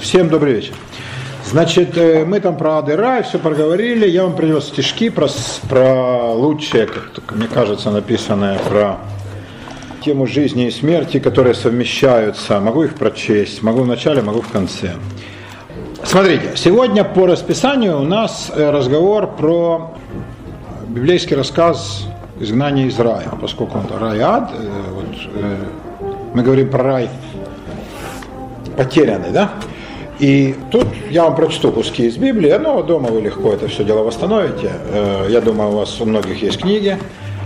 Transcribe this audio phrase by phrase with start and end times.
[0.00, 0.72] Всем добрый вечер.
[1.44, 4.08] Значит, э, мы там про ад и рай все проговорили.
[4.08, 5.28] Я вам принес стишки про,
[5.68, 8.98] про лучшее, как мне кажется, написанное про
[10.02, 12.60] тему жизни и смерти, которые совмещаются.
[12.60, 14.92] Могу их прочесть, могу в начале, могу в конце.
[16.02, 19.94] Смотрите, сегодня по расписанию у нас э, разговор про
[20.88, 22.06] библейский рассказ
[22.40, 27.10] изгнания из рая, поскольку он рай ад, э, вот, мы говорим про рай
[28.76, 29.52] потерянный, да?
[30.20, 34.04] И тут я вам прочту куски из Библии, но дома вы легко это все дело
[34.04, 34.70] восстановите.
[34.92, 36.96] Э, я думаю, у вас у многих есть книги.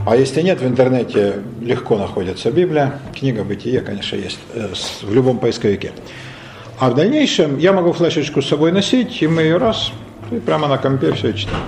[0.06, 3.00] А если нет, в интернете легко находится Библия.
[3.14, 4.68] Книга «Бытие», конечно, есть э,
[5.02, 5.92] в любом поисковике.
[6.78, 9.90] А в дальнейшем я могу флешечку с собой носить, и мы ее раз,
[10.30, 11.64] и прямо на компе все читаем.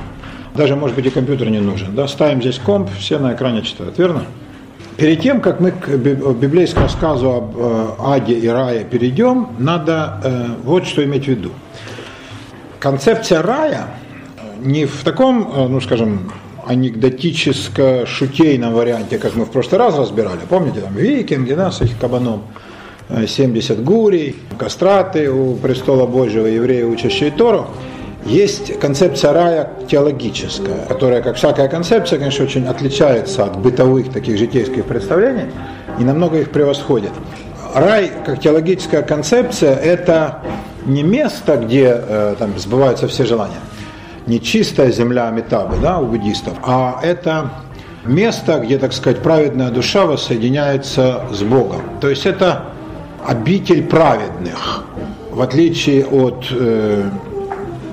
[0.55, 1.95] Даже, может быть, и компьютер не нужен.
[1.95, 2.07] Да?
[2.09, 4.25] Ставим здесь комп, все на экране читают, верно?
[5.01, 10.49] Перед тем, как мы к библейскому рассказу об э, аде и рае перейдем, надо э,
[10.63, 11.53] вот что иметь в виду.
[12.79, 13.87] Концепция рая
[14.59, 16.31] не в таком, э, ну скажем,
[16.67, 20.41] анекдотическо-шутейном варианте, как мы в прошлый раз разбирали.
[20.47, 22.43] Помните, там викинги, да, с их кабаном,
[23.09, 27.69] 70 гурей, кастраты у престола Божьего, евреи, учащие Тору–
[28.25, 34.85] есть концепция рая теологическая, которая, как всякая концепция, конечно, очень отличается от бытовых таких житейских
[34.85, 35.47] представлений
[35.99, 37.13] и намного их превосходит.
[37.75, 40.43] Рай, как теологическая концепция, это
[40.87, 43.61] не место, где э, там сбываются все желания,
[44.27, 47.51] не чистая земля Амитабы, да, у буддистов, а это
[48.05, 51.83] место, где, так сказать, праведная душа воссоединяется с Богом.
[52.01, 52.65] То есть это
[53.27, 54.85] обитель праведных,
[55.31, 57.05] в отличие от э,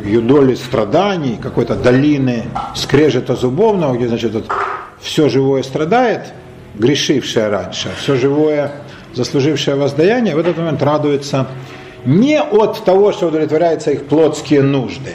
[0.08, 4.45] юдоли страданий, какой-то долины скрежета зубовного, где, значит, вот
[5.00, 6.33] все живое страдает,
[6.75, 8.72] грешившее раньше, все живое,
[9.13, 11.47] заслужившее воздаяние, в этот момент радуется
[12.05, 15.13] не от того, что удовлетворяются их плотские нужды,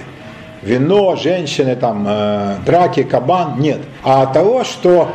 [0.63, 5.11] вино, женщины, там, э, драки, кабан, нет, а от того, что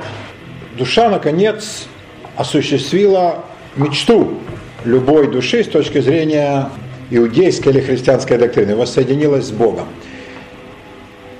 [0.77, 1.87] душа, наконец,
[2.35, 3.43] осуществила
[3.75, 4.39] мечту
[4.85, 6.69] любой души с точки зрения
[7.09, 9.87] иудейской или христианской доктрины, воссоединилась с Богом.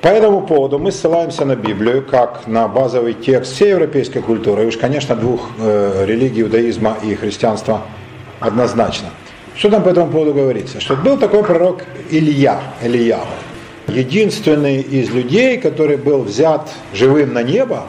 [0.01, 4.67] По этому поводу мы ссылаемся на Библию как на базовый текст всей европейской культуры, и
[4.67, 7.81] уж, конечно, двух э, религий, иудаизма и христианства
[8.39, 9.09] однозначно.
[9.55, 10.79] Что там по этому поводу говорится?
[10.79, 13.21] Что был такой пророк Илья, Илья,
[13.87, 17.87] единственный из людей, который был взят живым на небо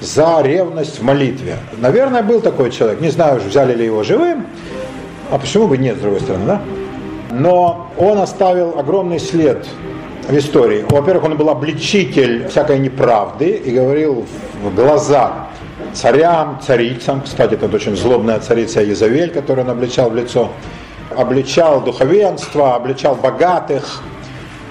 [0.00, 1.58] за ревность в молитве.
[1.78, 4.46] Наверное, был такой человек, не знаю, взяли ли его живым,
[5.30, 6.62] а почему бы нет, с другой стороны, да?
[7.30, 9.66] Но он оставил огромный след
[10.28, 10.84] в истории.
[10.88, 14.26] Во-первых, он был обличитель всякой неправды и говорил
[14.62, 15.48] в глаза
[15.92, 20.50] царям, царицам, кстати, это очень злобная царица Езавель, которую он обличал в лицо,
[21.16, 24.02] обличал духовенство, обличал богатых.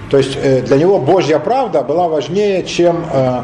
[0.09, 3.41] То есть э, для него Божья правда была важнее, чем э,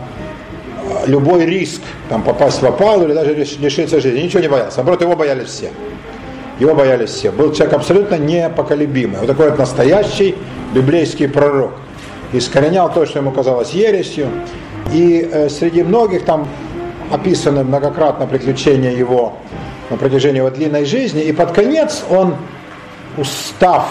[1.08, 4.22] любой риск там, попасть в опал или даже лишиться жизни.
[4.22, 4.78] Ничего не боялся.
[4.78, 5.72] Наоборот, его боялись все.
[6.60, 7.32] Его боялись все.
[7.32, 9.20] Был человек абсолютно непоколебимый.
[9.20, 10.36] Вот такой вот настоящий
[10.74, 11.72] библейский пророк.
[12.32, 14.28] Искоренял то, что ему казалось ересью.
[14.94, 16.48] И э, среди многих там
[17.12, 19.34] описаны многократно приключения его
[19.90, 21.24] на протяжении его длинной жизни.
[21.24, 22.36] И под конец он,
[23.18, 23.86] устав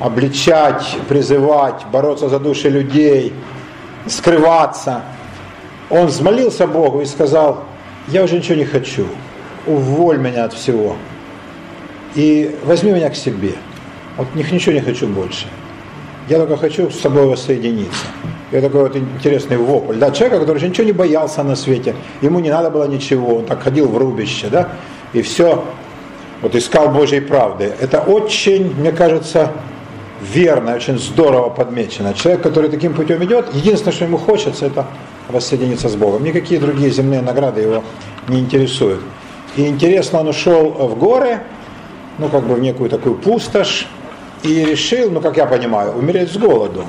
[0.00, 3.32] обличать, призывать, бороться за души людей,
[4.06, 5.02] скрываться,
[5.90, 7.62] он взмолился Богу и сказал,
[8.08, 9.06] я уже ничего не хочу,
[9.66, 10.96] уволь меня от всего
[12.14, 13.52] и возьми меня к себе.
[14.16, 15.46] Вот них ничего не хочу больше.
[16.28, 18.06] Я только хочу с собой воссоединиться.
[18.52, 19.96] И такой вот интересный вопль.
[19.96, 23.62] Да, человека, который ничего не боялся на свете, ему не надо было ничего, он так
[23.62, 24.68] ходил в рубище, да,
[25.14, 25.64] и все,
[26.42, 27.72] вот искал Божьей правды.
[27.80, 29.52] Это очень, мне кажется,
[30.20, 32.12] верно, очень здорово подмечено.
[32.12, 34.86] Человек, который таким путем идет, единственное, что ему хочется, это
[35.28, 36.22] воссоединиться с Богом.
[36.22, 37.82] Никакие другие земные награды его
[38.28, 39.00] не интересуют.
[39.56, 41.40] И интересно, он ушел в горы,
[42.22, 43.86] ну, как бы в некую такую пустошь,
[44.42, 46.84] и решил, ну, как я понимаю, умереть с голоду.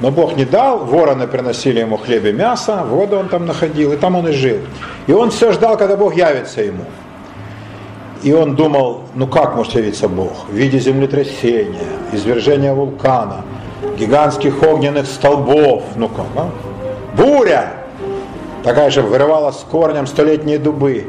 [0.00, 3.96] Но Бог не дал, вороны приносили ему хлеб и мясо, воду он там находил, и
[3.96, 4.58] там он и жил.
[5.06, 6.84] И он все ждал, когда Бог явится ему.
[8.22, 10.48] И он думал, ну как может явиться Бог?
[10.48, 13.44] В виде землетрясения, извержения вулкана,
[13.98, 16.50] гигантских огненных столбов, ну как, а?
[17.16, 17.74] буря,
[18.62, 21.04] такая же вырывала с корнем столетние дубы.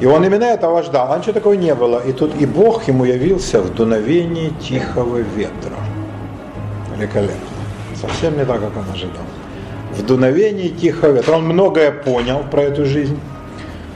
[0.00, 2.00] И он именно этого ждал, ничего такого не было.
[2.06, 5.76] И тут и Бог ему явился в дуновении тихого ветра.
[6.96, 7.34] Великолепно.
[8.00, 9.24] Совсем не так, как он ожидал.
[9.96, 11.34] В дуновении тихого ветра.
[11.36, 13.18] Он многое понял про эту жизнь,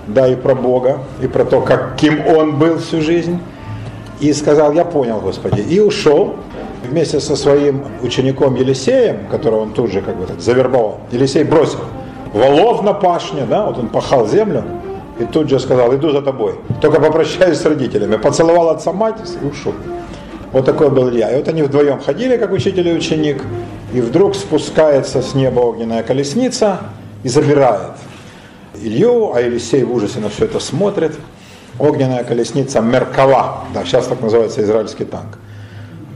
[0.09, 3.39] да, и про Бога, и про то, каким он был всю жизнь.
[4.23, 6.37] и сказал, я понял, Господи, и ушел
[6.89, 11.01] вместе со своим учеником Елисеем, которого он тут же как бы завербовал.
[11.11, 11.81] Елисей бросил
[12.33, 14.63] волов на пашне, да, вот он пахал землю,
[15.23, 18.17] и тут же сказал, иду за тобой, только попрощаюсь с родителями.
[18.17, 19.75] Поцеловал отца мать и ушел.
[20.51, 21.31] Вот такой был Илья.
[21.31, 23.43] И вот они вдвоем ходили, как учитель и ученик,
[23.95, 26.81] и вдруг спускается с неба огненная колесница
[27.23, 27.93] и забирает
[28.75, 31.13] Илью, а Елисей в ужасе на все это смотрит.
[31.79, 35.39] Огненная колесница Меркава, да, сейчас так называется израильский танк.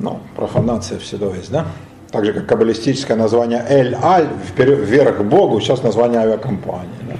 [0.00, 1.64] Ну, профанация всегда есть, да?
[2.10, 6.90] Так же, как каббалистическое название Эль-Аль, вверх к Богу, сейчас название авиакомпании.
[7.08, 7.16] Да?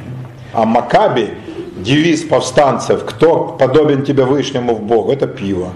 [0.52, 1.30] А Макаби,
[1.76, 5.68] девиз повстанцев, кто подобен тебе Вышнему в Богу, это пиво.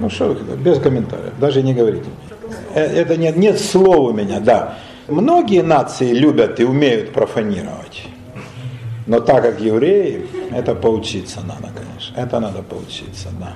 [0.00, 2.06] Ну что, без комментариев, даже не говорите.
[2.74, 4.78] Э, это нет, нет слов у меня, да.
[5.08, 8.04] Многие нации любят и умеют профанировать.
[9.06, 12.20] Но так как евреи, это поучиться надо, конечно.
[12.20, 13.52] Это надо поучиться, да.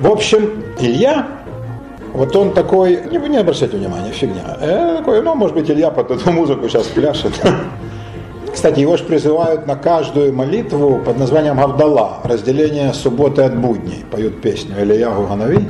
[0.00, 1.26] В общем, Илья,
[2.12, 4.56] вот он такой, не, не обращайте внимания, фигня.
[4.60, 7.32] Э, такой, ну, может быть, Илья под эту музыку сейчас пляшет.
[8.52, 14.04] Кстати, его же призывают на каждую молитву под названием Гавдала, разделение субботы от будней.
[14.10, 15.68] Поют песню Ильягу Ганави.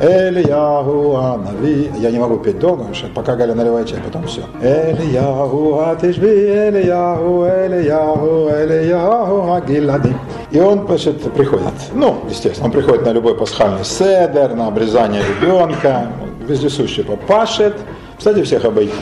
[0.00, 1.90] Элияху Анави.
[1.98, 4.42] Я не могу петь долго, потому что пока Галя наливает чай, потом все.
[4.62, 10.14] Элияху Атишби, Элияху, Элияху, Элияху Агилади.
[10.52, 11.74] И он, значит, приходит.
[11.92, 16.06] Ну, естественно, он приходит на любой пасхальный седер, на обрезание ребенка,
[16.46, 17.74] вездесущий попашет.
[18.16, 18.92] Кстати, всех обойти.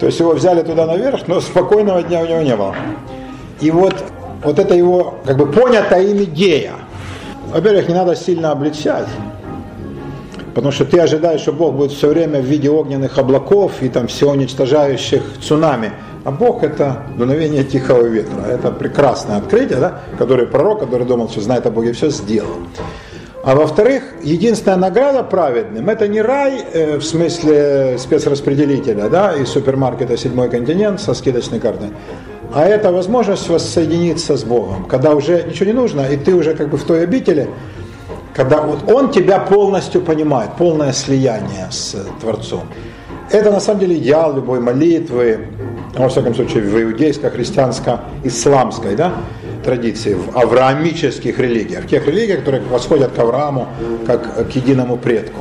[0.00, 2.74] То есть его взяли туда наверх, но спокойного дня у него не было.
[3.60, 3.94] И вот,
[4.44, 6.72] вот это его как бы понятая им идея.
[7.52, 9.08] Во-первых, не надо сильно обличать.
[10.54, 14.06] Потому что ты ожидаешь, что Бог будет все время в виде огненных облаков и там
[14.06, 15.92] все уничтожающих цунами.
[16.24, 18.42] А Бог это дуновение тихого ветра.
[18.42, 20.00] Это прекрасное открытие, да?
[20.18, 22.56] который пророк, который думал, что знает о Боге, все сделал.
[23.48, 30.18] А во-вторых, единственная награда праведным– это не рай э, в смысле спецраспределителя да, из супермаркета
[30.18, 31.88] «Седьмой континент» со скидочной картой,
[32.52, 36.68] а это возможность воссоединиться с Богом, когда уже ничего не нужно, и ты уже как
[36.68, 37.48] бы в той обители,
[38.34, 42.64] когда вот Он тебя полностью понимает, полное слияние с Творцом.
[43.30, 45.38] Это на самом деле идеал любой молитвы,
[45.96, 49.14] во всяком случае в иудейско-христианско-исламской да,
[49.68, 53.68] традиции, в авраамических религиях, в тех религиях, которые восходят к Аврааму
[54.06, 55.40] как к единому предку.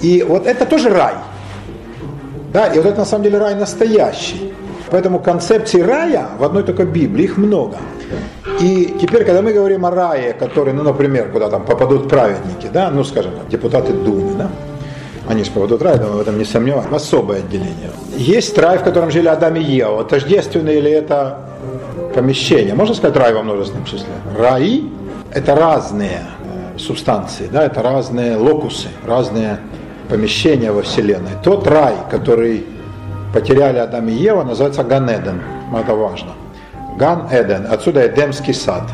[0.00, 1.14] И вот это тоже рай.
[2.52, 4.52] Да, и вот это на самом деле рай настоящий.
[4.90, 7.78] Поэтому концепций рая в одной только Библии, их много.
[8.60, 12.90] И теперь, когда мы говорим о рае, который, ну, например, куда там попадут праведники, да,
[12.90, 14.50] ну, скажем, депутаты Думы, да,
[15.28, 17.90] они же попадут в рай, мы в этом не сомневаемся, особое отделение.
[18.16, 20.04] Есть рай, в котором жили Адам и Ева.
[20.04, 21.38] Тождественное или это
[22.16, 22.74] помещение?
[22.74, 24.08] Можно сказать рай во множественном числе?
[24.38, 24.84] Раи–
[25.32, 29.58] это разные э, субстанции, да, это разные локусы, разные
[30.08, 31.32] помещения во Вселенной.
[31.44, 32.64] Тот рай, который
[33.34, 35.42] потеряли Адам и Ева, называется Ганеден.
[35.78, 36.30] Это важно.
[36.96, 38.84] Ган-Эден, отсюда Эдемский сад.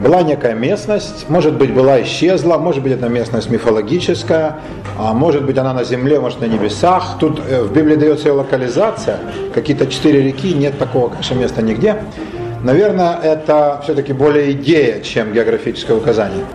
[0.00, 4.60] Была некая местность, может быть, была исчезла, может быть, эта местность мифологическая,
[4.98, 7.18] а может быть, она на земле, может, на небесах.
[7.20, 9.18] Тут э, в Библии дается ее локализация,
[9.52, 11.96] какие-то четыре реки, нет такого, конечно, места нигде.
[12.64, 16.46] Наверное, это все-таки более идея, чем географическое указание.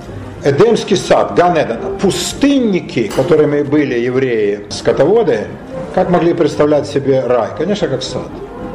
[0.44, 5.42] Эдемский сад, Ганеден, пустынники, которыми были евреи, скотоводы,
[5.94, 7.49] как могли представлять себе рай?
[7.57, 8.28] Конечно, как сад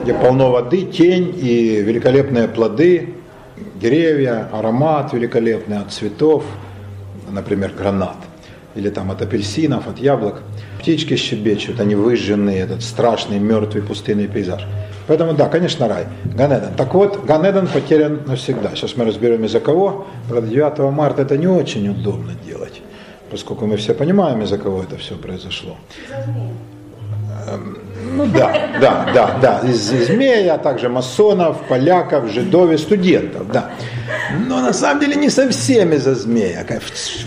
[0.02, 3.14] где полно воды, тень и великолепные плоды,
[3.80, 6.44] деревья, аромат великолепный от цветов,
[7.30, 8.16] например, гранат,
[8.74, 10.42] или там от апельсинов, от яблок.
[10.80, 14.66] Птички щебечут, они выжженные, этот страшный мертвый пустынный пейзаж.
[15.06, 16.06] Поэтому да, конечно, рай.
[16.24, 16.74] Ганеден.
[16.76, 18.70] Так вот, Ганеден потерян навсегда.
[18.74, 20.06] Сейчас мы разберем из-за кого.
[20.28, 22.80] Правда, 9 марта это не очень удобно делать,
[23.30, 25.76] поскольку мы все понимаем, из-за кого это все произошло.
[28.12, 33.50] Ну да, да, да, да, из, из змея, а также масонов, поляков, жидов и студентов,
[33.52, 33.70] да.
[34.48, 36.66] Но на самом деле не совсем из-за змея,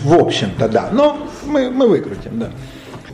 [0.02, 0.88] в общем-то, да.
[0.92, 1.16] Но
[1.46, 2.50] мы, мы выкрутим, да.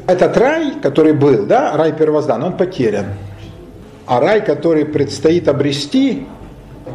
[0.07, 3.07] Этот рай, который был, да, рай первозданный, он потерян.
[4.07, 6.26] А рай, который предстоит обрести,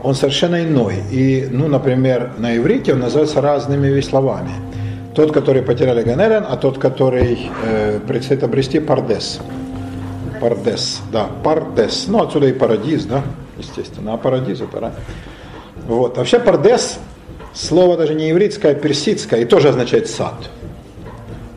[0.03, 0.95] он совершенно иной.
[1.11, 4.51] И, ну, например, на иврите он называется разными словами.
[5.13, 9.39] Тот, который потеряли Ганерен, а тот, который э, предстоит обрести Пардес.
[10.39, 12.05] Пардес, да, Пардес.
[12.07, 13.23] Ну, отсюда и Парадиз, да,
[13.57, 14.13] естественно.
[14.13, 14.91] А Парадиз это рай.
[15.87, 16.17] Вот.
[16.17, 16.99] Вообще Пардес,
[17.53, 20.35] слово даже не еврейское, а персидское, и тоже означает сад.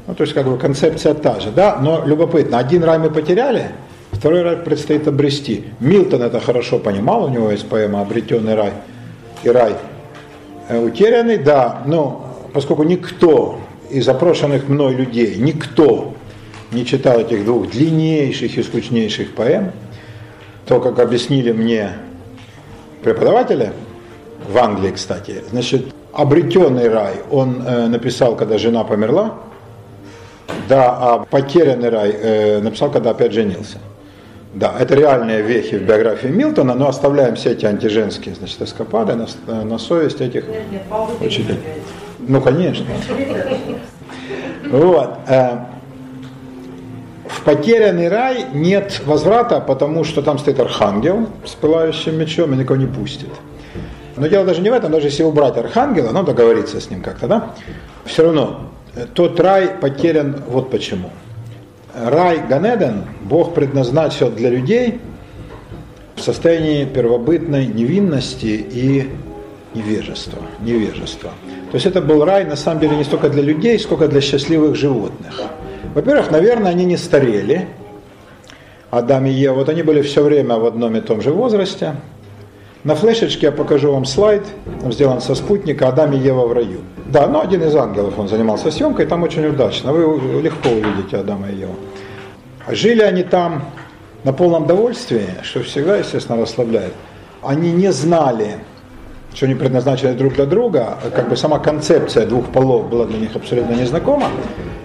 [0.07, 3.73] Ну, то есть, как бы концепция та же, да, но любопытно, один рай мы потеряли,
[4.13, 5.65] второй рай предстоит обрести.
[5.81, 8.73] Милтон это хорошо понимал, у него есть поэма «Обретенный рай»
[9.43, 9.75] и рай
[10.69, 12.23] э, утерянный, да, ну,
[12.55, 16.15] поскольку никто из запрошенных мной людей, никто
[16.73, 19.73] не читал этих двух длиннейших и скучнейших поэм,
[20.67, 21.93] то, как объяснили мне
[23.03, 23.73] преподаватели,
[24.47, 29.35] в Англии, кстати, значит, обретенный рай он э, написал, когда жена померла,
[30.69, 33.79] да, а потерянный рай э, написал, когда опять женился.
[34.55, 39.65] Да, это реальные вехи в биографии Милтона, но оставляем все эти антиженские значит, эскапады на,
[39.65, 40.45] на совесть этих
[41.21, 41.61] учителей.
[42.19, 42.87] Ну, конечно.
[44.71, 45.11] Вот.
[47.49, 52.85] Потерянный рай нет возврата, потому что там стоит архангел с пылающим мечом и никого не
[52.85, 53.31] пустит.
[54.17, 57.27] Но дело даже не в этом, даже если убрать архангела, ну договориться с ним как-то,
[57.27, 57.55] да,
[58.05, 61.09] все равно э, тот рай потерян вот почему.
[61.95, 65.01] Рай Ганеден Бог предназначил для людей
[66.17, 69.11] в состоянии первобытной невинности и
[69.73, 70.43] невежества.
[70.61, 71.31] невежества.
[71.71, 74.77] То есть это был рай на самом деле не столько для людей, сколько для счастливых
[74.77, 75.41] животных.
[75.95, 77.69] Во-первых, наверное, они не старели.
[78.91, 81.95] Адам и Ева, вот они были все время в одном и том же возрасте.
[82.85, 84.45] На флешечке я покажу вам слайд,
[84.85, 86.81] он сделан со спутника «Адам и Ева в раю».
[87.07, 91.51] Да, но один из ангелов, он занимался съемкой, там очень удачно, вы легко увидите Адама
[91.51, 91.75] и Еву.
[92.69, 93.65] Жили они там
[94.25, 96.93] на полном довольствии, что всегда, естественно, расслабляет.
[97.43, 98.59] Они не знали,
[99.35, 103.37] что они предназначены друг для друга, как бы сама концепция двух полов была для них
[103.37, 104.31] абсолютно незнакома.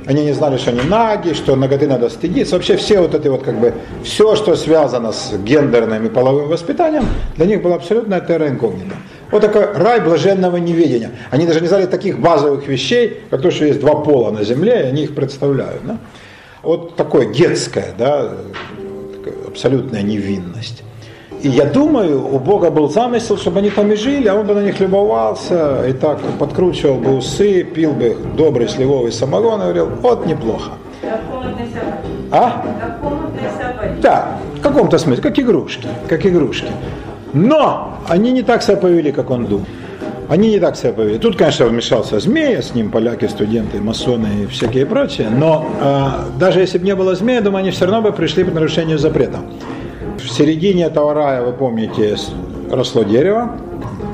[0.05, 2.55] Они не знали, что они наги, что ноготы надо стыдиться.
[2.55, 3.73] Вообще все вот эти вот как бы,
[4.03, 7.05] все, что связано с гендерным и половым воспитанием,
[7.38, 8.95] для них было абсолютно терра инкогнито.
[9.31, 11.12] Вот такой рай блаженного неведения.
[11.31, 14.81] Они даже не знали таких базовых вещей, как то, что есть два пола на земле,
[14.81, 15.81] и они их представляют.
[15.85, 15.97] Да?
[16.62, 18.29] Вот такое детское, да,
[19.47, 20.82] абсолютная невинность.
[21.43, 24.53] И я думаю, у Бога был замысел, чтобы они там и жили, а он бы
[24.53, 29.89] на них любовался, и так подкручивал бы усы, пил бы добрый сливовый самогон и говорил,
[30.01, 30.71] вот неплохо.
[32.31, 32.63] А?
[34.01, 36.71] Да, в каком-то смысле, как игрушки, как игрушки.
[37.33, 39.65] Но они не так себя повели, как он думал.
[40.29, 41.17] Они не так себя повели.
[41.17, 45.29] Тут, конечно, вмешался змея, с ним поляки, студенты, масоны и всякие прочие.
[45.29, 48.51] Но э, даже если бы не было змея, думаю, они все равно бы пришли по
[48.51, 49.39] нарушению запрета.
[50.24, 52.15] В середине этого рая, вы помните,
[52.72, 53.58] росло дерево.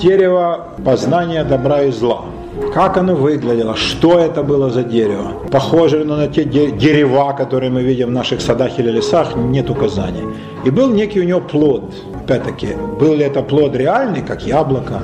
[0.02, 2.26] Дерево познания добра и зла.
[2.74, 5.34] Как оно выглядело, что это было за дерево.
[5.52, 10.24] Похоже ли на те дерева, которые мы видим в наших садах или лесах, нет указаний.
[10.66, 11.94] И был некий у него плод.
[12.24, 15.04] Опять-таки, был ли это плод реальный, как яблоко,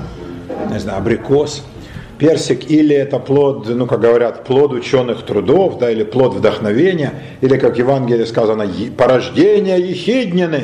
[0.72, 1.64] не знаю, абрикос,
[2.18, 7.58] персик, или это плод, ну, как говорят, плод ученых трудов, да, или плод вдохновения, или,
[7.58, 10.64] как в Евангелии сказано, порождение ехиднины,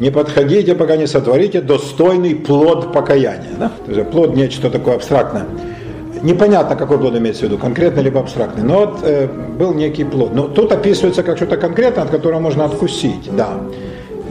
[0.00, 3.54] не подходите, пока не сотворите достойный плод покаяния.
[3.58, 3.72] Да?
[3.86, 5.46] То есть плод нечто такое абстрактное.
[6.22, 8.64] Непонятно, какой плод имеется в виду, конкретный либо абстрактный.
[8.64, 9.28] Но вот э,
[9.58, 10.34] был некий плод.
[10.34, 13.30] Но тут описывается как что-то конкретное, от которого можно откусить.
[13.36, 13.60] Да.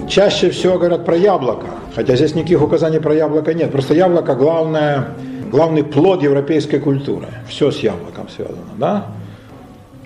[0.07, 3.71] Чаще всего говорят про яблоко, хотя здесь никаких указаний про яблоко нет.
[3.71, 5.09] Просто яблоко главное,
[5.51, 7.27] главный плод европейской культуры.
[7.47, 8.73] Все с яблоком связано.
[8.77, 9.07] Да?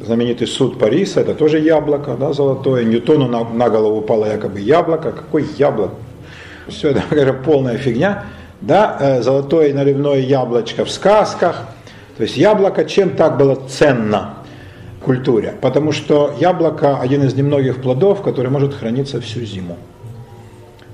[0.05, 2.83] Знаменитый суд Париса, это тоже яблоко, да, золотое.
[2.83, 5.11] Ньютону на, на голову упало якобы яблоко.
[5.11, 5.95] Какое яблоко?
[6.67, 8.25] Все это, скажем, полная фигня.
[8.61, 11.65] Да, э, золотое наливное яблочко в сказках.
[12.17, 14.35] То есть яблоко чем так было ценно
[14.99, 15.55] в культуре?
[15.59, 19.77] Потому что яблоко один из немногих плодов, который может храниться всю зиму.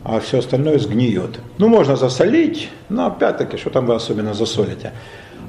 [0.03, 1.39] А все остальное сгниет.
[1.57, 4.93] Ну, можно засолить, но опять-таки, что там вы особенно засолите.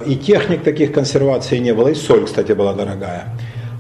[0.07, 3.35] И техник таких консерваций не было, и соль, кстати, была дорогая.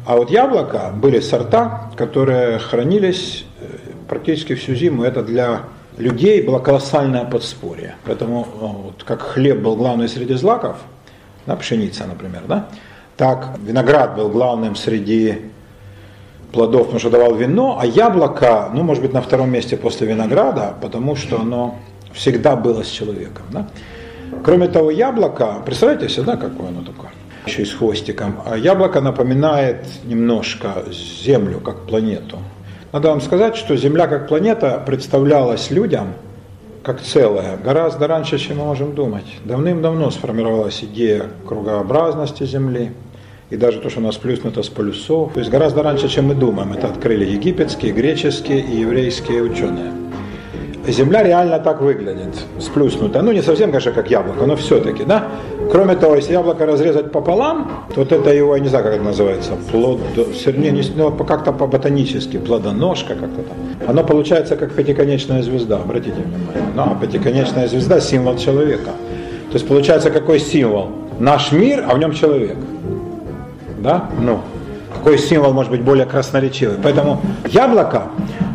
[0.07, 3.67] А вот яблоко были сорта, которые хранились э,
[4.09, 5.05] практически всю зиму.
[5.05, 5.65] Это для
[5.99, 7.97] людей было колоссальное подспорье.
[8.05, 10.77] Поэтому э, вот, как хлеб был главный среди злаков,
[11.47, 12.69] да, пшеница, например, да,
[13.17, 15.39] так виноград был главным среди
[16.53, 20.75] плодов, потому что давал вино, а яблоко, ну, может быть, на втором месте после винограда,
[20.81, 21.77] потому что оно
[22.13, 23.45] всегда было с человеком.
[23.51, 23.69] Да?
[24.45, 27.11] Кроме того, яблоко, представляете себе, да, какое оно такое?
[27.47, 28.37] Еще и с хвостиком.
[28.45, 32.39] А яблоко напоминает немножко Землю как планету.
[32.93, 36.15] Надо вам сказать, что Земля как планета представлялась людям
[36.83, 39.27] как целое гораздо раньше, чем мы можем думать.
[39.45, 42.93] Давным-давно сформировалась идея кругообразности Земли,
[43.51, 45.33] и даже то, что у нас плюснуто с полюсов.
[45.33, 46.73] То есть гораздо раньше, чем мы думаем.
[46.73, 49.93] Это открыли египетские, греческие и еврейские ученые.
[50.93, 53.23] Земля реально так выглядит, сплюснутая.
[53.23, 55.25] Ну, не совсем, конечно, как яблоко, но все-таки, да?
[55.71, 59.05] Кроме того, если яблоко разрезать пополам, то вот это его, я не знаю, как это
[59.05, 60.01] называется, плод,
[60.57, 63.57] не, не, ну, как-то по-ботанически, плодоножка как-то там.
[63.87, 66.73] Оно получается как пятиконечная звезда, обратите внимание.
[66.75, 68.91] Ну, а пятиконечная звезда– символ человека.
[69.51, 70.89] То есть получается какой символ?
[71.19, 72.57] Наш мир, а в нем человек–
[73.79, 74.11] да?
[74.21, 74.41] Ну,
[74.95, 76.77] какой символ может быть более красноречивый?
[76.83, 78.09] Поэтому яблоко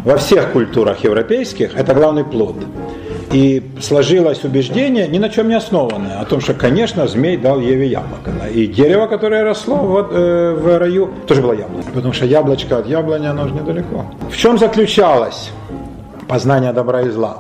[0.04, 2.56] во всех культурах европейских это главный плод.
[3.32, 7.88] И сложилось убеждение, ни на чем не основанное, о том, что, конечно, змей дал Еве
[7.88, 8.32] яблоко.
[8.54, 11.90] И дерево, которое росло вот, э, в раю, тоже было яблоко.
[11.94, 14.06] Потому что яблочко от яблони, оно же недалеко.
[14.30, 15.50] В чем заключалось
[16.28, 17.40] познание добра и зла?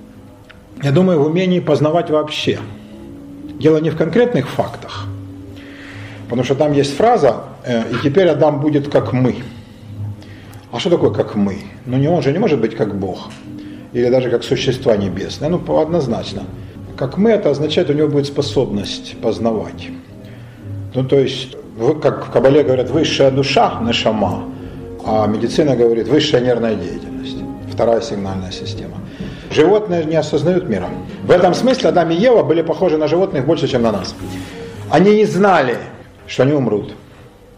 [0.81, 2.59] Я думаю, в умении познавать вообще.
[3.59, 5.05] Дело не в конкретных фактах,
[6.23, 9.35] потому что там есть фраза э, «и теперь Адам будет как мы».
[10.73, 11.57] А что такое как мы?
[11.85, 13.29] Ну не он же не может быть как Бог
[13.93, 15.51] или даже как существа небесные.
[15.51, 16.45] Ну, однозначно.
[16.97, 19.89] Как мы, это означает, у него будет способность познавать.
[20.95, 21.55] Ну, то есть,
[22.01, 24.45] как в Кабале говорят, высшая душа, нашама,
[25.05, 27.37] а медицина говорит, высшая нервная деятельность,
[27.71, 28.95] вторая сигнальная система.
[29.51, 30.89] Животные не осознают мира.
[31.23, 34.15] В этом смысле Адам и Ева были похожи на животных больше, чем на нас.
[34.89, 35.77] Они не знали,
[36.25, 36.95] что они умрут.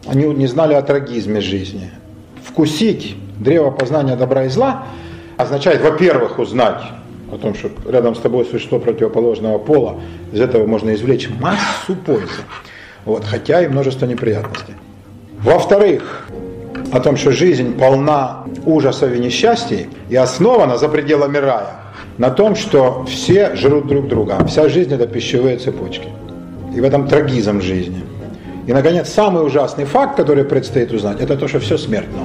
[0.06, 1.90] Они не знали о трагизме жизни.
[2.46, 4.84] Вкусить древо познания добра и зла–
[5.36, 6.82] означает, во-первых, узнать
[7.30, 9.96] о том, что рядом с тобой существо противоположного пола,
[10.32, 12.42] из этого можно извлечь массу пользы,
[13.04, 14.74] вот, хотя и множество неприятностей.
[15.42, 16.28] Во-вторых,
[16.92, 21.76] о том, что жизнь полна ужасов и несчастий и основана за пределами рая
[22.16, 24.38] на том, что все жрут друг друга.
[24.46, 26.08] Вся жизнь это пищевые цепочки.
[26.74, 28.02] И в этом трагизм жизни.
[28.66, 32.18] И, наконец, самый ужасный факт, который предстоит узнать, это то, что все смертно,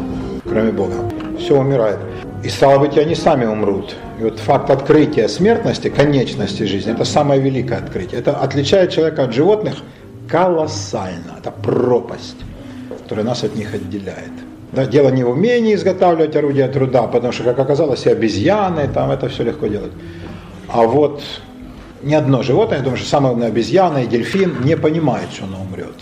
[0.43, 0.95] кроме Бога.
[1.37, 1.99] Все умирает.
[2.43, 3.95] И стало быть, они сами умрут.
[4.19, 8.19] И вот факт открытия смертности, конечности жизни, это самое великое открытие.
[8.19, 9.75] Это отличает человека от животных
[10.27, 11.35] колоссально.
[11.37, 12.37] Это пропасть,
[13.03, 14.31] которая нас от них отделяет.
[14.71, 19.11] Да, дело не в умении изготавливать орудия труда, потому что, как оказалось, и обезьяны, там
[19.11, 19.91] это все легко делать.
[20.67, 21.21] А вот
[22.01, 25.61] ни одно животное, я думаю, что самая умная обезьяна и дельфин не понимает, что оно
[25.61, 25.93] умрет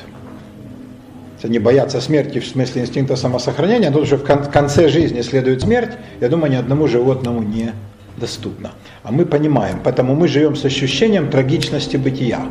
[1.47, 6.29] не боятся смерти в смысле инстинкта самосохранения, но что в конце жизни следует смерть, я
[6.29, 7.73] думаю, ни одному животному не
[8.17, 8.71] доступно.
[9.03, 12.41] А мы понимаем, поэтому мы живем с ощущением трагичности бытия.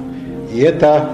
[0.52, 1.10] И это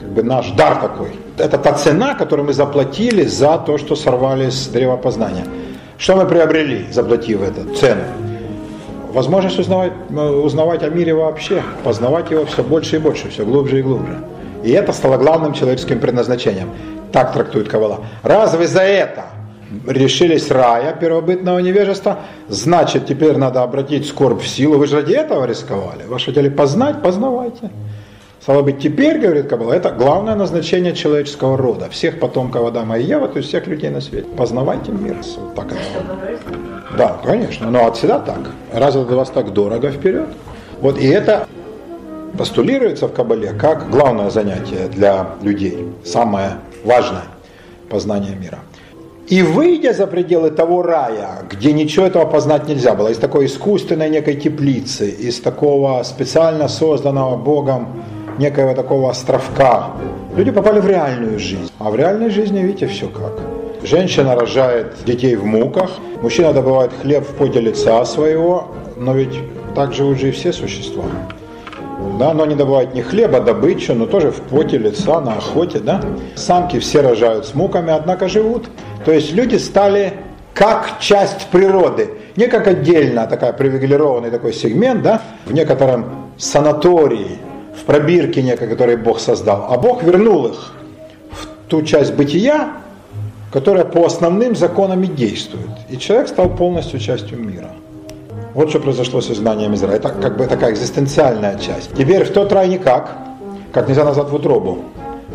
[0.00, 1.08] как бы наш дар такой.
[1.38, 5.44] Это та цена, которую мы заплатили за то, что сорвали с древа познания.
[5.96, 8.02] Что мы приобрели, заплатив эту цену?
[9.12, 13.82] Возможность узнавать, узнавать о мире вообще, познавать его все больше и больше, все глубже и
[13.82, 14.18] глубже.
[14.64, 16.70] И это стало главным человеческим предназначением.
[17.14, 18.00] Так трактует Кавала.
[18.24, 19.26] Раз вы за это
[19.86, 24.78] решились рая первобытного невежества, значит теперь надо обратить скорбь в силу.
[24.78, 26.02] Вы же ради этого рисковали.
[26.08, 27.70] Вы хотели познать, познавайте.
[28.40, 33.28] Стало быть, теперь, говорит Кабала, это главное назначение человеческого рода, всех потомков Адама и Ева,
[33.28, 34.26] то есть всех людей на свете.
[34.36, 35.16] Познавайте мир.
[35.36, 35.78] Вот так это.
[36.98, 38.40] Да, конечно, но от всегда так.
[38.72, 40.30] Раз это для вас так дорого вперед.
[40.80, 41.46] Вот и это
[42.36, 47.24] постулируется в Кабале как главное занятие для людей, самое важное
[47.88, 48.58] познание мира.
[49.26, 54.10] И выйдя за пределы того рая, где ничего этого познать нельзя было, из такой искусственной
[54.10, 58.04] некой теплицы, из такого специально созданного Богом
[58.38, 59.92] некого такого островка,
[60.36, 61.70] люди попали в реальную жизнь.
[61.78, 63.40] А в реальной жизни, видите, все как.
[63.82, 69.38] Женщина рожает детей в муках, мужчина добывает хлеб в поте лица своего, но ведь
[69.74, 71.04] так живут же и все существа
[72.18, 76.00] да, но они добывают не хлеба, добычу, но тоже в поте лица, на охоте, да.
[76.34, 78.68] Самки все рожают с муками, однако живут.
[79.04, 80.14] То есть люди стали
[80.54, 87.38] как часть природы, не как отдельно такая привилегированный такой сегмент, да, в некотором санатории,
[87.76, 90.72] в пробирке некой, который Бог создал, а Бог вернул их
[91.32, 92.74] в ту часть бытия,
[93.52, 95.70] которая по основным законам и действует.
[95.88, 97.70] И человек стал полностью частью мира.
[98.54, 99.96] Вот что произошло с изгнанием Израиля.
[99.96, 101.92] Это как бы такая экзистенциальная часть.
[101.94, 103.10] Теперь в тот рай никак,
[103.72, 104.84] как нельзя назад в утробу.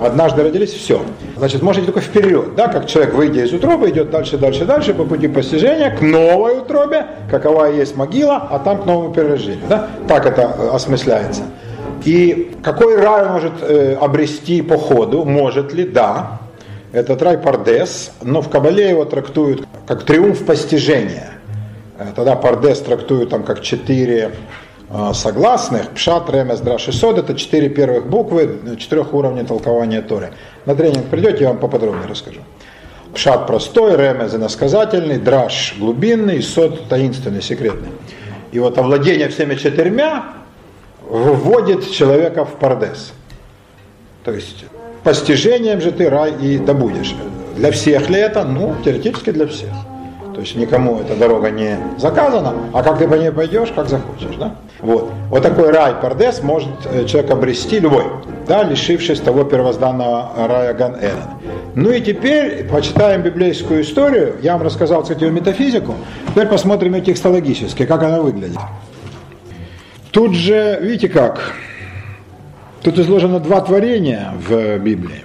[0.02, 1.02] Однажды родились, все.
[1.36, 5.04] Значит, можете только вперед, да, как человек, выйдя из утробы, идет дальше, дальше, дальше по
[5.04, 9.66] пути постижения к новой утробе, какова есть могила, а там к новому перерождению.
[9.68, 9.90] Да?
[10.08, 11.44] Так это э, осмысляется.
[12.06, 15.26] И какой рай может э, обрести по ходу?
[15.26, 15.84] Может ли?
[15.84, 16.40] Да.
[16.94, 21.39] Этот рай Пардес, но в Кабале его трактуют как триумф постижения.
[22.00, 24.32] Э, тогда Пардес трактуют там как четыре
[24.90, 25.90] э, согласных.
[25.90, 30.32] Пшат, Ремес, Драш и это четыре первых буквы четырех уровней толкования Торы.
[30.66, 32.40] На тренинг придете, я вам поподробнее расскажу.
[33.14, 37.90] Пшат простой, Ремез иносказательный, Драш глубинный, Сод таинственный, секретный.
[38.52, 40.34] И вот овладение всеми четырьмя
[41.02, 43.14] вводит человека в Пардес.
[44.24, 44.66] То есть
[45.04, 47.16] постижением же ты рай и добудешь.
[47.56, 48.44] Для всех ли это?
[48.46, 49.70] Ну, теоретически для всех.
[50.34, 54.36] То есть никому эта дорога не заказана, а как ты по ней пойдешь, как захочешь.
[54.38, 54.56] Да?
[54.80, 55.12] Вот.
[55.30, 58.06] вот такой рай Пардес может э, человек обрести любой,
[58.48, 61.40] да, лишившись того первозданного рая Ган Эден.
[61.76, 64.36] Ну и теперь почитаем библейскую историю.
[64.42, 65.96] Я вам рассказал, кстати, о метафизику.
[66.30, 68.60] Теперь посмотрим и текстологически, как она выглядит.
[70.12, 71.54] Тут же, видите как,
[72.82, 75.24] тут изложено два творения в Библии.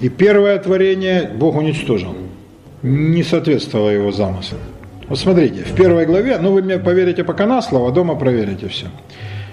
[0.00, 2.14] И первое творение Бог уничтожил.
[2.82, 4.58] Не соответствовало его замыслу.
[5.08, 8.86] Вот смотрите, в первой главе, ну вы мне поверите пока на слово, дома проверите все.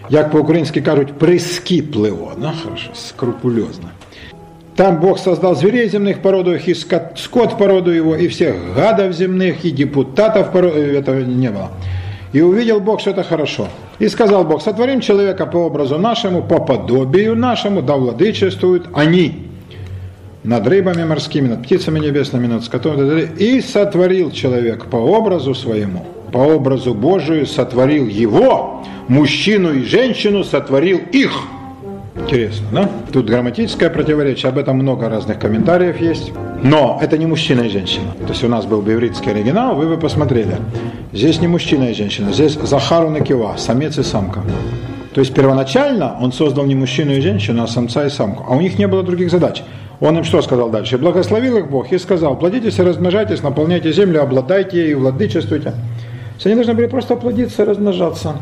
[0.10, 3.90] Як по-украински кажуть, прискіпливо, ну хорошо, скрупулезно.
[4.76, 9.14] Там Бог создал зверей земных породу их, и скот, скот породу его, и всех гадов
[9.14, 11.72] земных, и депутатов породу, э, этого не было.
[12.32, 13.68] И увидел Бог, что это хорошо.
[13.98, 19.48] И сказал Бог, сотворим человека по образу нашему, по подобию нашему, да владычествуют они
[20.44, 26.40] над рыбами морскими, над птицами небесными, над скотом, и сотворил человек по образу своему, по
[26.40, 31.32] образу Божию сотворил его, мужчину и женщину сотворил их.
[32.16, 32.90] Интересно, да?
[33.14, 36.32] Тут грамматическое противоречие, об этом много разных комментариев есть.
[36.64, 38.12] Но это не мужчина и женщина.
[38.20, 40.58] То есть у нас был бы еврейский оригинал, вы бы посмотрели.
[41.14, 44.42] Здесь не мужчина и женщина, здесь Захару Накива, самец и самка.
[45.14, 48.46] То есть первоначально он создал не мужчину и женщину, а самца и самку.
[48.48, 49.64] А у них не было других задач.
[50.00, 50.98] Он им что сказал дальше?
[50.98, 55.74] Благословил их Бог и сказал, плодитесь и размножайтесь, наполняйте землю, обладайте и владычествуйте.
[56.46, 58.36] Они должны были просто плодиться и размножаться.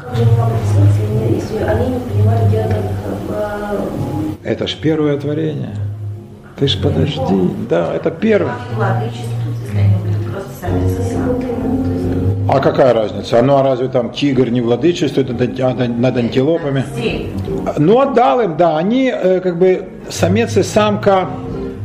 [4.43, 5.75] Это ж первое творение.
[6.59, 7.49] Ты ж подожди.
[7.69, 8.53] Да, это первое.
[12.47, 13.41] А какая разница?
[13.41, 16.83] Ну а разве там тигр не владычествует над, антилопами?
[17.77, 18.77] Ну отдал им, да.
[18.77, 21.27] Они э, как бы самец и самка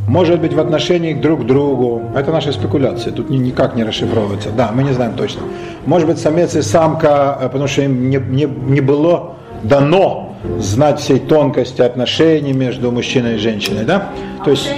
[0.06, 2.02] может быть в отношении друг к другу.
[2.14, 4.50] Это наши спекуляции, тут никак не расшифровывается.
[4.50, 5.42] Да, мы не знаем точно.
[5.86, 11.00] Может быть самец и самка, э, потому что им не, не, не было дано знать
[11.00, 14.10] всей тонкости отношений между мужчиной и женщиной, да?
[14.40, 14.68] А То есть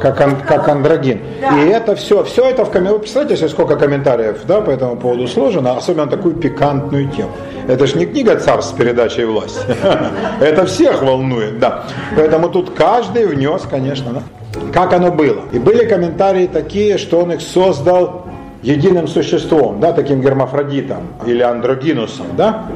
[0.00, 1.20] как, ан, как андрогин.
[1.40, 1.58] Да.
[1.58, 2.94] И это все, все это в комментариях.
[2.94, 7.30] Вы представляете, сколько комментариев да, по этому поводу сложено, особенно такую пикантную тему.
[7.68, 9.60] Это же не книга царств с передачей власти.
[10.40, 11.84] Это всех волнует, да.
[12.16, 14.60] Поэтому тут каждый внес, конечно, да.
[14.72, 15.42] как оно было.
[15.52, 18.26] И были комментарии такие, что он их создал
[18.62, 22.66] единым существом, да, таким гермафродитом или андрогинусом, да.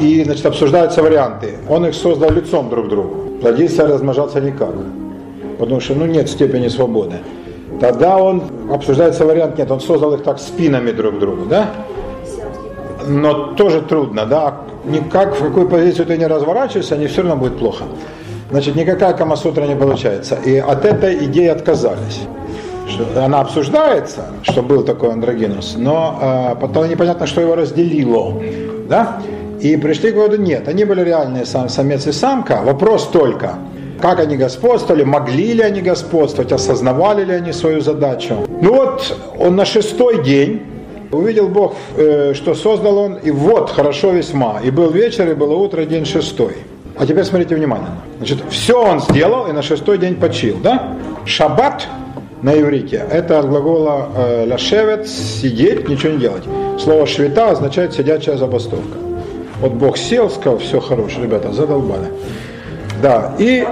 [0.00, 1.54] И, значит, обсуждаются варианты.
[1.68, 3.38] Он их создал лицом друг к другу.
[3.40, 4.70] Плодиться, размножаться никак
[5.62, 7.18] потому что ну, нет степени свободы.
[7.80, 11.70] Тогда он, обсуждается вариант, нет, он создал их так спинами друг к другу, да?
[13.06, 14.56] Но тоже трудно, да?
[14.84, 17.84] Никак, в какую позицию ты не разворачиваешься, они все равно будет плохо.
[18.50, 20.34] Значит, никакая Камасутра не получается.
[20.44, 22.22] И от этой идеи отказались.
[23.16, 28.34] Она обсуждается, что был такой андрогинус, но э, потом непонятно, что его разделило.
[28.88, 29.20] Да?
[29.60, 32.62] И пришли к выводу, нет, они были реальные сам, самец и самка.
[32.64, 33.54] Вопрос только–
[34.02, 38.34] как они господствовали, могли ли они господствовать, осознавали ли они свою задачу.
[38.60, 40.62] Ну вот, он на шестой день
[41.12, 44.60] увидел Бог, э, что создал он, и вот, хорошо весьма.
[44.64, 46.56] И был вечер, и было утро, день шестой.
[46.98, 48.02] А теперь смотрите внимательно.
[48.18, 50.96] Значит, все он сделал, и на шестой день почил, да?
[51.24, 51.86] Шаббат
[52.42, 56.42] на иврите– это от глагола э, «ляшевет»– сидеть, ничего не делать.
[56.80, 58.98] Слово «швита» означает «сидячая забастовка».
[59.60, 62.08] Вот Бог сел, сказал, все хорошо, ребята, задолбали.
[63.00, 63.64] Да, и,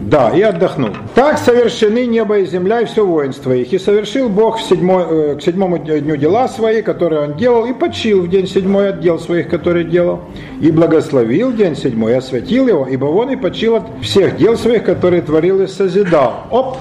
[0.00, 0.90] да, и отдохнул.
[1.14, 3.72] Так совершены небо и земля и все воинство их.
[3.72, 7.72] И совершил Бог в седьмой, э, к седьмому дню дела свои, которые он делал, и
[7.72, 10.20] почил в день седьмой от дел своих, которые делал.
[10.60, 14.84] И благословил день седьмой, и осветил его, ибо он и почил от всех дел своих,
[14.84, 16.44] которые творил и созидал.
[16.50, 16.76] Оп!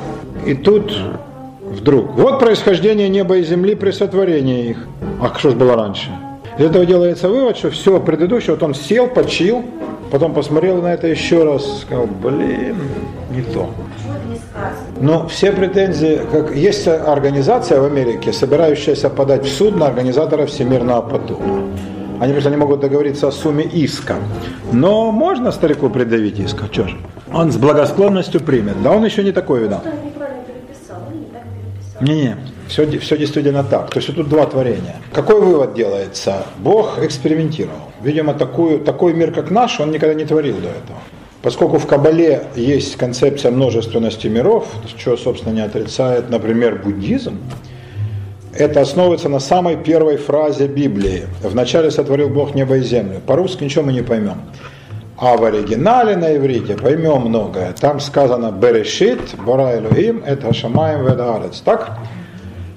[0.46, 0.94] И тут
[1.62, 2.14] вдруг.
[2.16, 4.88] Вот происхождение неба и земли при сотворении их.
[5.22, 6.10] А что же было раньше?
[6.58, 9.64] Из этого делается вывод, что все предыдущее, вот он сел, почил,
[10.12, 12.78] Потом посмотрел на это еще раз, сказал, блин,
[13.32, 13.70] не то.
[15.00, 21.02] Но все претензии, как есть организация в Америке, собирающаяся подать в суд на организатора Всемирного
[21.02, 21.44] потопа.
[22.20, 24.16] Они просто не могут договориться о сумме иска.
[24.72, 26.98] Но можно старику придавить иск, а что же?
[27.32, 28.82] Он с благосклонностью примет.
[28.82, 29.84] Да он еще не такой видал.
[32.02, 33.90] Не-не, все, все действительно так.
[33.90, 34.96] То есть тут два творения.
[35.12, 36.44] Какой вывод делается?
[36.60, 37.87] Бог экспериментировал.
[38.02, 41.00] Видимо, такую, такой мир, как наш, он никогда не творил до этого.
[41.42, 47.38] Поскольку в Кабале есть концепция множественности миров, что, собственно, не отрицает, например, буддизм,
[48.54, 51.26] это основывается на самой первой фразе Библии.
[51.44, 53.22] «Вначале сотворил Бог небо и землю».
[53.26, 54.42] По-русски ничего мы не поймем.
[55.16, 57.74] А в оригинале на иврите поймем многое.
[57.80, 61.62] Там сказано «Берешит, бара Элохим, это Шамаем ведаарец».
[61.62, 62.00] Так?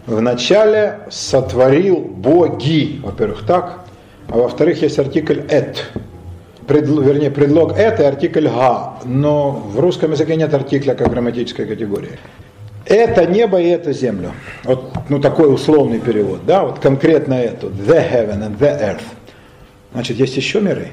[0.07, 3.81] Вначале сотворил боги, во-первых, так,
[4.29, 5.87] а во-вторых, есть артикль «эт».
[6.67, 11.67] Пред, вернее, предлог «эт» и артикль «га», но в русском языке нет артикля как грамматической
[11.67, 12.19] категории.
[12.87, 14.33] Это небо и это землю.
[14.65, 19.03] Вот, ну, такой условный перевод, да, вот конкретно эту, the heaven and the earth.
[19.93, 20.89] Значит, есть еще миры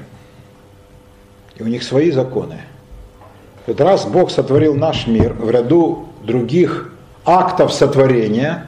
[1.58, 2.60] и у них свои законы.
[3.66, 6.92] Вот раз Бог сотворил наш мир в ряду других
[7.24, 8.66] актов сотворения,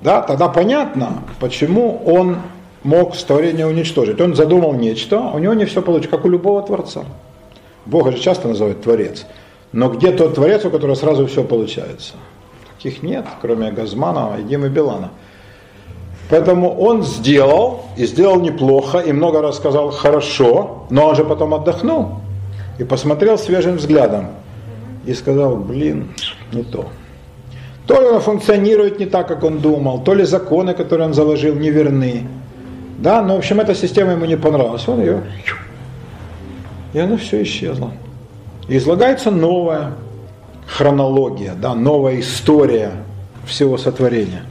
[0.00, 2.38] да, тогда понятно, почему он
[2.82, 4.20] мог творение уничтожить.
[4.20, 7.04] Он задумал нечто, у него не все получится, как у любого творца.
[7.84, 9.26] Бога же часто называют творец.
[9.72, 12.14] Но где тот творец, у которого сразу все получается?
[12.76, 15.10] Таких нет, кроме Газманова и Димы Билана.
[16.28, 21.54] Поэтому он сделал, и сделал неплохо, и много раз сказал хорошо, но он же потом
[21.54, 22.16] отдохнул
[22.78, 24.28] и посмотрел свежим взглядом
[25.04, 26.08] и сказал, блин,
[26.52, 26.86] не то.
[27.86, 31.54] То ли он функционирует не так, как он думал, то ли законы, которые он заложил,
[31.54, 32.26] не верны.
[32.98, 34.86] Да, но в общем эта система ему не понравилась.
[34.88, 35.22] Он ее...
[36.92, 37.92] И она все исчезла.
[38.68, 39.92] Излагается новая
[40.66, 42.92] хронология, да, новая история
[43.46, 44.42] всего сотворения.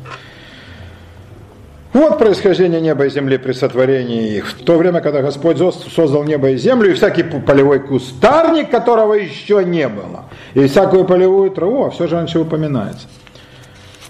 [1.96, 4.48] Вот происхождение неба и земли при сотворении их.
[4.48, 9.64] В то время, когда Господь создал небо и землю, и всякий полевой кустарник, которого еще
[9.64, 13.08] не было, и всякую полевую траву, а все же раньше упоминается,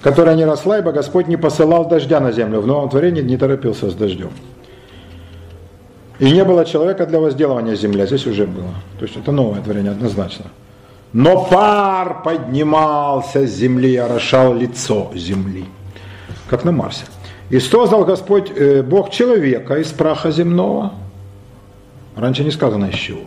[0.06, 2.62] которая не росла, ибо Господь не посылал дождя на землю.
[2.62, 4.30] В новом творении не торопился с дождем.
[6.20, 8.70] И не было человека для возделывания земли, а здесь уже было.
[9.00, 10.46] То есть это новое творение однозначно.
[11.12, 15.66] Но пар поднимался с земли орошал лицо земли,
[16.50, 17.06] как на Марсе.
[17.50, 20.92] И создал Господь э, Бог человека из праха земного.
[22.16, 23.22] Раньше не сказано из чего.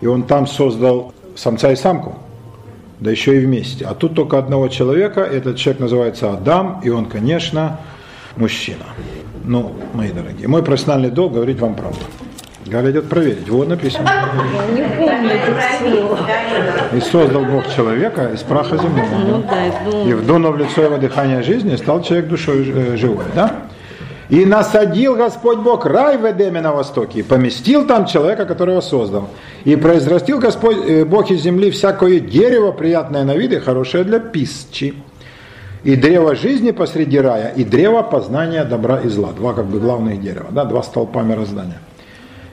[0.00, 2.16] И он там создал самца и самку,
[3.00, 3.84] да еще и вместе.
[3.84, 7.80] А тут только одного человека, этот человек называется Адам, и он, конечно,
[8.36, 8.84] мужчина.
[9.44, 12.00] Ну, мои дорогие, мой профессиональный долг говорить вам правду.
[12.66, 13.48] Галя идет проверить.
[13.48, 14.10] Вот написано.
[14.74, 15.30] Не помню
[16.92, 19.18] И создал Бог человека из праха земного.
[19.24, 20.10] Ну да, и.
[20.10, 23.24] И вдунув в лицо его дыхание жизни, стал человек душой э, живой.
[23.36, 23.65] Да?
[24.28, 29.28] И насадил Господь Бог рай в Эдеме на востоке, и поместил там человека, которого создал.
[29.64, 34.18] И произрастил Господь э, Бог из земли всякое дерево, приятное на вид и хорошее для
[34.18, 34.94] пищи.
[35.84, 39.30] И древо жизни посреди рая, и древо познания добра и зла.
[39.32, 41.80] Два как бы главных дерева, да, два столпа мироздания.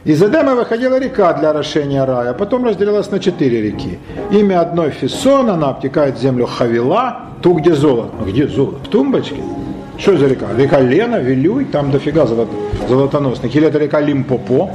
[0.05, 3.97] Из Эдема выходила река для орошения рая, потом разделилась на четыре реки.
[4.31, 8.12] Имя одной Фисон, она обтекает землю Хавила, ту, где золото.
[8.27, 8.79] Где золото?
[8.83, 9.41] В тумбочке.
[10.03, 10.47] Что за река?
[10.57, 12.51] Река Лена, Вилюй, там дофига золото,
[12.89, 13.55] золотоносных.
[13.55, 14.71] Или это река Лимпопо?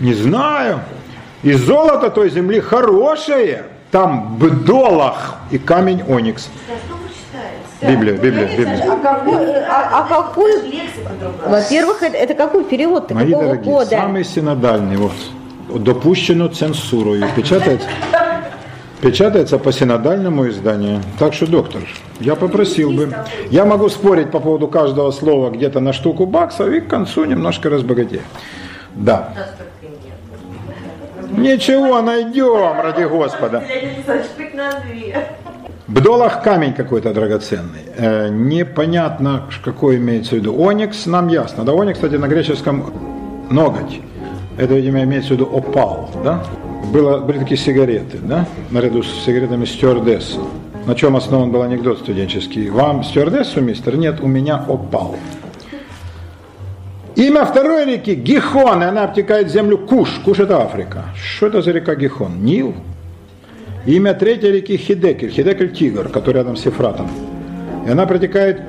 [0.00, 0.80] Не знаю.
[1.44, 3.62] И золото той земли хорошее.
[3.92, 6.48] Там бдолах и камень оникс.
[7.80, 8.92] Библия, Библия, Библия.
[8.92, 10.52] А какой, а, а какой,
[11.46, 13.90] во-первых, это, это какой перевод Мои какого дорогие, года?
[13.90, 15.12] самый синодальный, вот,
[15.68, 17.88] допущено цензурою, печатается,
[19.02, 21.00] печатается по синодальному изданию.
[21.18, 21.82] Так что, доктор,
[22.20, 23.12] я попросил бы,
[23.50, 27.68] я могу спорить по поводу каждого слова где-то на штуку баксов и к концу немножко
[27.68, 28.22] разбогатею.
[28.94, 29.34] Да.
[31.36, 33.64] Ничего, найдем, ради Господа.
[35.88, 37.80] Бдолах камень какой-то драгоценный.
[37.96, 40.54] Э, непонятно, какой имеется в виду.
[40.58, 41.64] Оникс нам ясно.
[41.64, 42.92] Да, оникс, кстати, на греческом
[43.50, 44.00] ноготь.
[44.56, 46.42] Это, видимо, имеется в виду опал, да?
[46.90, 48.46] Было, были такие сигареты, да?
[48.70, 50.40] Наряду с сигаретами стюардесса.
[50.86, 52.68] На чем основан был анекдот студенческий?
[52.70, 53.96] Вам стюардессу, мистер?
[53.96, 55.16] Нет, у меня опал.
[57.14, 60.20] Имя второй реки Гихон, и она обтекает землю Куш.
[60.24, 61.04] Куш это Африка.
[61.14, 62.42] Что это за река Гихон?
[62.42, 62.74] Нил?
[63.86, 67.08] Имя третьей реки Хидекель, Хидекель Тигр, который рядом с Ефратом.
[67.86, 68.62] И она протекает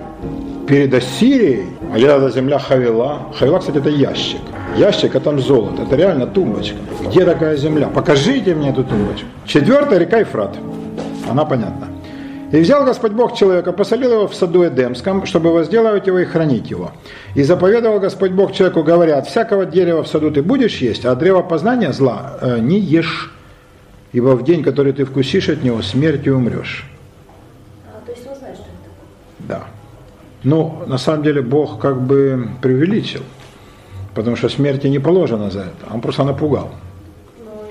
[0.68, 3.28] перед Ассирией, а это земля Хавила.
[3.38, 4.42] Хавила, кстати, это ящик.
[4.78, 5.84] Ящик, а там золото.
[5.84, 6.78] Это реально тумбочка.
[7.08, 7.88] Где такая земля?
[7.88, 9.28] Покажите мне эту тумбочку.
[9.46, 10.56] Четвертая река Ефрат.
[11.30, 11.88] Она понятна.
[12.52, 16.70] И взял Господь Бог человека, посолил его в саду Эдемском, чтобы возделывать его и хранить
[16.70, 16.92] его.
[17.34, 21.14] И заповедовал Господь Бог человеку, говоря, от всякого дерева в саду ты будешь есть, а
[21.14, 23.32] от древа познания зла э, не ешь
[24.14, 26.86] ибо в день, который ты вкусишь от него, смертью умрешь.
[27.88, 29.60] А, то есть он знает, что это такое?
[29.60, 29.68] Да.
[30.44, 33.22] Ну, на самом деле, Бог как бы преувеличил,
[34.14, 36.70] потому что смерти не положено за это, он просто напугал.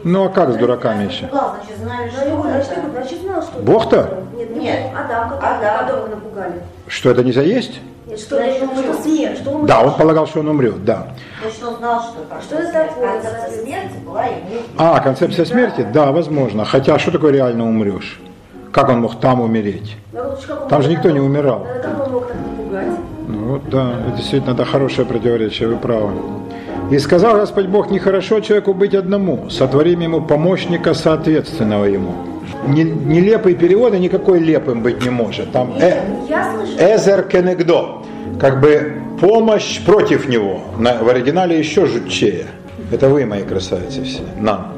[0.04, 1.28] Ну, а как с дураками еще?
[1.30, 3.62] Значит, знаешь, значит, что значит, что...
[3.62, 4.24] Бог-то?
[4.36, 4.90] Нет, Нет.
[4.96, 5.78] Адам, который, Адам.
[5.86, 6.54] которого напугали.
[6.88, 7.80] Что это нельзя есть?
[8.06, 11.08] Нет, что, что смерть, что он Да, он полагал, что он умрет, да.
[11.44, 13.12] Есть он знал, что Что это такое?
[13.12, 14.40] концепция смерти была ему.
[14.76, 15.86] А, концепция смерти?
[15.92, 16.64] Да, возможно.
[16.64, 18.18] Хотя, что такое реально умрешь?
[18.72, 19.96] Как он мог там умереть?
[20.68, 21.64] Там же никто не умирал.
[21.82, 22.36] Как он мог так
[22.72, 22.98] напугать?
[23.28, 26.12] Ну вот да, это действительно это хорошее противоречие, вы правы.
[26.90, 32.12] И сказал Господь Бог, нехорошо человеку быть одному, сотворим ему помощника, соответственного ему.
[32.66, 35.52] Не- нелепый перевод и никакой лепым быть не может.
[35.52, 36.00] Там э,
[36.78, 38.02] эзер кенегдо,
[38.40, 40.60] как бы помощь против него.
[40.78, 42.46] На- в оригинале еще жутчее.
[42.90, 44.72] Это вы, мои красавицы все, нам.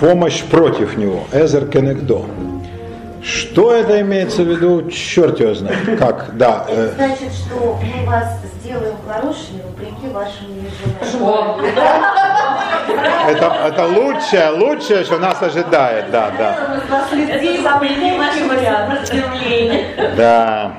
[0.00, 2.22] Помощь против него, эзер кенегдо.
[3.26, 5.98] Что это имеется в виду, черт его знает.
[5.98, 11.64] Как, да, э, Это значит, что мы вас сделаем хорошими вопреки вашим нежеланиям.
[13.28, 16.80] это, это лучшее, лучшее, что нас ожидает, да, да.
[20.16, 20.72] Да.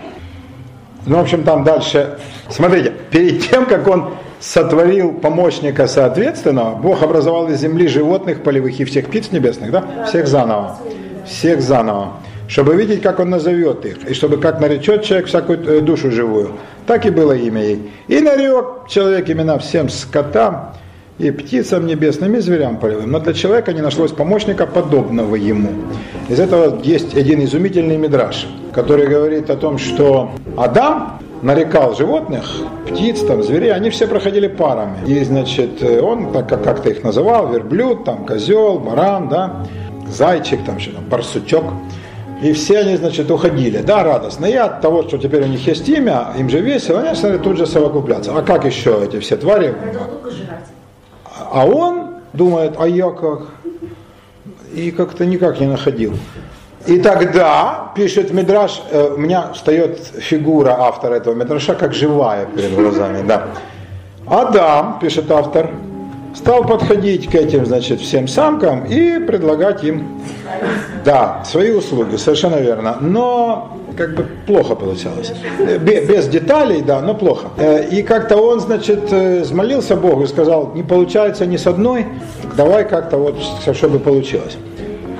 [1.06, 2.18] Ну, в общем, там дальше.
[2.50, 8.86] Смотрите, перед тем, как он сотворил помощника соответственного, Бог образовал из земли животных, полевых и
[8.86, 10.06] всех птиц небесных, да?
[10.06, 10.78] Всех заново.
[11.26, 12.14] Всех заново.
[12.48, 16.54] Чтобы видеть, как он назовет их, и чтобы как наречет человек всякую э, душу живую.
[16.86, 17.92] Так и было имя ей.
[18.08, 20.74] И нарек человек имена всем скотам,
[21.20, 23.12] и птицам небесным, и зверям полевым.
[23.12, 25.72] Но для человека не нашлось помощника, подобного ему.
[26.30, 32.46] Из этого есть один изумительный мидраж, который говорит о том, что Адам нарекал животных,
[32.88, 35.06] птиц, там, зверей, они все проходили парами.
[35.08, 39.66] И, значит, он так как как-то их называл, верблюд, там, козел, баран, да,
[40.08, 41.66] зайчик, там, что там, барсучок.
[42.41, 44.45] И все они, значит, уходили, да, радостно.
[44.45, 47.58] И от того, что теперь у них есть имя, им же весело, они стали тут
[47.58, 48.32] же совокупляться.
[48.38, 49.76] А как еще эти все твари
[51.52, 53.47] а он думает, а я как?
[54.73, 56.13] И как-то никак не находил.
[56.86, 62.76] И тогда, пишет Мидраш, э, у меня встает фигура автора этого Мидраша как живая перед
[62.76, 63.26] глазами.
[63.28, 63.47] Да.
[64.26, 65.71] Адам, пишет автор,
[66.38, 70.21] стал подходить к этим, значит, всем самкам и предлагать им,
[71.04, 72.97] да, свои услуги, совершенно верно.
[73.02, 75.34] Но как бы плохо получалось.
[75.82, 77.47] Бе- Без деталей, да, но плохо.
[77.58, 82.06] Э, И как-то он, значит, э, взмолился Богу и сказал, не получается ни с одной,
[82.56, 83.36] давай как-то вот,
[83.73, 84.58] чтобы получилось.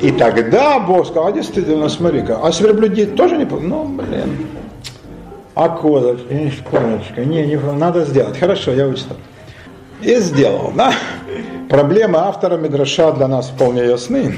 [0.02, 4.48] И тогда Бог сказал, а действительно, смотри-ка, а с верблюдей тоже не Ну, блин.
[5.56, 8.38] А козочка, не не, надо сделать.
[8.40, 9.16] Хорошо, я учту.
[10.02, 10.94] И сделал, да?
[11.70, 14.36] Проблемы автора Мидраша для нас вполне ясны.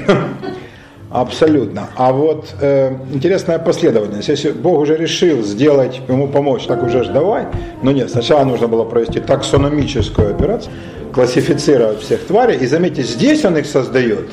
[1.10, 1.88] Абсолютно.
[1.96, 4.28] А вот э, интересная последовательность.
[4.28, 7.46] Если Бог уже решил сделать ему помочь, так уже ж давай.
[7.82, 10.72] Но нет, сначала нужно было провести таксономическую операцию,
[11.12, 12.58] классифицировать всех тварей.
[12.58, 14.28] И заметьте, здесь он их создает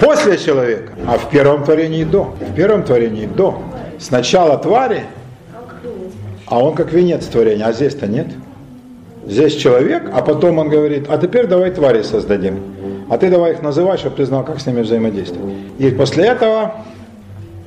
[0.00, 2.34] после человека, а в первом творении до.
[2.40, 3.62] В первом творении до.
[4.00, 5.04] Сначала твари,
[6.46, 8.26] а он как венец творения, а здесь-то нет.
[9.30, 12.58] Здесь человек, а потом он говорит, а теперь давай твари создадим.
[13.08, 15.54] А ты давай их называй, чтобы ты знал, как с ними взаимодействовать.
[15.78, 16.74] И после этого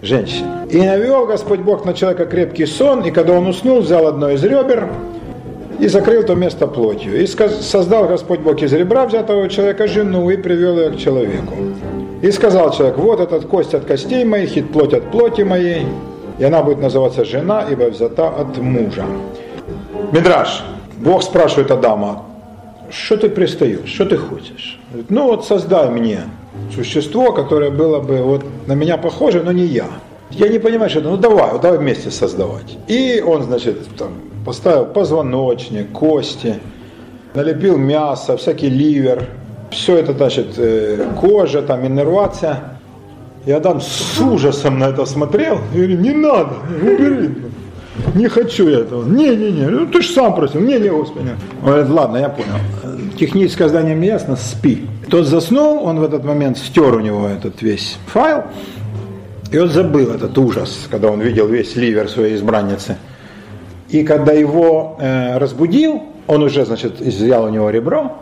[0.01, 0.67] женщина.
[0.69, 4.43] И навел Господь Бог на человека крепкий сон, и когда он уснул, взял одно из
[4.43, 4.89] ребер
[5.79, 7.23] и закрыл то место плотью.
[7.23, 11.53] И создал Господь Бог из ребра взятого человека жену и привел ее к человеку.
[12.21, 15.87] И сказал человек, вот этот кость от костей моих, и плоть от плоти моей,
[16.39, 19.05] и она будет называться жена, ибо взята от мужа.
[20.11, 20.61] Мидраш,
[21.03, 22.23] Бог спрашивает Адама,
[22.89, 24.79] что ты пристаешь, что ты хочешь?
[24.89, 26.21] Говорит, ну вот создай мне
[26.73, 29.87] существо, которое было бы вот на меня похоже, но не я.
[30.31, 32.77] Я не понимаю, что это, ну давай, давай вместе создавать.
[32.87, 34.13] И он, значит, там,
[34.45, 36.59] поставил позвоночник, кости,
[37.33, 39.27] налепил мясо, всякий ливер,
[39.71, 42.79] все это, значит, э, кожа, там, иннервация.
[43.45, 47.29] И Адам с ужасом на это смотрел и говорит, не надо, убери.
[48.15, 49.05] Не хочу я этого.
[49.05, 50.61] Не-не-не, ну ты же сам просил.
[50.61, 51.29] Не-не, Господи.
[51.61, 52.57] Он говорит, ладно, я понял.
[53.17, 54.87] Техническое задание мне ясно, спи.
[55.09, 58.45] Тот заснул, он в этот момент стер у него этот весь файл,
[59.51, 62.97] и он забыл этот ужас, когда он видел весь ливер своей избранницы.
[63.89, 68.17] И когда его э, разбудил, он уже, значит, изъял у него ребро,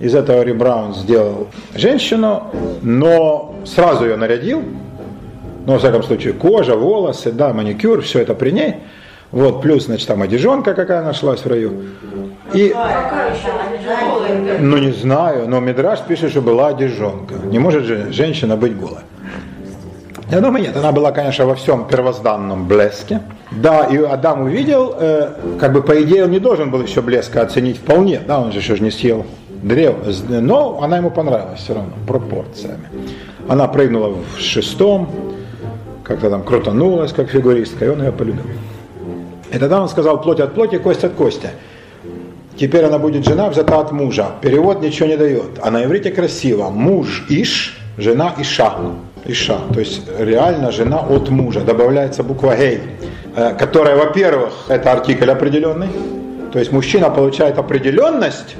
[0.00, 2.44] из этого ребра он сделал женщину,
[2.82, 4.62] но сразу ее нарядил,
[5.64, 8.74] ну, во всяком случае, кожа, волосы, да, маникюр, все это при ней.
[9.32, 11.72] Вот, плюс, значит, там одежонка какая нашлась в раю.
[12.52, 12.74] И,
[14.60, 17.34] ну, не знаю, но Мидраш пишет, что была одежонка.
[17.46, 19.00] Не может же женщина быть голой.
[20.30, 23.20] Я думаю, нет, она была, конечно, во всем первозданном блеске.
[23.50, 27.42] Да, и Адам увидел, э, как бы по идее он не должен был еще блеска
[27.42, 29.26] оценить вполне, да, он же еще не съел
[29.62, 32.88] древо, но она ему понравилась все равно, пропорциями.
[33.48, 35.10] Она прыгнула в шестом,
[36.02, 38.44] как-то там крутанулась, как фигуристка, и он ее полюбил.
[39.52, 41.50] И тогда он сказал плоть от плоти, кость от кости.
[42.56, 44.26] Теперь она будет жена взята от мужа.
[44.40, 45.58] Перевод ничего не дает.
[45.62, 46.70] А на иврите красиво.
[46.70, 48.74] Муж Иш, жена Иша.
[49.26, 49.58] Иша.
[49.72, 51.60] То есть реально жена от мужа.
[51.60, 52.80] Добавляется буква Гей.
[53.34, 55.88] Э, которая, во-первых, это артикль определенный.
[56.52, 58.56] То есть мужчина получает определенность,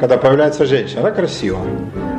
[0.00, 1.02] когда появляется женщина.
[1.02, 1.58] Да, красиво.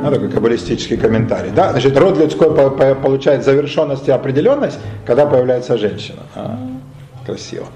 [0.02, 1.50] Ну, такой каббалистический комментарий.
[1.50, 1.70] Да?
[1.70, 2.50] Значит, род людской
[2.94, 6.20] получает завершенность и определенность, когда появляется женщина.
[6.36, 6.56] А,
[7.26, 7.66] красиво.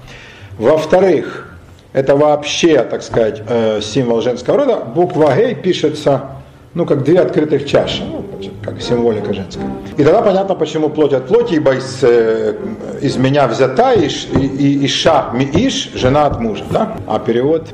[0.57, 1.47] Во-вторых,
[1.93, 4.77] это вообще, так сказать, э, символ женского рода.
[4.77, 6.21] Буква Гей пишется,
[6.73, 8.25] ну, как две открытых чаши, ну,
[8.63, 9.65] как символика женская.
[9.97, 12.55] И тогда понятно, почему плоть от плоти, ибо из, э,
[13.01, 16.97] из меня взята и, и, иша ми иш, жена от мужа, да?
[17.07, 17.67] А перевод...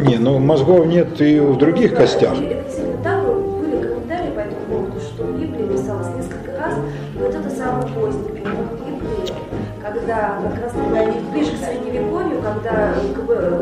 [0.00, 2.34] Не, ну мозгов нет и в других костях.
[10.18, 10.72] Когда как раз
[11.32, 12.94] ближе к средневековью, когда...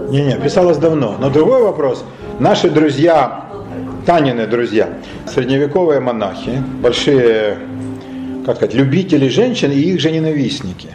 [0.09, 1.17] Не-не, писалось давно.
[1.19, 2.05] Но другой вопрос.
[2.39, 3.47] Наши друзья,
[4.07, 4.89] Танины друзья,
[5.27, 7.59] средневековые монахи, большие,
[8.45, 10.89] как сказать, любители женщин и их же ненавистники.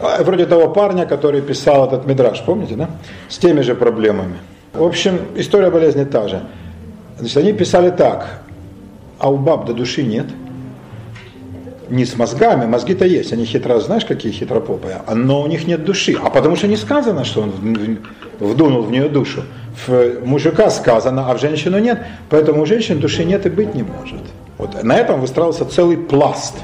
[0.00, 2.90] А, вроде того парня, который писал этот мидраж, помните, да?
[3.28, 4.38] С теми же проблемами.
[4.72, 6.42] В общем, история болезни та же.
[7.18, 8.42] Значит, они писали так,
[9.18, 10.26] а у баб до души нет–
[11.90, 16.16] не с мозгами, мозги-то есть, они хитро, знаешь, какие хитропопые, но у них нет души.
[16.22, 17.98] А потому что не сказано, что он
[18.40, 19.42] вдунул в нее душу.
[19.86, 23.82] В мужика сказано, а в женщину нет, поэтому у женщин души нет и быть не
[23.82, 24.22] может.
[24.58, 26.54] Вот на этом выстраивался целый пласт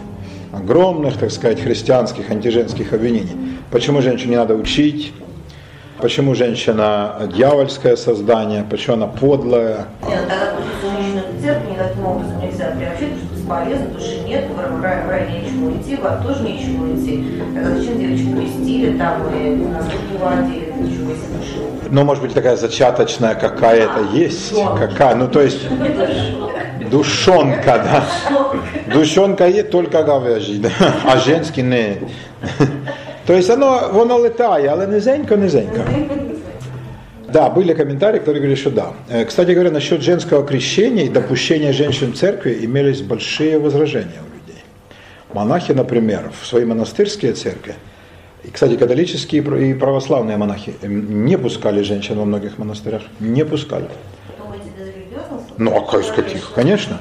[0.52, 3.58] огромных, так сказать, христианских, антиженских обвинений.
[3.70, 5.12] Почему женщину не надо учить,
[6.00, 9.86] почему женщина дьявольское создание, почему она подлая.
[10.08, 13.14] Нет, тогда получается, в церкви никаким образом нельзя приобщить,
[13.44, 17.42] бесполезно, души нет, в рай нечему идти, в ад тоже нечему идти.
[17.54, 21.58] Тогда зачем девочку крестили там и на если души
[21.90, 24.50] Ну, может быть, такая зачаточная какая-то а, есть.
[24.50, 24.88] Душонка.
[24.88, 25.60] Какая, ну, то есть...
[26.90, 28.04] Душонка, да.
[28.92, 30.70] Душонка есть только говяжий, да.
[31.06, 31.96] а женский не.
[33.26, 35.80] То есть оно, воно летає, але низенько, низенько.
[37.34, 38.92] Да, были комментарии, которые говорили, что да.
[39.08, 44.32] Э, кстати говоря, насчет женского крещения и допущения женщин в церкви имелись большие возражения у
[44.36, 44.62] людей.
[45.32, 47.74] Монахи, например, в свои монастырские церкви,
[48.44, 53.88] и, кстати, католические и православные монахи не пускали женщин во многих монастырях, не пускали.
[55.58, 56.52] Ну, а из каких?
[56.54, 57.00] Конечно.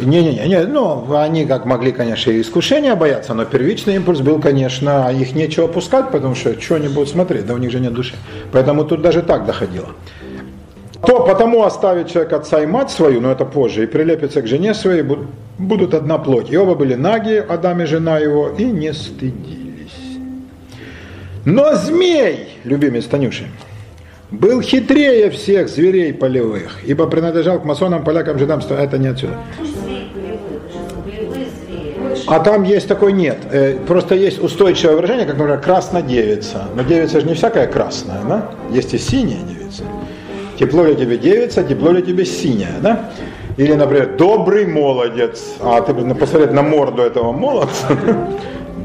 [0.00, 5.12] Не-не-не, не, ну, они как могли, конечно, и искушения бояться, но первичный импульс был, конечно,
[5.12, 8.14] их нечего пускать, потому что что они будут смотреть, да у них же нет души.
[8.50, 9.88] Поэтому тут даже так доходило.
[11.06, 14.74] То потому оставит человек отца и мать свою, но это позже, и прилепится к жене
[14.74, 15.04] своей,
[15.58, 16.50] будут одна плоть.
[16.50, 20.18] И оба были наги, Адам и жена его, и не стыдились.
[21.44, 23.44] Но змей, любимец Танюши,
[24.30, 29.38] был хитрее всех зверей полевых, ибо принадлежал к масонам, полякам, жидам, это не отсюда.
[32.26, 33.38] А там есть такой нет.
[33.50, 36.68] Э, просто есть устойчивое выражение, как, например, краснодевица.
[36.74, 38.50] Но девица же не всякая красная, да?
[38.70, 39.82] Есть и синяя девица.
[40.58, 43.10] Тепло ли тебе девица, тепло ли тебе синяя, да?
[43.58, 45.56] Или, например, добрый молодец.
[45.60, 47.88] А ты посмотреть на морду этого молодца.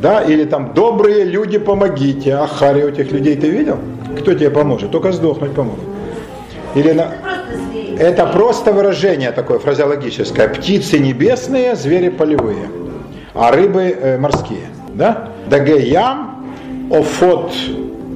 [0.02, 2.34] Да, или там добрые люди, помогите.
[2.36, 3.80] А Хари у этих людей ты видел?
[4.18, 4.92] Кто тебе поможет?
[4.92, 5.84] Только сдохнуть помогут.
[6.74, 7.12] Или на...
[7.98, 10.48] Это просто выражение такое фразеологическое.
[10.48, 12.79] Птицы небесные, звери полевые
[13.40, 14.68] а рыбы э, морские.
[14.94, 15.30] Да?
[15.48, 16.46] Дагеям,
[16.92, 17.54] офот,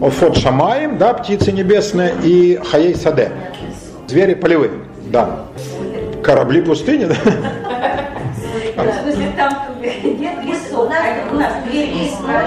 [0.02, 3.32] офот шамаем, да, птицы небесные, и хаей саде,
[4.08, 4.72] звери полевые.
[5.06, 5.46] Да.
[6.22, 7.16] Корабли пустыни, да?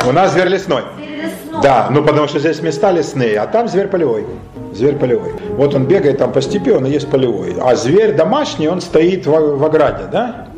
[0.06, 0.82] У нас зверь лесной.
[1.62, 4.26] Да, ну потому что здесь места лесные, а там зверь полевой.
[4.74, 5.32] Зверь полевой.
[5.56, 7.56] Вот он бегает там по степи, он и есть полевой.
[7.58, 10.48] А зверь домашний, он стоит в, в ограде, да?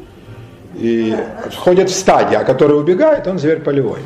[0.79, 1.17] И
[1.51, 4.01] входит в стадии, а который убегает, он зверь полевой.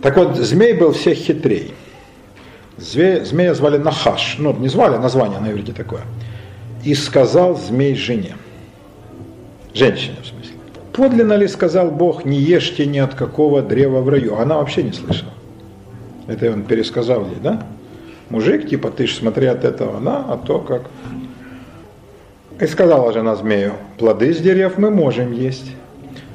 [0.00, 1.74] Так вот, змей был всех хитрей.
[2.78, 6.02] Змея, змея звали Нахаш, ну не звали, название на иврите такое.
[6.84, 8.36] И сказал змей жене,
[9.74, 10.56] женщине в смысле,
[10.92, 14.36] подлинно ли сказал Бог, не ешьте ни от какого древа в раю?
[14.36, 15.32] Она вообще не слышала.
[16.26, 17.66] Это он пересказал ей, да?
[18.30, 20.82] Мужик, типа, ты ж смотри от этого, да, а то как
[22.62, 25.72] и сказала жена змею, плоды с дерев мы можем есть.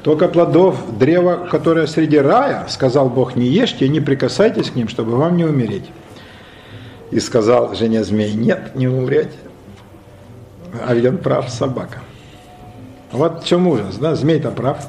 [0.03, 5.15] Только плодов древа, которое среди рая, сказал Бог, не ешьте не прикасайтесь к ним, чтобы
[5.15, 5.85] вам не умереть.
[7.11, 9.31] И сказал жене змей, нет, не умреть.
[10.85, 11.99] А ведь он прав, собака.
[13.13, 14.85] Вот в чем ужас, да, змей-то прав.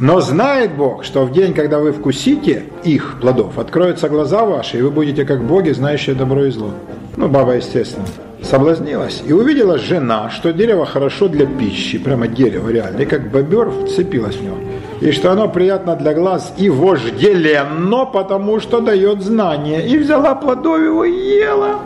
[0.00, 4.82] Но знает Бог, что в день, когда вы вкусите их плодов, откроются глаза ваши, и
[4.82, 6.72] вы будете как боги, знающие добро и зло.
[7.16, 8.06] Ну, баба, естественно,
[8.44, 9.22] соблазнилась.
[9.26, 14.36] И увидела жена, что дерево хорошо для пищи, прямо дерево реально, и как бобер вцепилась
[14.36, 14.56] в него.
[15.00, 19.86] И что оно приятно для глаз и вожделенно, потому что дает знание.
[19.86, 21.80] И взяла плодов его и ела.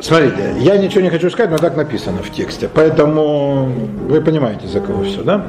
[0.00, 2.68] Смотрите, я ничего не хочу сказать, но так написано в тексте.
[2.74, 3.68] Поэтому
[4.08, 5.46] вы понимаете, за кого все, да?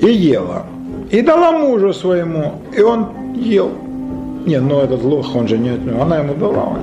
[0.00, 0.66] И ела.
[1.10, 3.06] И дала мужу своему, и он
[3.36, 3.70] ел.
[4.46, 6.78] Не, ну этот лох, он же не она ему дала.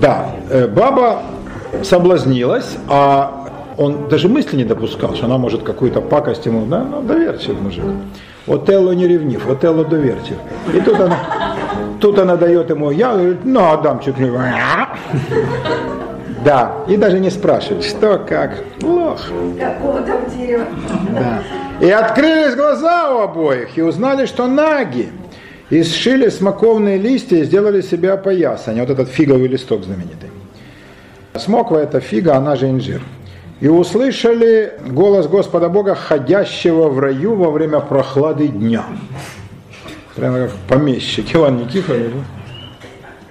[0.00, 1.22] Да, э, баба
[1.82, 3.44] соблазнилась, а
[3.76, 7.84] он даже мысли не допускал, что она может какую-то пакость ему, да, ну, доверчив мужик.
[8.46, 10.36] Вот Элло не ревнив, вот Элло доверчив.
[10.72, 11.16] И тут она,
[12.00, 14.36] тут она дает ему, я, говорит, ну, Адамчик, ну,
[16.44, 19.18] да, и даже не спрашивает, что, как, лох.
[19.58, 20.64] Какого там дерева?
[21.12, 21.42] Да.
[21.80, 25.10] И открылись глаза у обоих, и узнали, что наги.
[25.74, 28.84] И сшили смоковные листья и сделали себе опоясание.
[28.84, 30.30] Вот этот фиговый листок знаменитый.
[31.34, 33.02] Смоква– это фига, она же инжир.
[33.58, 38.84] И услышали голос Господа Бога, ходящего в раю во время прохлады дня.
[40.14, 42.12] Прямо как помещик Иван Никифорович.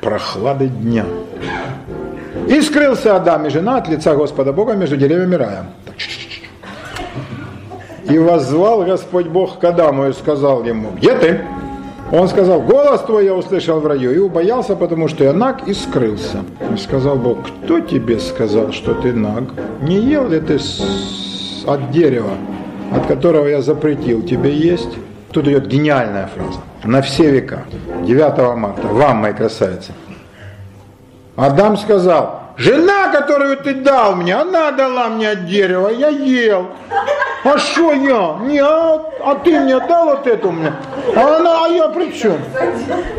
[0.01, 1.05] Прохлады дня.
[2.49, 5.65] И скрылся Адам и жена от лица Господа Бога между деревьями рая.
[8.09, 11.41] И воззвал Господь Бог к Адаму и сказал ему, где ты?
[12.13, 15.73] Он сказал, голос твой я услышал в раю, и убоялся, потому что я наг, и
[15.73, 16.43] скрылся.
[16.71, 19.45] И сказал Бог, кто тебе сказал, что ты наг?
[19.81, 21.65] Не ел ли ты с...
[21.65, 22.29] от дерева,
[22.95, 24.91] от которого я запретил тебе есть?
[25.31, 26.59] Тут идет гениальная фраза.
[26.83, 27.63] На все века.
[28.03, 28.87] 9 марта.
[28.89, 29.91] Вам, мои красавицы.
[31.35, 36.67] Адам сказал, жена, которую ты дал мне, она дала мне от дерева, я ел.
[37.43, 38.37] А что я?
[38.41, 40.71] Не, а, а ты мне дал вот эту мне?
[41.15, 42.37] А она, а я при чем?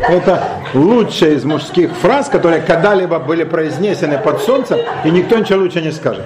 [0.09, 5.81] Это лучшая из мужских фраз, которые когда-либо были произнесены под солнцем, и никто ничего лучше
[5.81, 6.23] не скажет.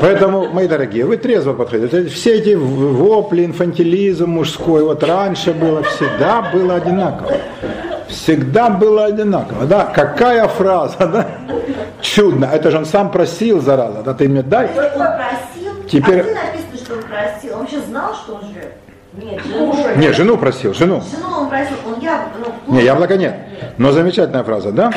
[0.00, 2.04] Поэтому, мои дорогие, вы трезво подходите.
[2.08, 7.32] Все эти вопли, инфантилизм мужской, вот раньше было, всегда было одинаково.
[8.08, 9.66] Всегда было одинаково.
[9.66, 9.84] Да?
[9.94, 11.26] Какая фраза, да?
[12.00, 12.48] Чудно.
[12.52, 14.02] Это же он сам просил, зараза.
[14.02, 14.70] Да ты мне дай.
[15.90, 17.54] Теперь- А где написано, что он просил?
[17.54, 18.72] Он вообще знал, что он жрет?
[19.14, 19.74] Нет, жену.
[19.96, 21.02] Не, жену просил, жену.
[21.10, 23.34] Жену он просил, он яблоко, ну, Не, яблоко нет.
[23.78, 24.92] Но замечательная фраза, да?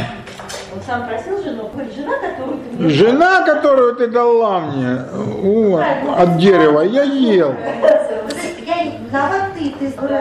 [0.75, 4.99] Он сам просил жену, говорит, жена, которую ты мне Жена, которую ты дала мне
[5.43, 5.81] о,
[6.17, 7.55] от дерева, я ел.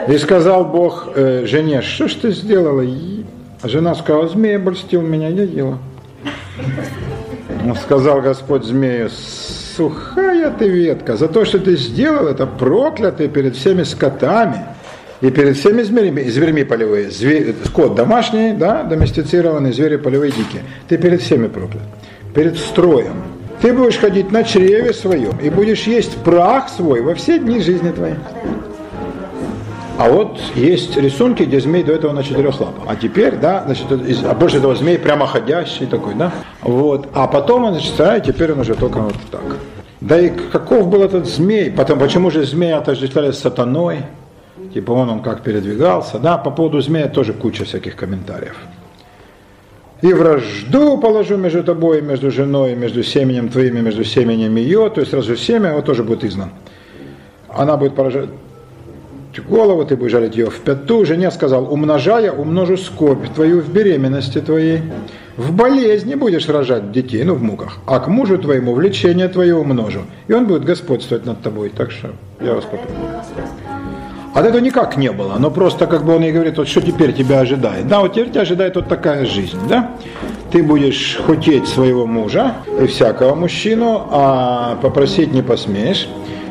[0.09, 2.81] И сказал Бог э, жене, что ж ты сделала?
[2.81, 3.25] И-
[3.63, 5.79] А жена сказала, змея обольстил меня, я ела.
[7.83, 9.11] Сказал Господь змею,
[9.81, 14.61] сухая ты ветка, за то, что ты сделал это, проклятый перед всеми скотами
[15.23, 17.09] и перед всеми зверями, зверьми полевые.
[17.09, 20.63] Зве- скот домашний, да, доместицированный, звери полевые дикие.
[20.89, 21.83] Ты перед всеми проклят,
[22.35, 23.23] перед строем.
[23.63, 27.91] Ты будешь ходить на чреве своем и будешь есть прах свой во все дни жизни
[27.91, 28.17] твоей.
[29.99, 32.85] А вот есть рисунки, где змей до этого на четырех лапах.
[32.87, 36.33] А теперь, да, значит, из- а больше того, змей прямо ходящий такой, да.
[36.63, 37.09] Вот.
[37.15, 39.43] А потом он, значит, а теперь он уже только вот так.
[40.01, 41.71] Да и каков был этот змей?
[41.71, 44.05] Потом, почему же змея отождествляли с сатаной?
[44.73, 46.39] Типа он, он как передвигался, да.
[46.39, 48.57] По поводу змея тоже куча всяких комментариев.
[50.01, 54.89] И вражду положу между тобой, и между женой, между семенем твоим, и между семенем ее.
[54.89, 56.51] То есть сразу семя, вот тоже будет изгнан.
[57.49, 58.31] Она будет поражать
[59.49, 61.05] голову, ты будешь жарить ее в пяту.
[61.05, 64.83] Жене сказал, умножая, умножу скорбь твою в беременности твоей.
[65.37, 67.79] В болезни будешь рожать детей, ну в муках.
[67.87, 70.01] А к мужу твоему влечение твое умножу.
[70.29, 71.71] И он будет господствовать над тобой.
[71.71, 72.11] Так что
[72.41, 72.95] я вас попрошу.
[74.33, 77.13] От этого никак не было, но просто как бы он ей говорит, вот что теперь
[77.13, 77.89] тебя ожидает.
[77.89, 79.91] Да, вот теперь тебя ожидает вот такая жизнь, да?
[80.53, 86.09] Ты будешь хотеть своего мужа и всякого мужчину, а попросить не посмеешь,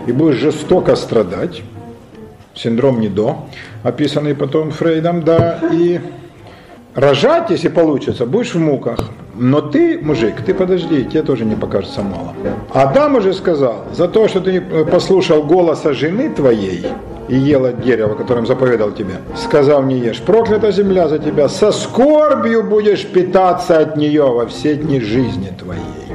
[0.07, 1.61] и будешь жестоко страдать.
[2.61, 3.37] Синдром НИДО,
[3.83, 5.99] описанный потом Фрейдом, да, и
[6.93, 8.99] рожать, если получится, будешь в муках.
[9.35, 12.33] Но ты, мужик, ты подожди, тебе тоже не покажется мало.
[12.73, 16.85] Адам уже сказал, за то, что ты послушал голоса жены твоей
[17.29, 21.71] и ел от дерева, которым заповедал тебе, сказал не ешь, проклята земля за тебя, со
[21.71, 26.08] скорбью будешь питаться от нее во все дни жизни твоей.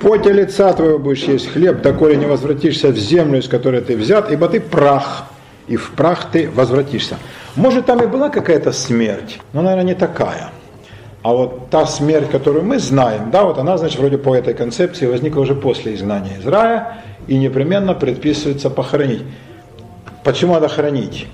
[0.00, 4.30] Поте лица твоего будешь есть хлеб, доколе не возвратишься в землю, из которой ты взят,
[4.30, 5.24] ибо ты прах,
[5.66, 7.16] и в прах ты возвратишься.
[7.56, 10.50] Может, там и была какая-то смерть, но, наверное, не такая.
[11.22, 15.06] А вот та смерть, которую мы знаем, да, вот она, значит, вроде по этой концепции
[15.06, 19.22] возникла уже после изгнания из рая и непременно предписывается похоронить.
[20.22, 21.26] Почему надо хоронить?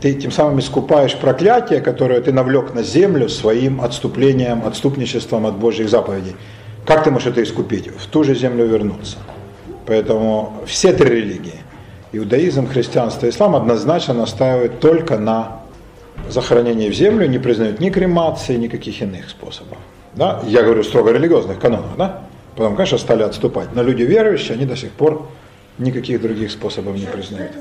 [0.00, 5.88] Ты тем самым искупаешь проклятие, которое ты навлек на землю своим отступлением, отступничеством от Божьих
[5.88, 6.36] заповедей.
[6.86, 7.88] Как ты можешь это искупить?
[7.88, 9.16] В ту же землю вернуться.
[9.86, 11.60] Поэтому все три религии,
[12.12, 15.62] иудаизм, христианство, ислам однозначно настаивают только на
[16.28, 19.78] захоронении в землю, не признают ни кремации, никаких иных способов.
[20.14, 20.40] Да?
[20.46, 22.22] Я говорю строго религиозных канонов, да?
[22.54, 23.68] Потом, конечно, стали отступать.
[23.74, 25.28] Но люди верующие, они до сих пор
[25.78, 27.52] никаких других способов не признают.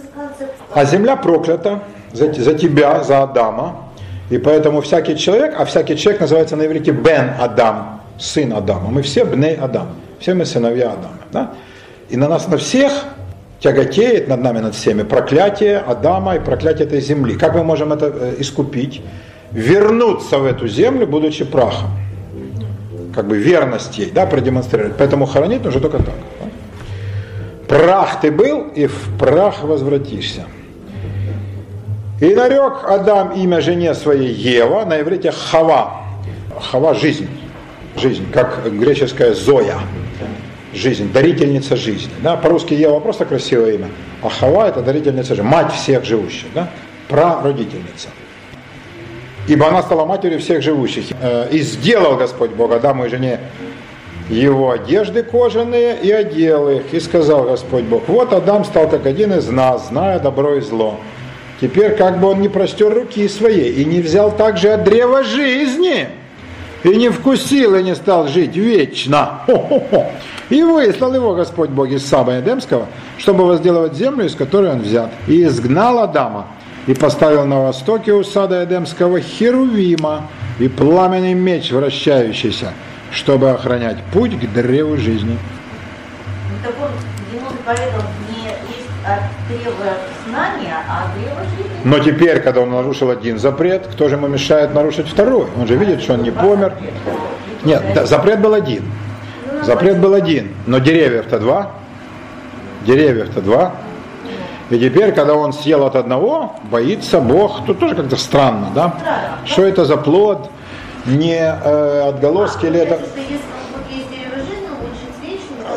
[0.72, 3.90] А земля проклята за, за тебя, за Адама.
[4.30, 8.90] И поэтому всякий человек, а всякий человек называется на иврите Бен Адам, сын Адама.
[8.90, 9.90] Мы все Бней Адам,
[10.20, 11.20] все мы сыновья Адама.
[11.32, 11.52] Да?
[12.10, 12.92] И на нас, на всех
[13.60, 17.36] тяготеет над нами, над всеми, проклятие Адама и проклятие этой земли.
[17.36, 19.02] Как мы можем это э, искупить?
[19.52, 21.90] Вернуться в эту землю, будучи прахом.
[23.14, 24.98] Как бы верность ей, да, продемонстрировать.
[24.98, 26.16] Поэтому хоронить нужно только так.
[26.40, 27.78] Да?
[27.78, 30.44] Прах ты был, и в прах возвратишься.
[32.22, 36.02] И нарек Адам имя жене своей Ева, на иврите Хава.
[36.72, 37.28] Хава– жизнь.
[37.98, 39.80] Жизнь, как греческая Зоя.
[40.74, 42.12] Жизнь, дарительница жизни.
[42.22, 42.36] Да?
[42.36, 43.88] По-русски Ева просто красивое имя,
[44.22, 46.70] а Хава– это дарительница жизни, мать всех живущих, да?
[47.08, 48.10] прародительница.
[49.48, 51.06] Ибо она стала матерью всех живущих.
[51.22, 53.40] Э, и сделал Господь Бог Адаму и жене
[54.30, 56.94] его одежды кожаные и одел их.
[56.94, 61.00] И сказал Господь Бог, вот Адам стал как один из нас, зная добро и зло.
[61.62, 66.08] Теперь как бы он не простер руки своей и не взял также от древа жизни,
[66.86, 69.42] и не вкусил, и не стал жить вечно.
[69.48, 70.12] Хо-хо-хо.
[70.50, 72.86] И выслал его Господь Бог из Саба Эдемского,
[73.18, 75.10] чтобы возделывать землю, из которой он взят.
[75.28, 76.46] И изгнал Адама,
[76.86, 80.28] и поставил на востоке у сада Эдемского Херувима
[80.60, 82.74] и пламенный меч вращающийся,
[83.12, 85.40] чтобы охранять путь к древу жизни.
[86.64, 86.92] Так он,
[87.36, 87.50] ему
[88.30, 89.98] не есть от древа
[90.36, 91.82] знания, а древа жизни.
[91.84, 95.48] Но теперь, когда он нарушил один запрет, кто же ему мешает нарушить второй?
[95.58, 96.74] Он же видит, что он не помер.
[97.64, 98.84] Нет, да, запрет был один.
[99.64, 101.72] Запрет был один, но деревьев-то два.
[102.86, 103.74] Деревьев-то два.
[104.70, 107.66] И теперь, когда он съел от одного, боится Бог.
[107.66, 108.96] Тут тоже как-то странно, да?
[109.46, 110.50] Что это за плод?
[111.06, 113.00] Не э, отголоски ли это?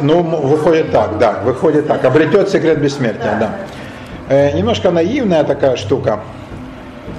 [0.00, 2.04] Ну, выходит так, да, выходит так.
[2.04, 3.46] Обретет секрет бессмертия, да.
[3.46, 3.77] Э,
[4.28, 6.20] немножко наивная такая штука.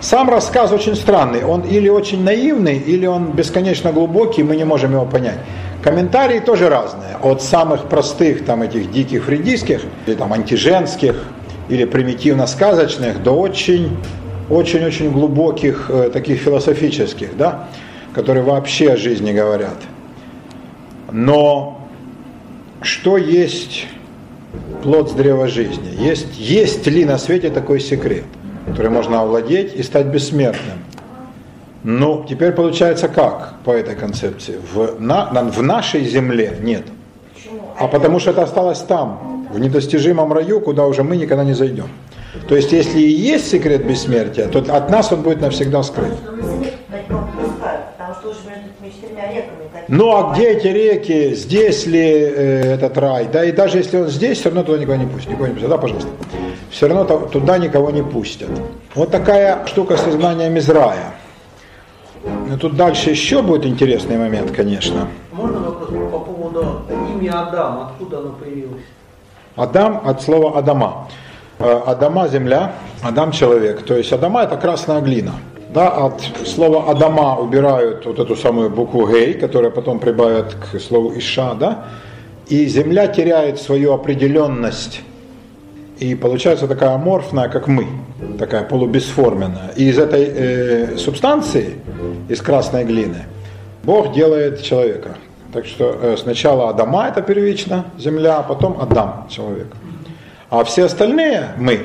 [0.02, 1.44] Сам рассказ очень странный.
[1.44, 5.38] Он или очень наивный, или он бесконечно глубокий, мы не можем его понять.
[5.82, 7.18] Комментарии тоже разные.
[7.22, 11.16] От самых простых, там, этих диких фридийских, или там антиженских,
[11.70, 13.98] или примитивно-сказочных, до очень,
[14.50, 17.68] очень-очень глубоких, э, таких философических, да,
[18.14, 19.78] которые вообще о жизни говорят.
[21.12, 21.88] Но
[22.82, 23.88] что есть
[24.84, 25.90] плод с древа жизни?
[26.00, 28.26] Есть, есть ли на свете такой секрет,
[28.68, 30.80] который можно овладеть и стать бессмертным?
[31.84, 34.60] Ну, теперь получается как по этой концепции?
[34.74, 36.84] В, на, в нашей земле нет.
[37.78, 41.88] А потому что это осталось там, в недостижимом раю, куда уже мы никогда не зайдем.
[42.48, 46.14] То есть, если и есть секрет бессмертия, то от нас он будет навсегда скрыт.
[49.92, 53.28] Ну а где эти реки, здесь ли э, этот рай?
[53.28, 55.32] Да и даже если он здесь, все равно туда никого не пустят.
[55.32, 55.70] Никого не пустят.
[55.72, 56.10] Да, пожалуйста.
[56.70, 58.50] Все равно туда никого не пустят.
[58.94, 61.16] Вот такая штука с изгнанием из рая.
[62.24, 65.08] Ну, тут дальше еще будет интересный момент, конечно.
[65.32, 66.82] Можно вопрос по поводу
[67.16, 67.80] имя Адам?
[67.88, 68.84] Откуда оно появилось?
[69.56, 71.08] Адам от слова Адама.
[71.58, 73.82] Э, Адама– земля, Адам– человек.
[73.82, 75.34] То есть Адама– это красная глина.
[75.74, 81.14] Да, от слова Адама убирают вот эту самую букву Гей, которая потом прибавят к слову
[81.18, 81.86] Иша, да,
[82.48, 85.02] и земля теряет свою определенность
[86.00, 87.88] и получается такая аморфная, как мы,
[88.38, 89.72] такая полубесформенная.
[89.76, 91.76] И из этой э, субстанции,
[92.30, 93.26] из красной глины,
[93.84, 95.18] Бог делает человека.
[95.52, 99.68] Так что э, сначала Адама это первично, земля, а потом Адам, человек.
[100.50, 101.82] А все остальные мы,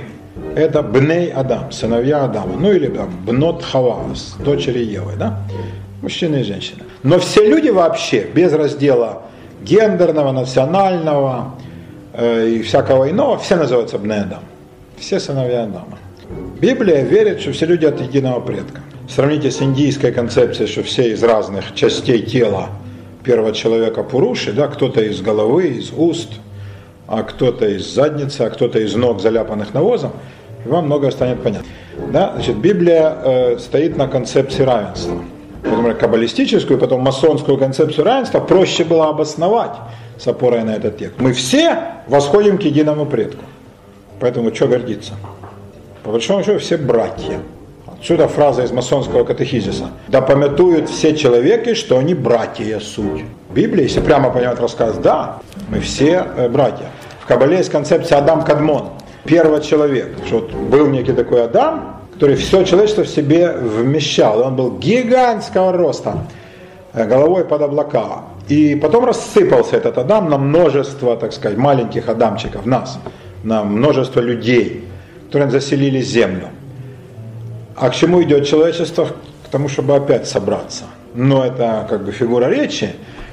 [0.57, 5.41] это Бней Адам, сыновья Адама, ну или там Бнот Хаваас, дочери Евы, да?
[6.03, 6.83] Мужчины и женщины.
[7.03, 9.23] Но все люди вообще, без раздела
[9.63, 11.55] гендерного, национального
[12.13, 14.43] э, и всякого иного, все называются Бней Адам.
[14.99, 15.99] Все сыновья Адама.
[16.61, 18.81] Библия верит, что все люди от единого предка.
[19.09, 22.69] Сравните с индийской концепцией, что все из разных частей тела
[23.23, 26.33] первого человека Пуруши, да, кто-то из головы, из уст,
[27.07, 30.13] а кто-то из задницы, а кто-то из ног, заляпанных навозом,
[30.65, 31.69] и вам многое станет понятно.
[32.13, 32.33] Да?
[32.35, 35.19] Значит, Библия э, стоит на концепции равенства.
[35.63, 39.77] например, каббалистическую, потом масонскую концепцию равенства проще было обосновать
[40.19, 41.21] с опорой на этот текст.
[41.21, 41.79] Мы все
[42.09, 43.45] восходим к единому предку.
[44.21, 45.15] Поэтому что гордиться?
[46.03, 47.41] По большому счету все братья.
[47.99, 49.91] Отсюда фраза из масонского катехизиса.
[50.09, 53.25] Да помятуют все человеки, что они братья суть.
[53.49, 55.39] В Библии, если прямо понимать рассказ, да,
[55.69, 56.87] мы все э, братья.
[57.21, 58.91] В Кабале есть концепция Адам Кадмон,
[59.25, 60.17] первый человек.
[60.27, 64.43] Что вот был некий такой Адам, который все человечество в себе вмещал.
[64.43, 66.19] Он был гигантского роста,
[66.93, 68.25] э, головой под облака.
[68.49, 72.99] И потом рассыпался этот Адам на множество, так сказать, маленьких Адамчиков, нас,
[73.43, 74.85] на множество людей,
[75.27, 76.49] которые заселили землю.
[77.77, 79.07] А к чему идет человечество?
[79.45, 80.85] К тому, чтобы опять собраться.
[81.15, 82.91] Но это как бы фигура речи,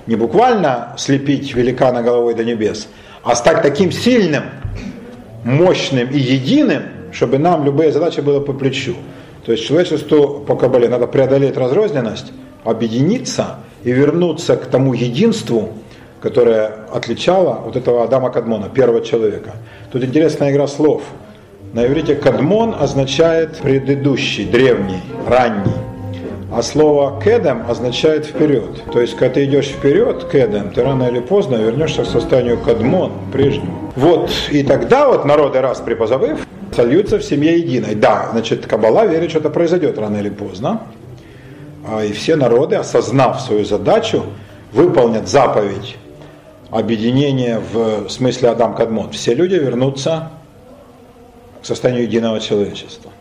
[0.07, 2.87] не буквально слепить великана головой до небес,
[3.23, 4.43] а стать таким сильным,
[5.43, 8.95] мощным и единым, чтобы нам любые задачи было по плечу.
[9.45, 12.31] То есть человечеству по Кабале надо преодолеть разрозненность,
[12.63, 15.69] объединиться и вернуться к тому единству,
[16.21, 19.53] которое отличало вот этого Адама Кадмона, первого человека.
[19.91, 21.01] Тут интересная игра слов.
[21.73, 25.71] На иврите «кадмон» означает предыдущий, древний, ранний.
[26.51, 28.83] А слово «кедем» означает «вперед».
[28.91, 33.13] То есть, когда ты идешь вперед, «кедем», ты рано или поздно вернешься к состоянию «кадмон»,
[33.31, 33.93] прежнему.
[33.95, 36.45] Вот, и тогда вот народы раз припозабыв,
[36.75, 37.95] сольются в семье единой.
[37.95, 40.81] Да, значит, Кабала верит, что это произойдет рано или поздно.
[41.87, 44.23] А, и все народы, осознав свою задачу,
[44.73, 45.95] выполнят заповедь
[46.69, 49.11] объединения в смысле Адам Кадмон.
[49.11, 50.31] Все люди вернутся
[51.61, 53.11] к состоянию единого человечества.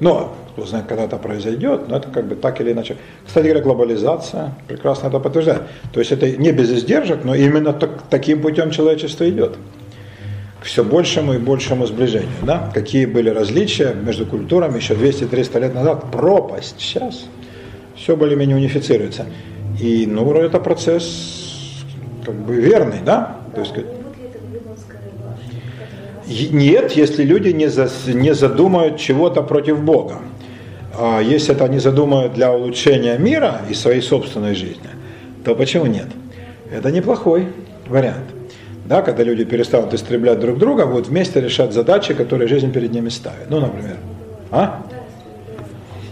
[0.00, 2.96] Но, кто знает, когда это произойдет, но это как бы так или иначе.
[3.26, 5.62] Кстати говоря, глобализация прекрасно это подтверждает.
[5.92, 9.56] То есть это не без издержек, но именно так, таким путем человечество идет.
[10.60, 12.30] К все большему и большему сближению.
[12.42, 12.70] Да?
[12.74, 16.10] Какие были различия между культурами еще 200-300 лет назад?
[16.10, 16.76] Пропасть.
[16.78, 17.26] Сейчас
[17.96, 19.26] все более-менее унифицируется.
[19.80, 21.82] И, ну, это процесс
[22.24, 23.36] как бы верный, да?
[23.54, 23.74] То есть,
[26.26, 30.16] нет, если люди не, за, не задумают чего-то против Бога.
[30.96, 34.88] А если это они задумают для улучшения мира и своей собственной жизни,
[35.44, 36.06] то почему нет?
[36.72, 37.48] Это неплохой
[37.88, 38.24] вариант.
[38.86, 43.08] Да, когда люди перестанут истреблять друг друга, будут вместе решать задачи, которые жизнь перед ними
[43.08, 43.50] ставит.
[43.50, 43.96] Ну, например.
[44.50, 44.82] А?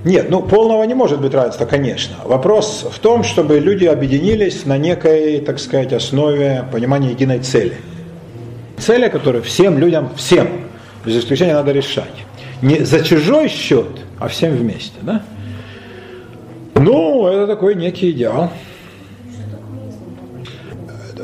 [0.04, 2.16] Нет, ну полного не может быть равенства, конечно.
[2.24, 7.76] Вопрос в том, чтобы люди объединились на некой, так сказать, основе понимания единой цели–
[8.82, 10.48] цели, которые всем людям, всем,
[11.04, 12.26] без исключения надо решать.
[12.60, 14.98] Не за чужой счет, а всем вместе.
[15.02, 15.22] Да?
[16.74, 18.50] Ну, это такой некий идеал.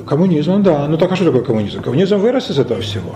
[0.06, 0.86] Коммунизм, да.
[0.86, 1.82] Ну так а что такое коммунизм?
[1.82, 3.14] Коммунизм вырос из этого всего.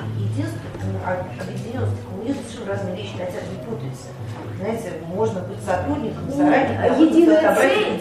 [7.00, 7.98] единая цель.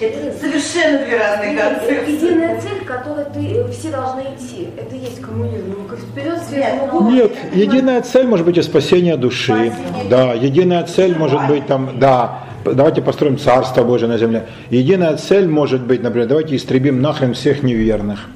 [0.00, 2.16] Это совершенно две разные концепции.
[2.16, 4.68] Единая цель, к которой ты, все должны идти.
[4.78, 5.74] Это и есть коммунизм.
[6.12, 9.52] Вперед, свет, Нет, единая цель может быть и спасение души.
[9.52, 10.08] Спасение.
[10.08, 14.46] Да, единая цель может быть там, да, давайте построим Царство Божие на земле.
[14.70, 18.28] Единая цель может быть, например, давайте истребим нахрен всех неверных.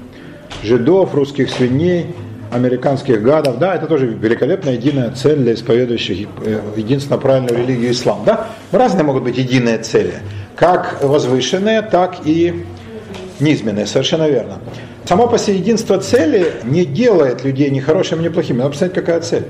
[0.63, 2.07] Жидов, русских свиней,
[2.51, 8.23] американских гадов, да, это тоже великолепная единая цель для исповедующих э, единственно правильную религию ислам,
[8.25, 8.47] да.
[8.71, 10.13] Разные могут быть единые цели,
[10.55, 12.65] как возвышенные, так и
[13.39, 14.59] низменные, совершенно верно.
[15.05, 18.57] Само по себе единство цели не делает людей ни хорошими, ни плохими.
[18.57, 19.45] Надо посмотреть, какая цель.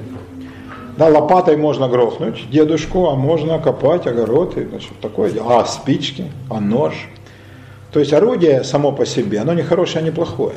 [0.97, 5.31] Да, лопатой можно грохнуть дедушку, а можно копать огород, и, значит, такое.
[5.45, 7.09] А спички, а нож.
[7.91, 10.55] То есть орудие само по себе, оно не хорошее, не плохое.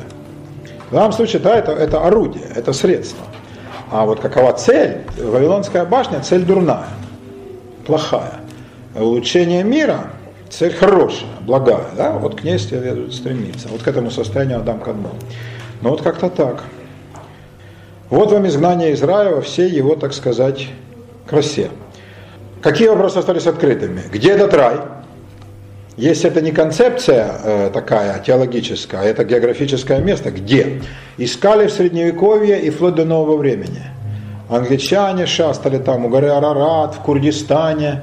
[0.89, 3.23] В данном случае, да, это, это орудие, это средство.
[3.91, 4.99] А вот какова цель?
[5.17, 6.87] Вавилонская башня– цель дурная,
[7.85, 8.33] плохая.
[8.95, 10.07] Улучшение мира–
[10.49, 11.85] цель хорошая, благая.
[11.95, 12.11] Да?
[12.11, 13.67] Вот к ней следует стремиться.
[13.69, 15.13] Вот к этому состоянию Адам Кадмон.
[15.81, 16.63] Ну вот как-то так.
[18.09, 20.69] Вот вам изгнание из рая во его, так сказать,
[21.27, 21.69] красе.
[22.61, 24.01] Какие вопросы остались открытыми?
[24.11, 24.77] Где этот рай?
[25.95, 30.81] Если это не концепция э, такая теологическая, а это географическое место, где
[31.17, 33.83] искали в Средневековье и вплоть до нового времени.
[34.49, 38.01] Англичане шастали там у горы Арарат, в Курдистане,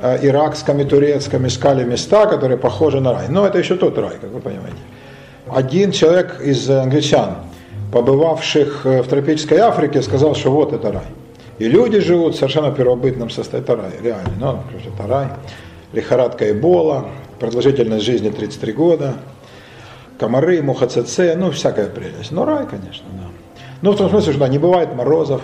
[0.00, 3.28] э, иракском и турецком искали места, которые похожи на рай.
[3.28, 4.78] Но это еще тот рай, как вы понимаете.
[5.48, 7.36] Один человек из англичан,
[7.92, 11.06] побывавших э, в тропической Африке, сказал, что вот это рай.
[11.58, 13.64] И люди живут в совершенно первобытном состоянии.
[13.64, 14.32] Это рай, реально.
[14.38, 14.58] Ну,
[14.94, 15.26] это рай.
[15.92, 19.14] Лихорадка Эбола, продолжительность жизни 33 года,
[20.18, 22.30] комары, муха ЦЦ, ну, всякая прелесть.
[22.30, 23.28] Ну, рай, конечно, да.
[23.82, 25.42] Ну, в том смысле, что да, не бывает морозов,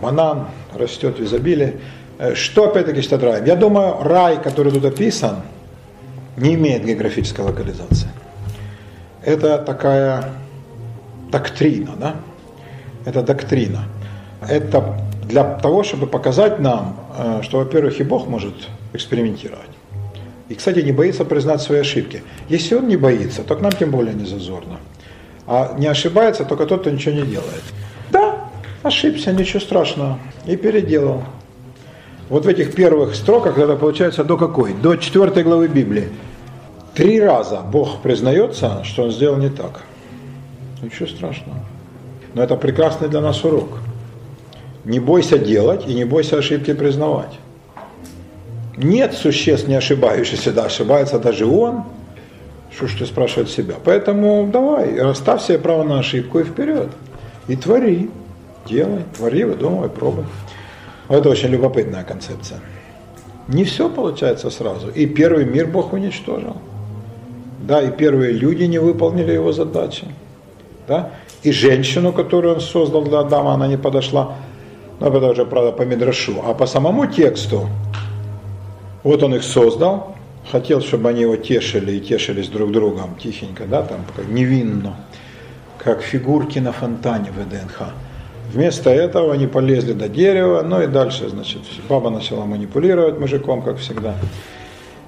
[0.00, 1.80] банан растет в изобилии.
[2.24, 3.44] Э, что, опять-таки, считать раем?
[3.44, 5.42] Я думаю, рай, который тут описан,
[6.36, 8.08] не имеет географической локализации.
[9.22, 10.24] Это такая
[11.30, 12.16] доктрина, да?
[13.04, 13.84] Это доктрина.
[14.48, 18.54] Это для того, чтобы показать нам, э, что, во-первых, и Бог может
[18.94, 19.70] экспериментировать.
[20.48, 22.22] И, кстати, не боится признать свои ошибки.
[22.48, 24.78] Если он не боится, то к нам тем более не зазорно.
[25.46, 27.62] А не ошибается только тот, кто ничего не делает.
[28.10, 28.48] Да,
[28.82, 30.18] ошибся, ничего страшного.
[30.46, 31.22] И переделал.
[32.28, 34.72] Вот в этих первых строках это получается до какой?
[34.72, 36.08] До четвертой главы Библии.
[36.94, 39.82] Три раза Бог признается, что он сделал не так.
[40.82, 41.58] Ничего страшного.
[42.34, 43.78] Но это прекрасный для нас урок.
[44.84, 47.38] Не бойся делать и не бойся ошибки признавать.
[48.76, 51.84] Нет существ не ошибающихся, да, ошибается даже он.
[52.74, 53.74] Что ж ты спрашивать себя?
[53.84, 56.88] Поэтому давай, расставь себе право на ошибку и вперед.
[57.46, 58.10] И твори,
[58.66, 60.24] делай, твори, выдумывай, пробуй.
[61.08, 62.60] Это очень любопытная концепция.
[63.48, 64.88] Не все получается сразу.
[64.88, 66.56] И первый мир Бог уничтожил.
[67.60, 70.06] Да, и первые люди не выполнили его задачи.
[70.88, 71.10] Да?
[71.42, 74.36] И женщину, которую он создал для Адама, она не подошла.
[75.00, 76.42] Но это уже, правда, по Мидрашу.
[76.44, 77.68] А по самому тексту,
[79.02, 80.14] вот он их создал,
[80.50, 84.96] хотел, чтобы они его тешили и тешились друг другом тихенько, да, там невинно,
[85.78, 87.92] как фигурки на фонтане в ДНХ.
[88.54, 93.78] Вместо этого они полезли до дерева, ну и дальше, значит, баба начала манипулировать мужиком, как
[93.78, 94.14] всегда.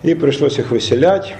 [0.02, 1.32] И пришлось их выселять.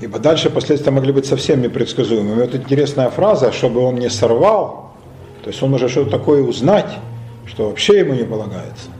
[0.00, 2.42] Ибо дальше последствия могли быть совсем непредсказуемыми.
[2.42, 4.92] Вот интересная фраза, чтобы он не сорвал,
[5.42, 6.96] то есть он может что-то такое узнать,
[7.46, 8.90] что вообще ему не полагается.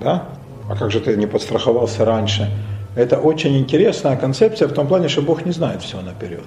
[0.00, 0.28] Да?
[0.70, 2.48] А как же ты не подстраховался раньше?
[2.94, 6.44] Это очень интересная концепция в том плане, что Бог не знает всего наперед.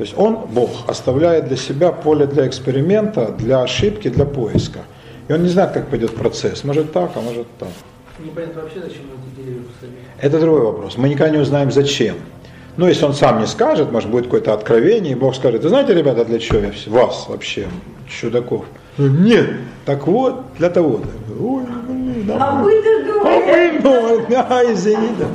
[0.00, 4.78] То есть Он, Бог, оставляет для себя поле для эксперимента, для ошибки, для поиска.
[5.28, 6.64] И Он не знает, как пойдет процесс.
[6.64, 7.68] Может так, а может так.
[8.18, 9.98] Непонятно вообще, зачем эти деревья посадили.
[10.18, 10.96] Это другой вопрос.
[10.96, 12.16] Мы никогда не узнаем, зачем.
[12.78, 15.92] Но если он сам не скажет, может будет какое-то откровение, и Бог скажет, вы знаете,
[15.92, 17.68] ребята, для чего я вас вообще,
[18.08, 18.64] чудаков?
[18.96, 19.50] Нет.
[19.84, 21.02] Так вот, для того.
[21.38, 23.20] Ой, блин, да, А вы-то думаете?
[23.22, 25.26] а вы думаете, а, извините.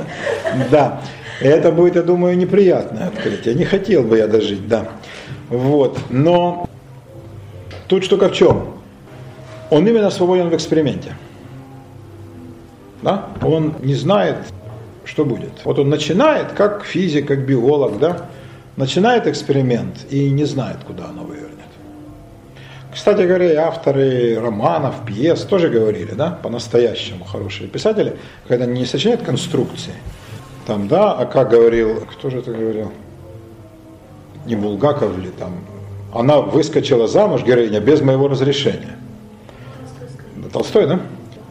[0.72, 1.00] Да.
[1.40, 3.54] Это будет, я думаю, неприятное открытие.
[3.54, 4.88] Не хотел бы я дожить, да.
[5.48, 5.98] Вот.
[6.10, 6.68] Но
[7.88, 8.74] тут штука в чем?
[9.70, 11.14] Он именно свободен в эксперименте.
[13.02, 13.26] Да?
[13.42, 14.36] Он не знает,
[15.04, 15.52] что будет.
[15.64, 18.26] Вот он начинает, как физик, как биолог, да,
[18.76, 21.56] начинает эксперимент и не знает, куда оно вывернет.
[22.92, 28.16] Кстати говоря, и авторы романов, пьес тоже говорили, да, по-настоящему хорошие писатели,
[28.48, 29.92] когда они не сочиняют конструкции,
[30.66, 32.92] там, да, а как говорил, кто же это говорил,
[34.46, 35.52] не Булгаков ли там,
[36.12, 38.96] она выскочила замуж, героиня, без моего разрешения.
[40.52, 41.00] Толстой, да?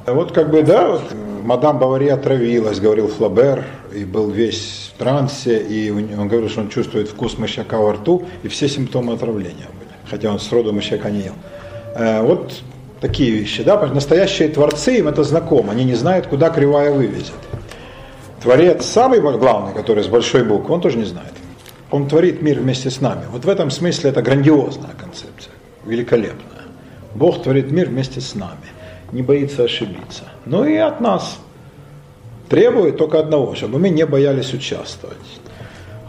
[0.08, 1.02] Вот как бы, да, вот,
[1.44, 6.70] мадам Бавари отравилась, говорил Флабер, и был весь в трансе, и он говорил, что он
[6.70, 11.22] чувствует вкус мышьяка во рту, и все симптомы отравления были, хотя он сроду мышьяка не
[11.22, 11.34] ел.
[11.96, 12.62] Э, Вот
[13.00, 17.34] такие вещи, да, настоящие творцы, им это знакомо, они не знают, куда кривая вывезет.
[18.46, 21.34] Творец самый главный, который с большой буквы, он тоже не знает.
[21.90, 23.24] Он творит мир вместе с нами.
[23.32, 25.52] Вот в этом смысле это грандиозная концепция,
[25.84, 26.62] великолепная.
[27.16, 28.70] Бог творит мир вместе с нами,
[29.12, 30.26] не боится ошибиться.
[30.46, 31.40] Ну и от нас
[32.48, 35.18] требует только одного, чтобы мы не боялись участвовать.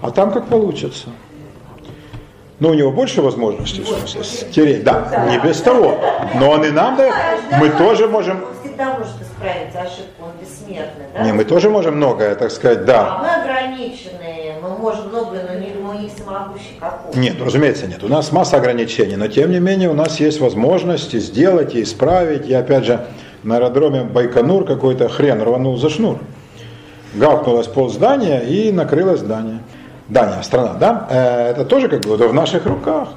[0.03, 1.09] А там как получится.
[2.59, 5.99] Ну, у него больше возможностей, в смысле, стереть, да, не без того.
[6.35, 7.15] Но он и нам дает,
[7.59, 8.45] мы тоже можем,
[8.77, 11.23] всегда может исправить ошибку, он бессмертный, да?
[11.23, 13.17] не, мы тоже можем многое, так сказать, да.
[13.17, 17.21] А мы ограниченные, мы можем многое, но не, мы не всемогущие, как он.
[17.21, 18.05] Нет, разумеется, нет.
[18.05, 22.47] У нас масса ограничений, но тем не менее у нас есть возможности сделать и исправить.
[22.47, 23.07] И опять же,
[23.43, 26.19] на аэродроме Байконур какой-то хрен рванул за шнур.
[27.15, 29.61] Гавкнулось пол здания и накрылось здание.
[30.09, 31.07] Дания, страна, да?
[31.11, 33.09] Э, Это тоже как бы в наших руках.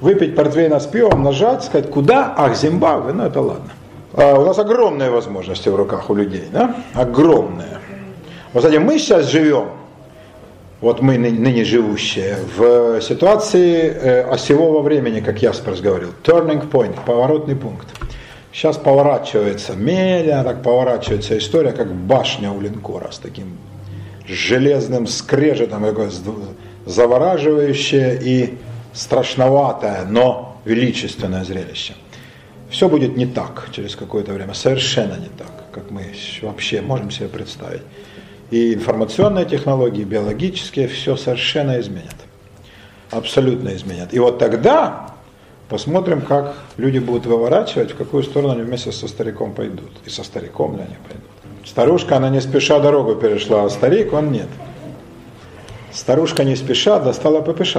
[0.00, 2.34] Выпить портвейна с пивом, нажать, сказать, куда?
[2.36, 3.70] Ах, Зимбабве, ну это ладно.
[4.14, 6.76] А У нас огромные возможности в руках у людей, да?
[6.94, 7.78] Огромные.
[8.52, 9.68] Вот, кстати, мы сейчас живем,
[10.82, 16.94] вот мы ны- ныне живущие, в ситуации э, осевого времени, как Ясперс говорил, turning point,
[17.06, 17.88] поворотный пункт.
[18.52, 23.56] Сейчас поворачивается, медленно так поворачивается история, как башня у линкора с таким
[24.26, 26.10] железным скрежетом, такое
[26.84, 28.58] завораживающее и
[28.92, 31.94] страшноватое, но величественное зрелище.
[32.72, 36.06] Все будет не так через какое-то время, совершенно не так, как мы
[36.40, 37.82] вообще можем себе представить.
[38.50, 42.16] И информационные технологии, и биологические, все совершенно изменят.
[43.10, 44.14] Абсолютно изменят.
[44.14, 45.10] И вот тогда
[45.68, 49.90] посмотрим, как люди будут выворачивать, в какую сторону они вместе со стариком пойдут.
[50.06, 51.28] И со стариком ли они пойдут.
[51.66, 54.48] Старушка, она не спеша дорогу перешла, а старик, он нет.
[55.92, 57.76] Старушка не спеша достала ППШ.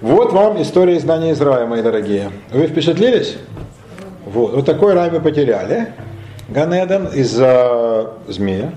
[0.00, 2.32] Вот вам история из рая, мои дорогие.
[2.50, 3.36] Вы впечатлились?
[4.32, 5.92] Вот, вот такой рай мы потеряли.
[6.48, 8.72] Ганеден из-за змея.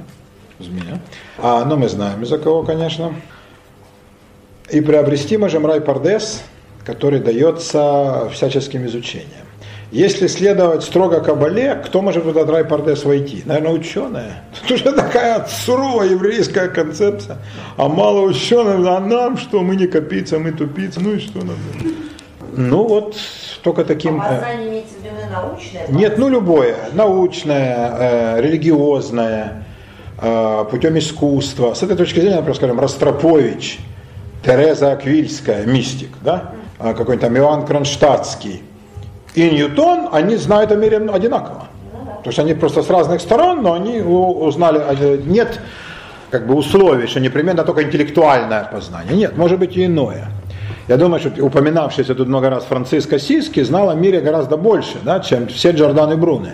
[0.60, 1.00] Змея.
[1.38, 3.16] А, ну, мы знаем из-за кого, конечно.
[4.70, 6.44] И приобрести можем рай Пардес,
[6.86, 9.46] который дается всяческим изучением.
[9.92, 13.44] Если следовать строго Кабале, кто может в этот рай Пардес войти?
[13.46, 14.44] Наверное, ученые.
[14.66, 17.38] Это уже такая суровая еврейская концепция.
[17.78, 21.56] А мало ученых, а нам что, мы не копиться, мы тупицы, ну и что нам?
[22.58, 23.16] Ну вот,
[23.64, 24.20] только таким...
[24.20, 24.44] А
[25.26, 25.88] виду научное?
[25.90, 26.76] Нет, ну любое.
[26.94, 29.66] Научное, э, религиозное,
[30.22, 31.74] э, путем искусства.
[31.74, 33.80] С этой точки зрения, например, скажем, Ростропович,
[34.44, 36.52] Тереза Аквильская, мистик, да?
[36.78, 38.62] А какой-нибудь там Иоанн Кронштадтский
[39.34, 41.68] и Ньютон, они знают о мире одинаково.
[42.24, 45.60] То есть они просто с разных сторон, но они узнали, э, нет
[46.32, 49.16] как бы условий, что непременно только интеллектуальное познание.
[49.16, 50.30] Нет, может быть и иное.
[50.88, 55.20] Я думаю, что упоминавшийся тут много раз Франциско Сиски знал о мире гораздо больше, да,
[55.20, 56.54] чем все Джорданы Бруны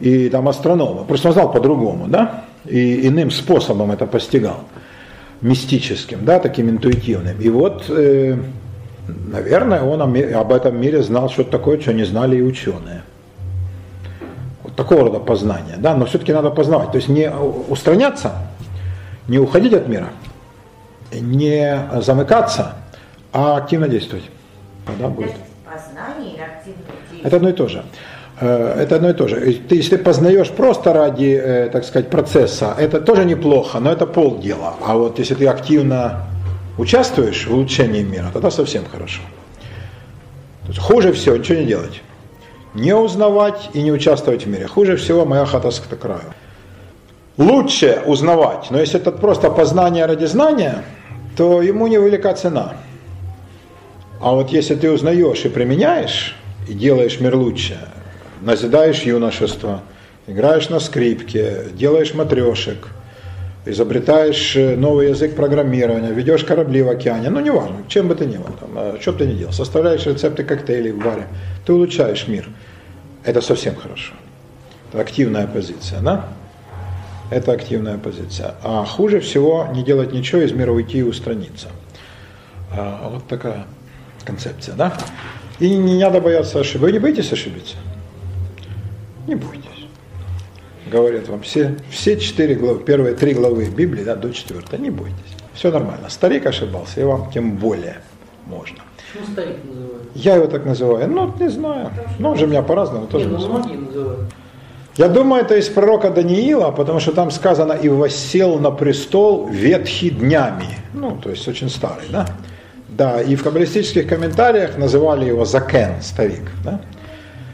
[0.00, 1.04] и там астрономы.
[1.04, 4.60] Просто он знал по-другому, да, и иным способом это постигал,
[5.42, 7.38] мистическим, да, таким интуитивным.
[7.38, 8.36] И вот, э,
[9.08, 13.02] наверное, он об этом мире знал что-то такое, что не знали и ученые.
[14.62, 18.32] Вот такого рода познание, да, но все-таки надо познавать, то есть не устраняться,
[19.28, 20.08] не уходить от мира,
[21.12, 22.76] не замыкаться,
[23.34, 24.24] а активно действовать.
[24.86, 25.32] Тогда будет.
[25.64, 27.22] Познание или активное действие?
[27.24, 27.84] Это одно и то же.
[28.40, 29.36] Э, Это одно и то же.
[29.68, 34.06] Ты, если ты познаешь просто ради, э, так сказать, процесса, это тоже неплохо, но это
[34.06, 34.74] полдела.
[34.86, 36.26] А вот если ты активно
[36.78, 39.22] участвуешь в улучшении мира, тогда совсем хорошо.
[40.62, 42.02] То есть хуже всего ничего не делать.
[42.74, 44.66] Не узнавать и не участвовать в мире.
[44.66, 46.34] Хуже всего моя хата с краю.
[47.36, 50.84] Лучше узнавать, но если это просто познание ради знания,
[51.36, 52.74] то ему невелика цена.
[54.24, 56.34] А вот если ты узнаешь и применяешь,
[56.66, 57.76] и делаешь мир лучше,
[58.40, 59.82] назидаешь юношество,
[60.26, 62.88] играешь на скрипке, делаешь матрешек,
[63.66, 68.38] изобретаешь э, новый язык программирования, ведешь корабли в океане, ну неважно, чем бы ты ни
[68.38, 71.26] был, там, а что бы ты ни делал, составляешь рецепты коктейлей в баре,
[71.66, 72.48] ты улучшаешь мир.
[73.26, 74.14] Это совсем хорошо.
[74.90, 76.28] Это активная позиция, да?
[77.28, 78.54] Это активная позиция.
[78.62, 81.68] А хуже всего не делать ничего, из мира уйти и устраниться.
[82.72, 83.66] А, вот такая
[84.24, 84.92] концепция, да?
[85.60, 86.82] И не надо бояться ошибок.
[86.88, 87.76] Вы не боитесь ошибиться?
[89.26, 89.64] Не бойтесь.
[90.90, 95.16] Говорят вам все, все четыре главы, первые три главы Библии, да, до четвертой, не бойтесь.
[95.54, 96.08] Все нормально.
[96.10, 97.98] Старик ошибался, и вам тем более
[98.46, 98.78] можно.
[99.12, 100.02] Почему старик называют?
[100.14, 101.08] Я его так называю.
[101.08, 101.90] Ну, не знаю.
[102.18, 103.64] Ну, он же меня по-разному тоже Не, ну называет.
[103.66, 104.20] многие называют.
[104.96, 110.10] Я думаю, это из пророка Даниила, потому что там сказано «и воссел на престол ветхий
[110.10, 110.78] днями».
[110.92, 112.28] Ну, то есть очень старый, да?
[112.96, 116.80] Да, и в каббалистических комментариях называли его Закен, старик, да?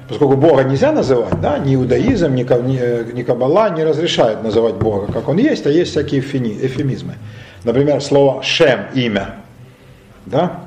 [0.07, 5.11] Поскольку Бога нельзя называть, да, ни иудаизм, ни, ни, ни каббала не разрешает называть Бога,
[5.11, 7.15] как Он есть, а есть всякие эфемизмы.
[7.65, 9.37] Например, слово «шем»– имя,
[10.27, 10.65] да?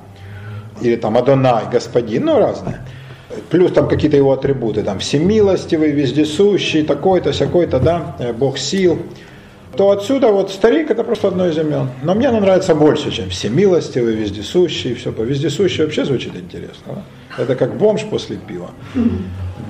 [0.82, 2.80] Или там «Адонай»– господин, ну, разное.
[3.52, 9.00] Плюс там какие-то его атрибуты, там всемилостивый, вездесущий, такой-то, сякой-то, да, э, Бог сил.
[9.76, 11.90] То отсюда вот старик это просто одно из имен.
[12.04, 17.04] Но мне оно нравится больше, чем всемилостивый, вездесущий, все по вездесущий вообще звучит интересно.
[17.38, 17.44] Да?
[17.44, 18.70] Это как бомж после пива.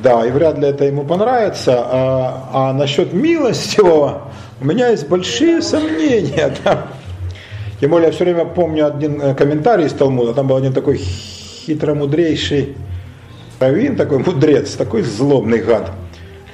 [0.01, 1.82] Да, и вряд ли это ему понравится.
[1.86, 4.24] А, а насчет милостивого
[4.60, 6.54] у меня есть большие сомнения.
[6.66, 6.88] Да?
[7.80, 10.97] Тем более я все время помню один э, комментарий из Талмуда, там был один такой
[10.97, 12.76] хитромудрейший
[13.60, 15.91] раввин, такой мудрец, такой злобный гад.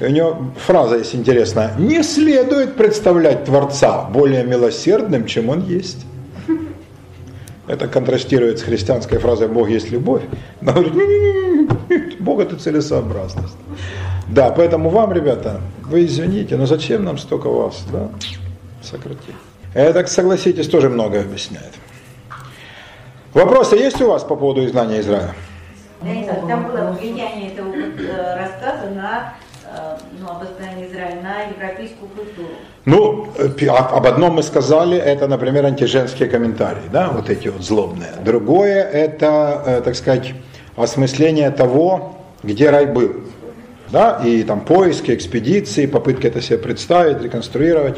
[0.02, 1.76] У него фраза есть интересная.
[1.78, 6.06] Не следует представлять Творца более милосердным, чем Он есть.
[7.68, 10.24] Это контрастирует с христианской фразой «Бог есть любовь».
[10.62, 13.56] Но говорит, «Не-не-не, Бог это целесообразность.
[14.28, 18.10] Да, поэтому вам, ребята, вы извините, но зачем нам столько вас, да?
[18.82, 19.36] Сократить.
[19.74, 21.74] Это, согласитесь, тоже многое объясняет.
[23.34, 25.36] Вопросы есть у вас по поводу изгнания Израиля?
[26.02, 29.34] Ильич, Там было влияние этого э, рассказа на
[30.30, 32.50] об изгнании Израиля на европейскую культуру.
[32.86, 37.64] Ну, э, об об одном мы сказали, это, например, антиженские комментарии, да, вот эти вот
[37.64, 38.12] злобные.
[38.24, 40.34] Другое, это, э, так сказать,
[40.76, 43.12] осмысление того, где рай был.
[43.92, 47.98] Да, и там поиски, экспедиции, попытки это себе представить, реконструировать.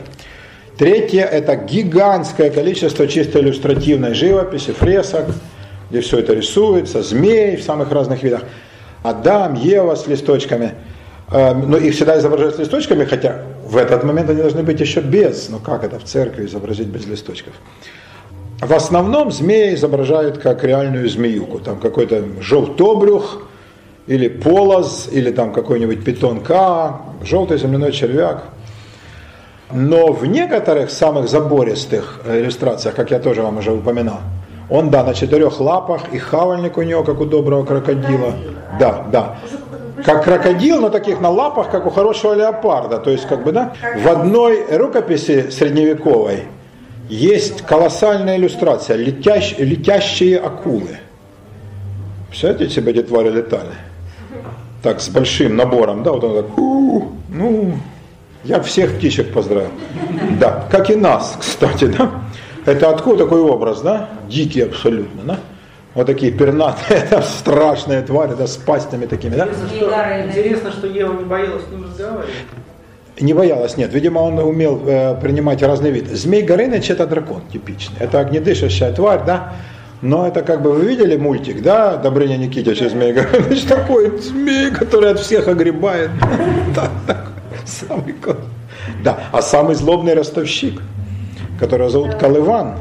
[0.78, 5.26] Третье– это гигантское количество чисто иллюстративной живописи, фресок,
[5.90, 8.44] где все это рисуется, змей в самых разных видах.
[9.04, 10.76] Адам, Ева с листочками.
[11.32, 15.02] Э, Но их всегда изображают с листочками, хотя в этот момент они должны быть еще
[15.02, 15.50] без.
[15.50, 17.54] Ну как это в церкви изобразить без листочков?
[18.60, 21.60] В основном змея изображают как реальную змеюку.
[21.60, 23.48] Там какой-то желтобрюх,
[24.08, 28.44] или полоз, или там какой-нибудь питонка, желтый земляной червяк.
[29.72, 34.20] Но в некоторых самых забористых иллюстрациях, как я тоже вам уже упоминал,
[34.70, 38.34] он, да, на четырех лапах, и хавальник у него, как у доброго крокодила.
[38.80, 39.38] Да, да.
[40.06, 42.98] Как крокодил, но таких на лапах, как у хорошего леопарда.
[42.98, 46.44] То есть, как бы, да, в одной рукописи средневековой
[47.10, 50.98] есть колоссальная иллюстрация, летящ, летящие акулы.
[52.30, 53.74] Представляете, бы эти твари летали?
[54.82, 57.74] Так, с большим набором, да, вот он так, ну,
[58.44, 59.70] я всех птичек поздравил.
[60.40, 62.10] Да, как и нас, кстати, да.
[62.66, 64.10] Это откуда такой образ, да?
[64.28, 65.40] Дикий абсолютно, да?
[65.94, 69.48] Вот такие пернатые, да, страшные твари, да, с пастями такими, да?
[70.28, 72.30] Интересно, что Ева не боялась с ним разговаривать.
[73.20, 73.94] Не боялась, нет.
[73.94, 76.08] Видимо, он умел э, принимать разный вид.
[76.08, 77.98] Змей Горыныч это дракон типичный.
[78.00, 79.54] Это огнедышащая тварь, да?
[80.02, 84.72] Но это как бы вы видели мультик, да, Добрыня Никитич и Змей Горыныч такой змей,
[84.72, 86.10] который от всех огребает.
[87.66, 88.16] Самый
[89.04, 90.82] Да, а самый злобный ростовщик,
[91.60, 92.76] которого зовут Колыван.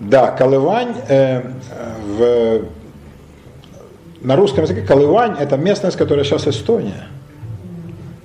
[0.00, 1.42] Да, Колывань э,
[2.06, 2.64] в,
[4.20, 7.06] на русском языке Колывань это местность, которая сейчас Эстония.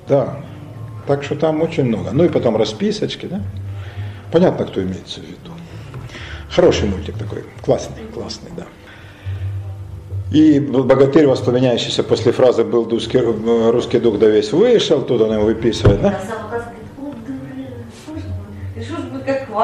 [0.07, 0.39] Да,
[1.07, 2.09] так что там очень много.
[2.11, 3.41] Ну и потом расписочки, да.
[4.31, 5.51] Понятно, кто имеется в виду.
[6.49, 8.65] Хороший мультик такой, классный, классный, да.
[10.31, 15.45] И богатырь, воспламеняющийся после фразы «был русский, русский дух да весь вышел», тут он его
[15.45, 16.19] выписывает, да?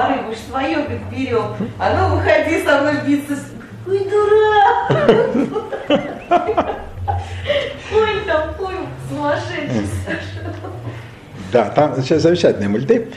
[0.01, 0.77] Ж свое
[1.11, 1.55] берем.
[1.79, 3.37] А ну выходи со мной биться.
[3.87, 5.09] Ой, дурак!
[7.93, 8.75] Ой, там, ой,
[9.09, 9.87] сумасшедший
[11.55, 13.07] да, там сейчас замечательные мульты.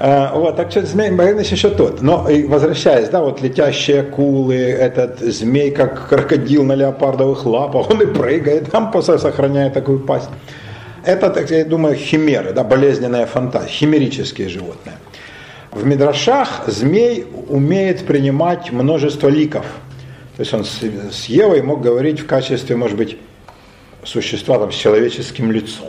[0.00, 2.00] А, вот, так что змей Маринич еще тот.
[2.00, 8.00] Но и возвращаясь, да, вот летящие акулы, этот змей, как крокодил на леопардовых лапах, он
[8.00, 10.30] и прыгает, там просто сохраняет такую пасть.
[11.04, 14.94] Это, так я думаю, химеры, да, болезненная фантазия, химерические животные.
[15.72, 19.64] В Мидрашах змей умеет принимать множество ликов.
[20.36, 23.16] То есть он с Евой мог говорить в качестве, может быть,
[24.04, 25.88] существа там, с человеческим лицом.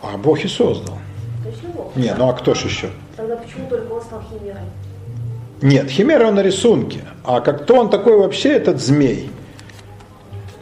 [0.00, 0.98] А Бог и создал.
[1.44, 1.96] Точно Бог?
[1.96, 2.90] Нет, ну а кто же еще?
[3.16, 4.62] Тогда почему только он стал химерой?
[5.60, 7.00] Нет, химера на рисунке.
[7.24, 9.30] А как кто он такой вообще, этот змей?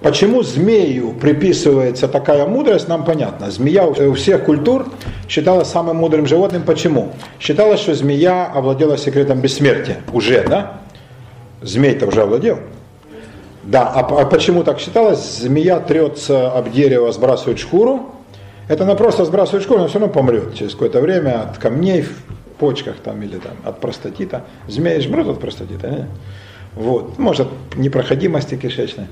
[0.00, 3.50] Почему змею приписывается такая мудрость, нам понятно.
[3.50, 4.86] Змея у всех культур
[5.28, 6.62] считалась самым мудрым животным.
[6.62, 7.12] Почему?
[7.40, 9.98] Считалось, что змея овладела секретом бессмертия.
[10.12, 10.80] Уже, да?
[11.62, 12.58] Змей-то уже овладел.
[13.64, 15.38] Да, а, а почему так считалось?
[15.38, 18.12] Змея трется об дерево, сбрасывает шкуру,
[18.68, 22.12] это она просто сбрасывает шкуру, но все равно помрет через какое-то время от камней в
[22.58, 24.44] почках там или там от простатита.
[24.68, 26.06] Змеи же мрут от простатита, не?
[26.74, 29.06] Вот, может, непроходимости кишечной.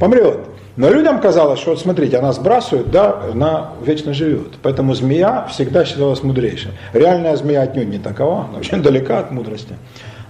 [0.00, 0.38] Помрет.
[0.76, 4.54] Но людям казалось, что вот смотрите, она сбрасывает, да, она вечно живет.
[4.62, 6.72] Поэтому змея всегда считалась мудрейшей.
[6.94, 9.74] Реальная змея отнюдь не такова, она очень далека от мудрости.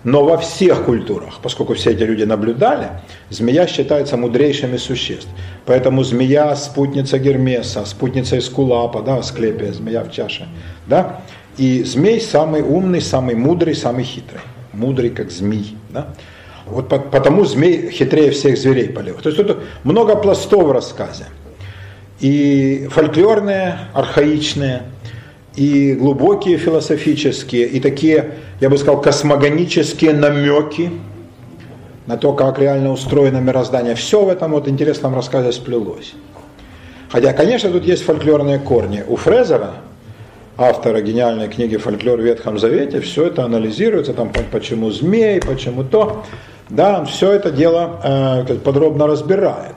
[0.04, 2.88] Но во всех культурах, поскольку все эти люди наблюдали,
[3.30, 5.28] змея считается мудрейшими существ.
[5.64, 10.48] Поэтому змея спутница Гермеса, спутница Эскулапа, да, Асклепия, змея в чаше.
[10.88, 11.20] Да?
[11.56, 14.40] И змей самый умный, самый мудрый, самый хитрый.
[14.72, 15.76] Мудрый, как змей.
[15.90, 16.08] Да?
[16.72, 19.22] Вот потому змей хитрее всех зверей полевых.
[19.22, 21.26] То есть тут много пластов в рассказе.
[22.20, 24.82] И фольклорные, архаичные,
[25.54, 30.90] и глубокие философические, и такие, я бы сказал, космогонические намеки
[32.06, 33.94] на то, как реально устроено мироздание.
[33.94, 36.14] Все в этом вот интересном рассказе сплелось.
[37.10, 39.04] Хотя, конечно, тут есть фольклорные корни.
[39.06, 39.74] У Фрезера,
[40.56, 46.24] автора гениальной книги «Фольклор в Ветхом Завете», все это анализируется, там почему змей, почему то.
[46.72, 49.74] Да, он все это дело э, подробно разбирает.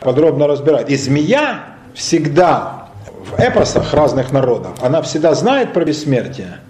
[0.00, 0.88] Подробно разбирает.
[0.88, 2.88] И змея всегда
[3.30, 6.60] в эпосах разных народов, она всегда знает про бессмертие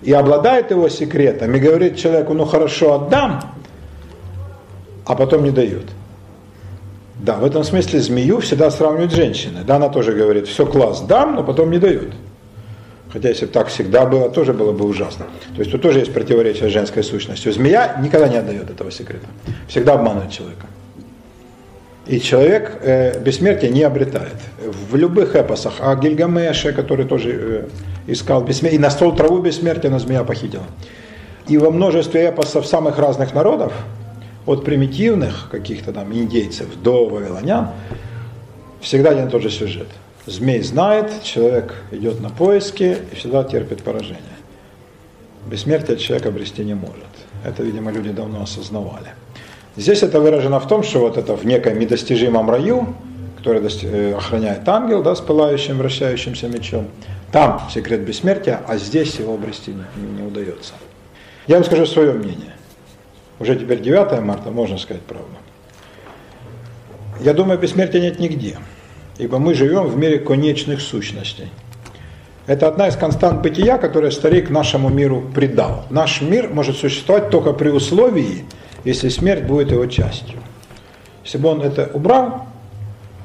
[0.00, 3.42] и обладает его секретом, и говорит человеку, ну хорошо, отдам,
[5.04, 5.84] а потом не дают.
[7.16, 9.64] Да, в этом смысле змею всегда сравнивают с женщиной.
[9.66, 12.14] Да, она тоже говорит, все класс, дам, но потом не дают.
[13.12, 15.26] Хотя если бы так всегда было, тоже было бы ужасно.
[15.54, 17.52] То есть тут тоже есть противоречие с женской сущностью.
[17.52, 19.26] Змея никогда не отдает этого секрета.
[19.66, 20.66] Всегда обманывает человека.
[22.06, 24.36] И человек э, бессмертие не обретает.
[24.90, 27.68] В любых эпосах, а Гильгамеше, который тоже э,
[28.06, 30.64] искал бессмертие, и на стол траву бессмертия на змея похитила.
[31.46, 33.72] И во множестве эпосов самых разных народов,
[34.46, 37.68] от примитивных каких-то там индейцев до вавилонян,
[38.80, 39.88] всегда один и тот же сюжет.
[40.28, 44.20] Змей знает, человек идет на поиски и всегда терпит поражение.
[45.46, 47.06] Бессмертие человек обрести не может.
[47.44, 49.14] Это, видимо, люди давно осознавали.
[49.76, 52.94] Здесь это выражено в том, что вот это в неком недостижимом раю,
[53.38, 56.88] который э, охраняет ангел, да, с пылающим, вращающимся мечом,
[57.32, 60.74] там секрет бессмертия, а здесь его обрести не, не удается.
[61.46, 62.54] Я вам скажу свое мнение.
[63.40, 65.30] Уже теперь 9 марта, можно сказать правду.
[67.20, 68.58] Я думаю, бессмертия нет нигде,
[69.18, 71.48] ибо мы живем в мире конечных сущностей.
[72.46, 75.84] Это одна из констант бытия, которую старик нашему миру придал.
[75.90, 78.44] Наш мир может существовать только при условии,
[78.84, 80.38] если смерть будет его частью.
[81.24, 82.46] Если бы он это убрал,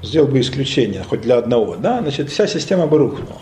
[0.02, 3.42] сделал бы исключение, хоть для одного, да, значит, вся система бы рухнула.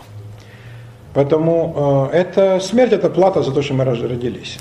[1.15, 4.59] Поэтому э, это смерть это плата за то, что мы родились.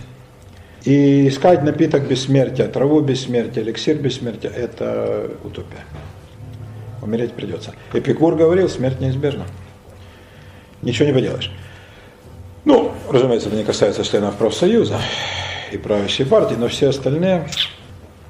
[0.85, 5.85] И искать напиток бессмертия, траву бессмертия, эликсир бессмертия– это утопия.
[7.03, 7.73] Умереть придется.
[7.93, 9.45] Эпикур говорил, смерть неизбежна.
[10.83, 11.51] Ничего не поделаешь.
[12.65, 14.99] Ну, разумеется, это не касается членов профсоюза
[15.73, 17.49] и правящей партии, но все остальные.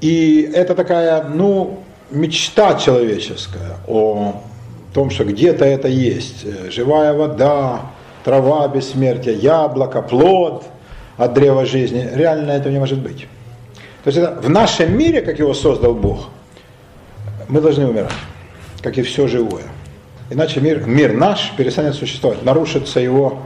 [0.00, 1.80] И это такая, ну,
[2.10, 4.42] мечта человеческая о
[4.94, 6.46] том, что где-то это есть.
[6.70, 7.82] Живая вода,
[8.24, 10.64] трава бессмертия, яблоко, плод
[11.16, 12.08] от древа жизни.
[12.14, 13.26] Реально этого не может быть.
[14.04, 16.28] То есть это в нашем мире, как его создал Бог,
[17.48, 18.12] мы должны умирать,
[18.82, 19.64] как и все живое.
[20.30, 23.40] Иначе мир, мир наш перестанет существовать, нарушится его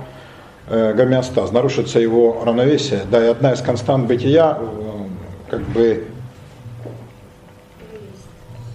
[0.69, 3.01] э, гомеостаз, нарушится его равновесие.
[3.11, 6.05] Да, и одна из констант бытия, э, как бы,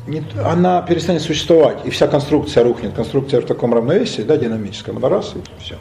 [0.07, 2.93] не, она перестанет существовать, и вся конструкция рухнет.
[2.95, 5.75] Конструкция в таком равновесии, да, динамическом, она раз и все.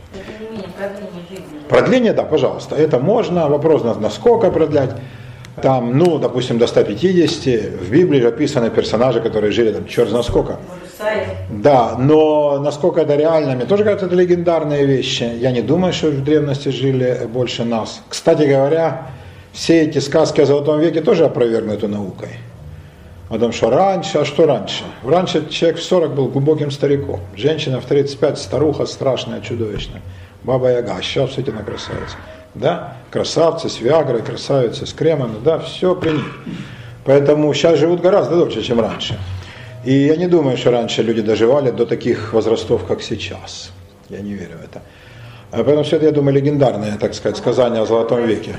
[1.69, 3.49] Продление, да, пожалуйста, это можно.
[3.49, 4.91] Вопрос, насколько продлять.
[5.62, 7.72] Там, ну, допустим, до 150.
[7.80, 10.59] В Библии описаны персонажи, которые жили там черт знает сколько.
[11.51, 15.24] Да, но насколько это реально, мне тоже кажется, это легендарные вещи.
[15.39, 18.02] Я не думаю, что в древности жили больше нас.
[18.09, 19.09] Кстати говоря,
[19.52, 22.30] все эти сказки о Золотом веке тоже опровергнуты наукой.
[23.30, 24.85] О том, что раньше, а что раньше?
[25.05, 27.20] Раньше человек в 40 был глубоким стариком.
[27.36, 30.01] Женщина в 35 старуха страшная, чудовищная.
[30.44, 32.16] Баба Яга, а сейчас эти на красавицы.
[32.60, 32.97] Да?
[33.10, 36.39] Красавцы с Виагрой, красавицы с кремами, да, все при них.
[37.05, 39.18] Поэтому сейчас живут гораздо дольше, чем раньше.
[39.85, 43.70] И я не думаю, что раньше люди доживали до таких возрастов, как сейчас.
[44.10, 44.82] Я не верю в это.
[45.51, 48.55] А поэтому все это, я думаю, легендарное, так сказать, сказание о Золотом веке.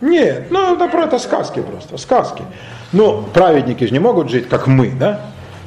[0.00, 2.42] Нет, ну это про это сказки просто, сказки.
[2.92, 5.20] Ну, праведники же не могут жить, как мы, да?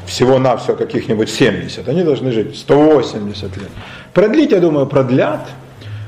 [0.08, 1.88] Всего-навсего каких-нибудь 70.
[1.88, 3.70] Они должны жить 180 лет.
[4.14, 5.48] Продлить, я думаю, продлят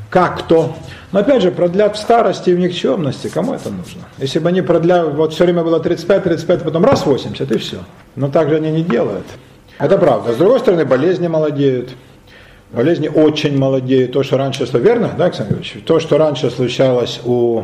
[0.10, 0.76] как-то.
[1.12, 3.28] Но опять же, продлят в старости и в никчемности.
[3.28, 4.02] Кому это нужно?
[4.18, 7.78] Если бы они продляли, вот все время было 35, 35, потом раз 80 и все.
[8.16, 9.26] Но так же они не делают.
[9.80, 10.34] Это правда.
[10.34, 11.92] С другой стороны, болезни молодеют.
[12.72, 14.12] Болезни очень молодеют.
[14.12, 15.78] То, что раньше, верно, да, Александр Ильич?
[15.86, 17.64] То, что раньше случалось у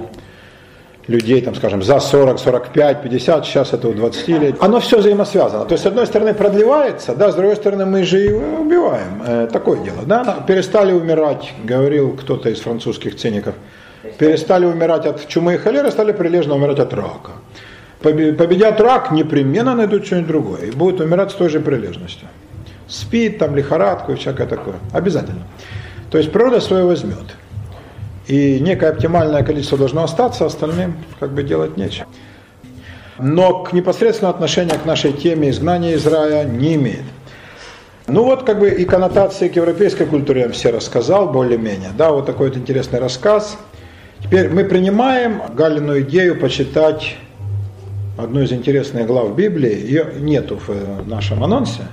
[1.07, 4.55] людей, там, скажем, за 40, 45, 50, сейчас это у 20 лет.
[4.59, 5.65] Оно все взаимосвязано.
[5.65, 9.21] То есть, с одной стороны, продлевается, да, с другой стороны, мы же и убиваем.
[9.25, 10.43] Э, такое дело, да.
[10.47, 13.55] Перестали умирать, говорил кто-то из французских циников,
[14.17, 17.31] перестали умирать от чумы и холеры, стали прилежно умирать от рака.
[18.01, 22.27] Победят рак, непременно найдут что-нибудь другое и будут умирать с той же прилежностью.
[22.88, 24.75] Спит, там, лихорадку и всякое такое.
[24.91, 25.43] Обязательно.
[26.11, 27.35] То есть природа свое возьмет.
[28.27, 32.07] И некое оптимальное количество должно остаться, остальным как бы делать нечего.
[33.19, 37.03] Но к непосредственному отношению к нашей теме изгнания из рая не имеет.
[38.07, 41.91] Ну вот как бы и коннотации к европейской культуре я все рассказал более-менее.
[41.97, 43.57] Да, вот такой вот интересный рассказ.
[44.21, 47.17] Теперь мы принимаем Галину идею почитать
[48.17, 49.73] одну из интересных глав Библии.
[49.73, 51.83] Ее нету в нашем анонсе,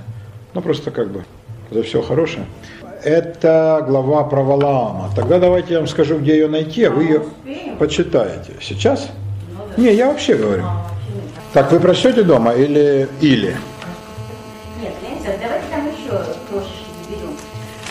[0.53, 1.23] но просто как бы
[1.71, 2.45] за все хорошее
[3.03, 5.09] это глава про Валаама.
[5.15, 7.23] Тогда давайте я вам скажу, где ее найти, а вы ее
[7.79, 8.53] почитаете.
[8.61, 9.09] Сейчас?
[9.77, 10.63] Не, я вообще говорю.
[11.53, 13.57] Так, вы прочтете дома или или?
[14.81, 17.37] Нет, Леонид, давайте там еще крошечки заберем.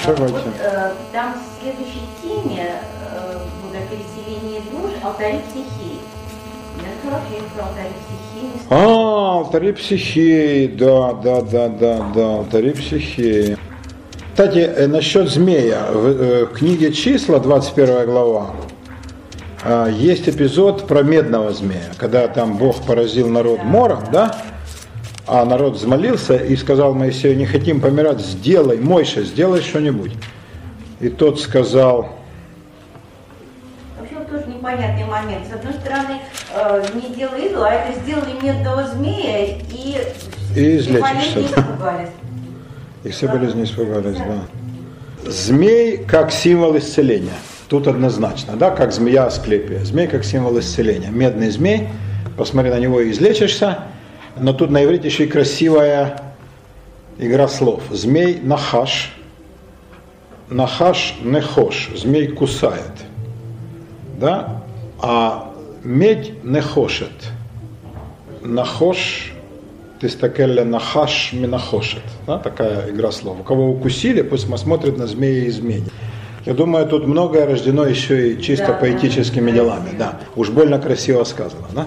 [0.06, 0.34] Давайте.
[0.34, 2.80] Вот, э, там в следующей теме
[3.14, 6.00] э, вот о переселении душ алтари психии.
[8.70, 13.58] А, алтари психии, да, да, да, да, да, алтари психии.
[14.32, 15.86] Кстати, э, насчет змея.
[15.88, 18.50] Э, в книге числа, 21 глава,
[19.64, 24.36] э, есть эпизод про медного змея, когда там Бог поразил народ мором, да?
[25.26, 30.12] А народ взмолился и сказал Моисею, не хотим помирать, сделай, Мойша, сделай что-нибудь.
[31.00, 32.16] И тот сказал...
[33.98, 35.46] Вообще тоже непонятный момент.
[35.48, 36.20] С одной стороны,
[36.94, 39.98] не делай идола, а это сделали медного змея и...
[40.56, 41.40] И излечишься.
[41.40, 41.44] И
[43.08, 45.30] все болезни испугались, да.
[45.30, 47.36] Змей как символ исцеления.
[47.68, 49.84] Тут однозначно, да, как змея Асклепия.
[49.84, 51.08] Змей как символ исцеления.
[51.10, 51.88] Медный змей,
[52.36, 53.84] посмотри на него и излечишься.
[54.36, 56.34] Но тут на иврите еще и красивая
[57.18, 57.82] игра слов.
[57.90, 59.14] Змей нахаш,
[60.48, 62.92] нахаш нехош, змей кусает.
[64.18, 64.62] Да?
[64.98, 65.52] А
[65.84, 67.12] медь нехошет.
[68.42, 69.29] Нахош
[70.00, 72.02] Тистакелля нахаш минахошет.
[72.26, 73.44] Да, такая игра слов.
[73.44, 75.84] Кого укусили, пусть смотрит на змеи и змеи.
[76.46, 78.72] Я думаю, тут многое рождено еще и чисто Да.
[78.72, 79.90] поэтическими делами.
[79.98, 80.18] Да.
[80.36, 81.86] Уж больно красиво сказано, да?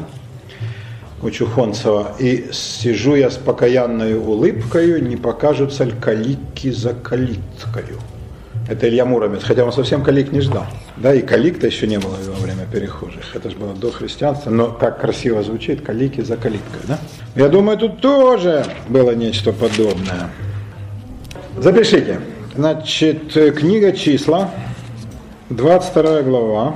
[1.24, 2.12] У Чухонцева.
[2.20, 7.98] И сижу я с покаянной улыбкою, не покажутся ли калики за калиткою.
[8.68, 10.66] Это Илья Муромец, хотя он совсем калик не ждал.
[10.96, 13.36] Да, и калик-то еще не было во время перехожих.
[13.36, 16.98] Это же было до христианства, но так красиво звучит, калики за калиткой, да?
[17.36, 20.30] Я думаю, тут тоже было нечто подобное.
[21.58, 22.22] Запишите.
[22.56, 24.50] Значит, книга числа,
[25.50, 26.76] 22 глава,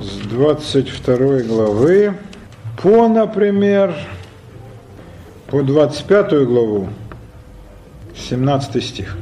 [0.00, 2.14] с 22 главы
[2.82, 3.94] по, например,
[5.46, 6.88] по 25 главу,
[8.16, 9.16] 17 стих.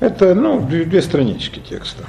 [0.00, 2.04] Это, ну, две странички текста.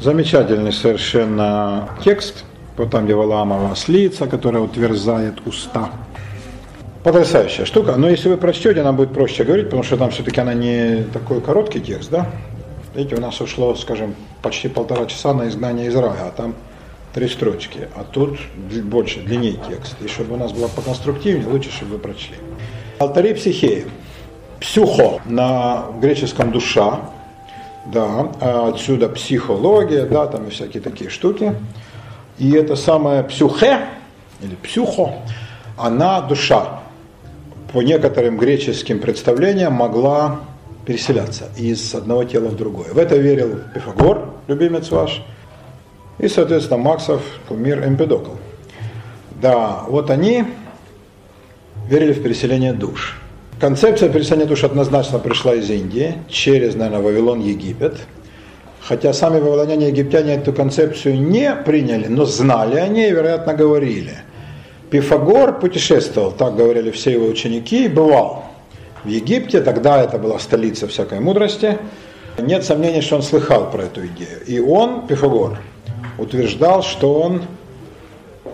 [0.00, 2.44] Замечательный совершенно текст,
[2.76, 5.90] вот там, Валаамова ослица, которая утверзает уста.
[7.02, 10.54] Потрясающая штука, но если вы прочтете, она будет проще говорить, потому что там все-таки она
[10.54, 12.30] не такой короткий текст, да?
[12.94, 16.54] Видите, у нас ушло, скажем, почти полтора часа на изгнание из рая, а там
[17.12, 18.38] три строчки, а тут
[18.84, 19.96] больше, длиннее текст.
[20.00, 22.36] И чтобы у нас было поконструктивнее, лучше, чтобы вы прочли.
[22.98, 23.86] Алтари психеи.
[24.60, 27.00] Псюхо на греческом душа,
[27.86, 31.54] да, а отсюда психология, да, там и всякие такие штуки.
[32.38, 33.80] И это самое псюхе,
[34.42, 35.14] или псюхо,
[35.76, 36.80] она душа,
[37.72, 40.40] по некоторым греческим представлениям могла
[40.84, 42.92] переселяться из одного тела в другое.
[42.92, 45.22] В это верил Пифагор, любимец ваш,
[46.18, 48.32] и, соответственно, Максов, кумир Эмпедокл.
[49.40, 50.44] Да, вот они
[51.88, 53.20] верили в переселение душ.
[53.60, 57.98] Концепция переселения душ однозначно пришла из Индии, через, наверное, Вавилон, Египет.
[58.80, 63.52] Хотя сами вавилоняне и египтяне эту концепцию не приняли, но знали о ней и, вероятно,
[63.52, 64.14] говорили.
[64.88, 68.46] Пифагор путешествовал, так говорили все его ученики, и бывал
[69.04, 71.76] в Египте, тогда это была столица всякой мудрости.
[72.38, 74.40] Нет сомнений, что он слыхал про эту идею.
[74.46, 75.58] И он, Пифагор,
[76.16, 77.42] утверждал, что он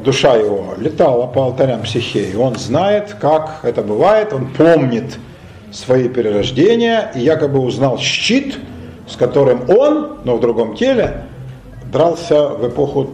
[0.00, 2.34] душа его летала по алтарям психеи.
[2.34, 5.18] Он знает, как это бывает, он помнит
[5.72, 8.58] свои перерождения и якобы узнал щит,
[9.08, 11.24] с которым он, но в другом теле,
[11.92, 13.10] дрался в эпоху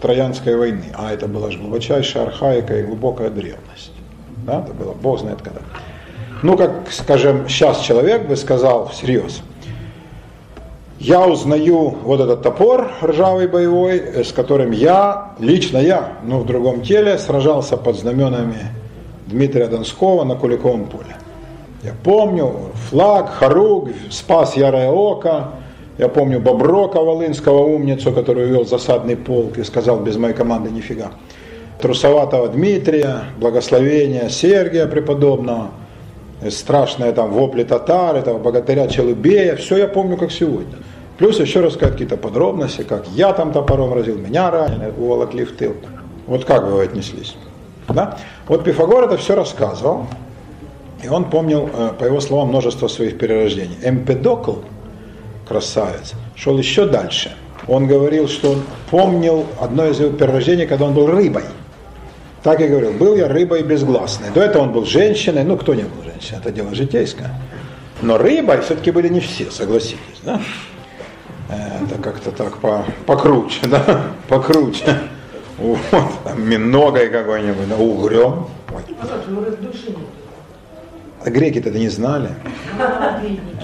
[0.00, 0.86] Троянской войны.
[0.94, 3.92] А это была же глубочайшая архаика и глубокая древность.
[4.46, 5.60] Да, это было, бог знает когда.
[6.42, 9.42] Ну, как, скажем, сейчас человек бы сказал всерьез,
[10.98, 16.46] я узнаю вот этот топор ржавый боевой, э, с которым я, лично я, но в
[16.46, 18.72] другом теле, сражался под знаменами
[19.26, 21.16] Дмитрия Донского на Куликовом поле.
[21.82, 25.50] Я помню флаг, хоруг, спас Ярое Око,
[25.98, 31.12] я помню Боброка Волынского умницу, который вел засадный полк и сказал без моей команды нифига.
[31.80, 35.70] Трусоватого Дмитрия, благословения Сергия преподобного,
[36.40, 40.76] э, страшные там вопли татар, этого богатыря Челубея, все я помню как сегодня.
[41.18, 45.74] Плюс еще рассказать какие-то подробности, как я там топором разил, меня ранили, уволокли в тыл.
[46.26, 47.36] Вот как вы отнеслись.
[47.88, 48.18] Да?
[48.48, 50.06] Вот Пифагор это все рассказывал,
[51.02, 53.78] и он помнил, э, по его словам, множество своих перерождений.
[53.82, 54.56] Эмпедокл,
[55.48, 57.34] красавец, шел еще дальше.
[57.68, 61.44] Он говорил, что он помнил одно из его перерождений, когда он был рыбой.
[62.42, 64.30] Так и говорил, был я рыбой безгласной.
[64.30, 67.30] До этого он был женщиной, ну кто не был женщиной, это дело житейское.
[68.02, 70.40] Но рыбой все-таки были не все, согласитесь, да?
[71.48, 74.98] Это как-то так по, покруче, да, покруче.
[75.58, 75.78] Вот,
[76.24, 78.46] там миногой какой-нибудь, да, угрем.
[81.24, 82.28] А греки-то это не знали.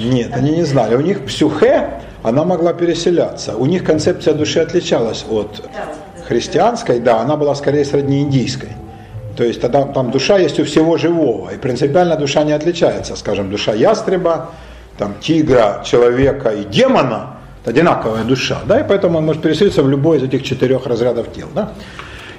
[0.01, 0.97] Нет, они не знали.
[0.97, 1.90] У них псюхе,
[2.23, 3.57] она могла переселяться.
[3.57, 5.62] У них концепция души отличалась от
[6.27, 8.70] христианской, да, она была скорее сродни индийской.
[9.36, 13.16] То есть тогда там душа есть у всего живого, и принципиально душа не отличается.
[13.16, 14.51] Скажем, душа ястреба,
[14.99, 17.31] там, тигра, человека и демона–
[17.65, 21.49] одинаковая душа, да, и поэтому он может переселиться в любой из этих четырех разрядов тел,
[21.55, 21.73] да.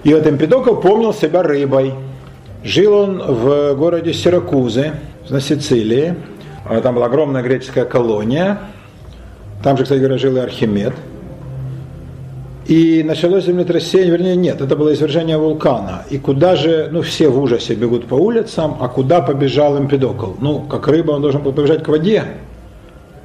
[0.03, 1.93] И вот Эмпидокл помнил себя рыбой.
[2.63, 4.93] Жил он в городе Сиракузы,
[5.29, 6.15] на Сицилии.
[6.81, 8.59] Там была огромная греческая колония.
[9.63, 10.93] Там же, кстати говоря, жил и Архимед.
[12.65, 16.05] И началось землетрясение, вернее, нет, это было извержение вулкана.
[16.09, 20.35] И куда же, ну, все в ужасе бегут по улицам, а куда побежал Эмпидокл?
[20.39, 22.23] Ну, как рыба, он должен был побежать к воде,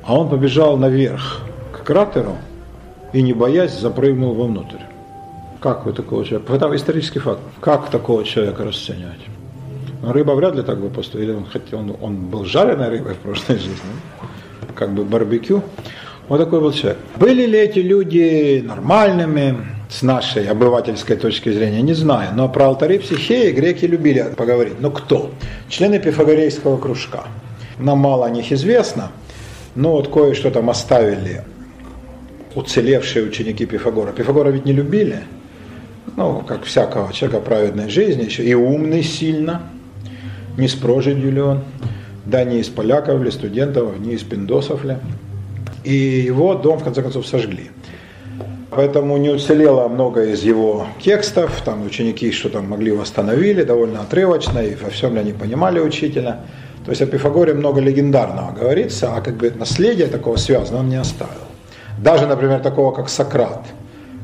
[0.02, 1.42] а он побежал наверх,
[1.72, 2.36] к кратеру,
[3.12, 4.82] и не боясь, запрыгнул вовнутрь.
[5.60, 6.54] Как вы такого человека?
[6.54, 7.40] Это исторический факт.
[7.60, 9.20] Как такого человека расценивать?
[10.02, 11.36] Ну, рыба вряд ли так бы поступила.
[11.36, 13.92] Он, он, он был жареной рыбой в прошлой жизни,
[14.74, 15.62] как бы барбекю.
[16.28, 16.98] Вот такой был человек.
[17.16, 19.56] Были ли эти люди нормальными
[19.88, 22.30] с нашей обывательской точки зрения, не знаю.
[22.34, 24.80] Но про алтари психеи греки любили поговорить.
[24.80, 25.30] Но кто?
[25.70, 27.24] Члены пифагорейского кружка.
[27.78, 29.10] Нам мало о них известно,
[29.74, 31.44] но вот кое-что там оставили
[32.54, 34.12] уцелевшие ученики Пифагора.
[34.12, 35.20] Пифагора ведь не любили,
[36.16, 39.62] ну, как всякого человека праведной жизни, еще и умный сильно,
[40.56, 41.60] не с прожитью ли он,
[42.26, 44.96] да не из поляков ли, студентов, не из пиндосов ли.
[45.88, 45.94] И
[46.26, 47.70] его дом, в конце концов, сожгли.
[48.70, 54.74] Поэтому не уцелело много из его текстов, там ученики что-то могли восстановили, довольно отрывочно, и
[54.74, 56.40] во всем ли они понимали учителя.
[56.84, 60.96] То есть о Пифагоре много легендарного говорится, а как бы наследие такого связано он не
[60.96, 61.48] оставил.
[61.96, 63.64] Даже, например, такого, как Сократ,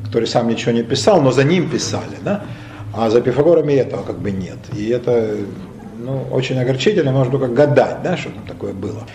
[0.04, 2.44] который сам ничего не писал, но за ним писали, да?
[2.92, 4.58] а за Пифагорами этого как бы нет.
[4.76, 5.34] И это
[5.98, 9.06] ну, очень огорчительно, можно только гадать, да, что там такое было.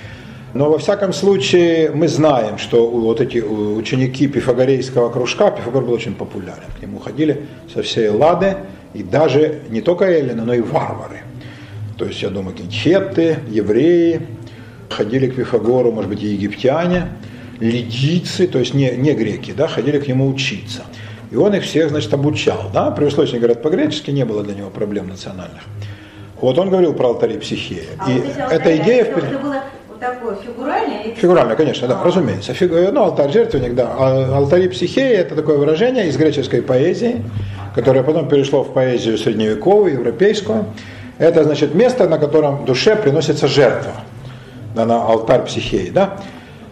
[0.53, 6.15] Но во всяком случае мы знаем, что вот эти ученики пифагорейского кружка, Пифагор был очень
[6.15, 8.57] популярен, к нему ходили со всей Лады,
[8.93, 11.21] и даже не только эллины, но и варвары.
[11.97, 14.21] То есть, я думаю, кеты, евреи
[14.89, 17.09] ходили к Пифагору, может быть, и египтяне,
[17.59, 20.83] лидийцы, то есть не, не греки, да, ходили к нему учиться.
[21.29, 24.43] И он их всех, значит, обучал, да, при условии, что они говорят по-гречески, не было
[24.43, 25.61] для него проблем национальных.
[26.41, 27.83] Вот он говорил про алтари психеи.
[27.99, 29.03] А и вот эта идея...
[29.03, 29.63] Это, это было
[29.99, 31.03] такое фигуральное?
[31.03, 31.13] Или...
[31.13, 32.03] Фигурально, конечно, да, А.
[32.03, 32.53] разумеется.
[32.53, 32.75] Фигу...
[32.91, 33.89] Ну, алтарь жертвенник, да.
[33.97, 37.23] А алтари психеи– это такое выражение из греческой поэзии,
[37.75, 40.65] которое потом перешло в поэзию средневековую, европейскую.
[41.17, 43.91] Это, значит, место, на котором душе приносится жертва.
[44.75, 46.17] Да, на алтарь психеи, да.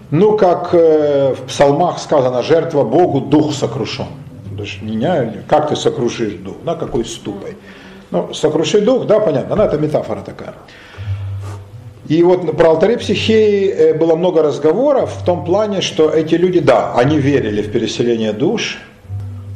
[0.10, 4.06] Ну, как э, в псалмах сказано, жертва Богу, дух сокрушен.
[4.58, 7.58] Есть меня, как ты сокрушишь дух, да, какой ступой.
[8.10, 10.54] Ну, сокруши дух, да, понятно, ну, это метафора такая.
[12.08, 16.60] И вот про алтари психеи э, было много разговоров в том плане, что эти люди,
[16.60, 18.78] да, они верили в переселение душ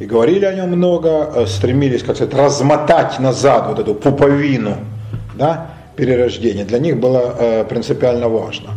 [0.02, 4.76] и говорили о нем много, э, стремились, как сказать, размотать назад вот эту пуповину,
[5.36, 6.65] да, перерождения.
[6.65, 8.72] Для них было э, принципиально важно.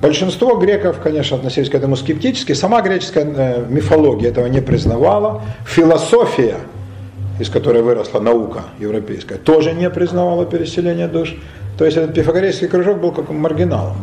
[0.00, 2.54] Большинство греков, конечно, относились к этому скептически.
[2.54, 5.42] Сама греческая мифология этого не признавала.
[5.66, 6.56] Философия,
[7.38, 11.36] из которой выросла наука европейская, тоже не признавала переселение душ.
[11.80, 13.96] То есть этот пифагорейский кружок был как маргиналом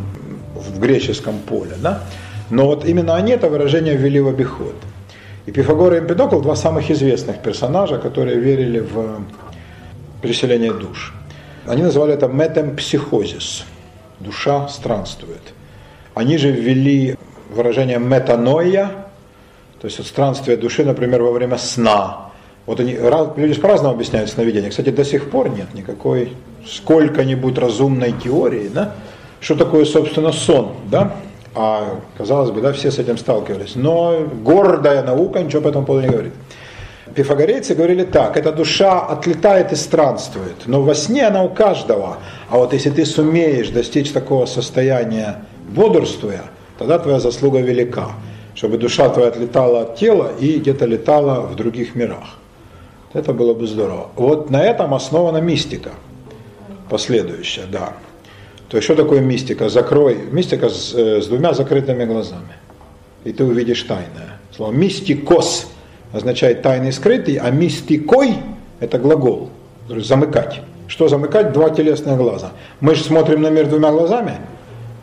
[0.56, 1.76] в греческом поле.
[1.80, 2.02] Да?
[2.50, 4.74] Но вот именно они это выражение ввели в обиход.
[5.46, 9.20] И Пифагор и Эмпидокл два самых известных персонажа, которые верили в
[10.20, 11.14] переселение душ.
[11.68, 13.64] Они называли это метемпсихозис.
[14.18, 15.54] Душа странствует.
[16.14, 17.14] Они же ввели
[17.48, 18.90] выражение метаноия,
[19.80, 22.27] то есть странствие души, например, во время сна.
[22.68, 22.98] Вот они,
[23.36, 24.68] люди по-разному объясняют сновидение.
[24.68, 26.34] Кстати, до сих пор нет никакой
[26.66, 28.92] сколько-нибудь разумной теории, да,
[29.40, 31.16] что такое, собственно, сон, да,
[31.54, 33.74] а, казалось бы, да, все с этим сталкивались.
[33.74, 36.34] Но гордая наука ничего по этому поводу не говорит.
[37.14, 42.18] Пифагорейцы говорили так, эта душа отлетает и странствует, но во сне она у каждого.
[42.50, 45.36] А вот если ты сумеешь достичь такого состояния
[45.70, 46.42] бодрствуя,
[46.78, 48.10] тогда твоя заслуга велика,
[48.54, 52.37] чтобы душа твоя отлетала от тела и где-то летала в других мирах.
[53.12, 54.08] Это было бы здорово.
[54.16, 55.90] Вот на этом основана мистика
[56.88, 57.92] последующая, да.
[58.68, 59.68] То есть что такое мистика?
[59.68, 60.18] Закрой.
[60.30, 62.54] Мистика с, э, с двумя закрытыми глазами.
[63.24, 64.38] И ты увидишь тайное.
[64.54, 65.68] Слово мистикос
[66.12, 68.34] означает тайный скрытый, а мистикой
[68.80, 69.50] это глагол.
[69.88, 70.60] Замыкать.
[70.86, 71.52] Что замыкать?
[71.52, 72.52] Два телесных глаза.
[72.80, 74.36] Мы же смотрим на мир двумя глазами.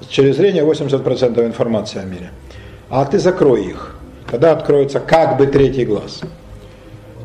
[0.09, 2.31] Через зрение 80% информации о мире.
[2.89, 3.95] А ты закрой их.
[4.29, 6.21] Тогда откроется как бы третий глаз.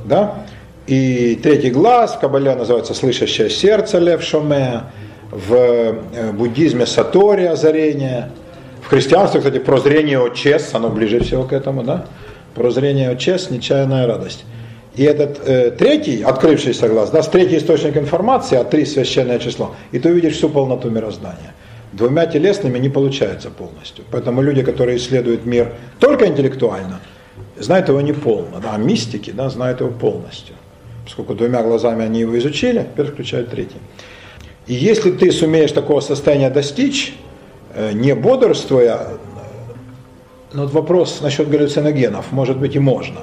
[0.04, 0.44] Да?
[0.90, 4.80] И третий глаз в Кабале называется слышащее сердце Лев Шоме,
[5.30, 8.32] в э, буддизме Сатори озарение,
[8.82, 12.06] в христианстве, кстати, прозрение Очес, оно ближе всего к этому, да?
[12.56, 14.44] Прозрение Очес, нечаянная радость.
[14.96, 20.00] И этот э, третий, открывшийся глаз, даст третий источник информации, а три священное число, и
[20.00, 21.54] ты увидишь всю полноту мироздания.
[21.92, 24.04] Двумя телесными не получается полностью.
[24.10, 26.98] Поэтому люди, которые исследуют мир только интеллектуально,
[27.56, 30.56] знают его не полно, да, а мистики да, знают его полностью.
[31.10, 33.78] Поскольку двумя глазами они его изучили, теперь включают третий.
[34.68, 37.14] И если ты сумеешь такого состояния достичь,
[37.74, 39.08] э, не бодрствуя,
[40.52, 43.22] ну вот вопрос насчет галлюциногенов, может быть и можно.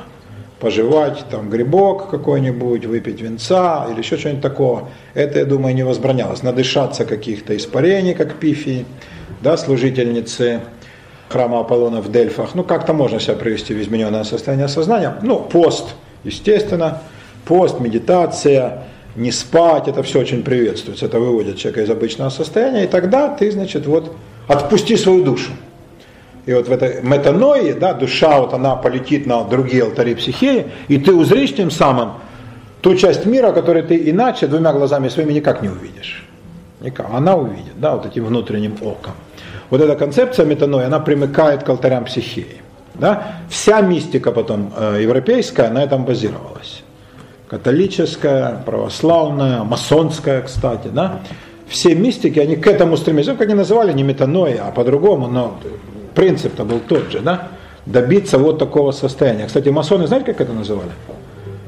[0.60, 4.90] пожевать там грибок какой-нибудь, выпить венца или еще что-нибудь такого.
[5.14, 6.44] Это, я думаю, не возбранялось.
[6.44, 8.86] Надышаться каких-то испарений, как пифии,
[9.42, 10.60] да, служительницы
[11.30, 12.54] храма Аполлона в Дельфах.
[12.54, 15.16] Ну, как-то можно себя привести в измененное состояние сознания.
[15.22, 15.96] Ну, пост,
[16.26, 17.02] естественно,
[17.48, 18.84] пост, медитация,
[19.16, 21.06] не спать, это все очень приветствуется.
[21.06, 22.84] Это выводит человека из обычного состояния.
[22.84, 24.16] И тогда ты, значит, вот
[24.48, 25.52] отпусти свою душу.
[26.46, 30.98] И вот в этой метаноии, да, душа вот она полетит на другие алтари психеи, и
[30.98, 32.12] ты узришь тем самым
[32.82, 36.26] ту часть мира, которую ты иначе двумя глазами своими никак не увидишь.
[36.80, 37.08] Никак.
[37.12, 39.14] Она увидит, да, вот этим внутренним оком.
[39.70, 42.62] Вот эта концепция метанои, она примыкает к алтарям психеи.
[42.94, 43.40] Да?
[43.50, 46.84] Вся мистика потом э, европейская на этом базировалась.
[47.50, 50.90] Католическая, православная, масонская, кстати.
[50.90, 51.22] Да?
[51.68, 53.28] Все мистики, они к этому стремились.
[53.28, 55.60] Ну, как они называли, не метанои, а по-другому, но
[56.16, 57.20] принцип-то был тот же.
[57.20, 57.50] Да?
[57.86, 59.48] Добиться вот такого состояния.
[59.48, 60.92] Кстати, масоны, знаете, как это называли?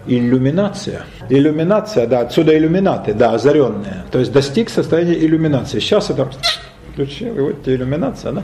[0.10, 1.04] иллюминация.
[1.30, 4.04] Иллюминация, да, отсюда иллюминаты, да, озаренные.
[4.12, 5.80] То есть достиг состояния иллюминации.
[5.80, 6.28] Сейчас это
[6.92, 8.44] включил, и вот иллюминация, да?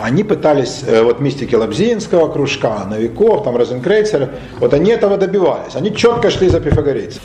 [0.00, 5.94] Они пытались, э, вот мистики Лабзинского кружка, Новиков, там Розенкрейцер, вот они этого добивались, они
[5.94, 7.20] четко шли за пифагорейцем.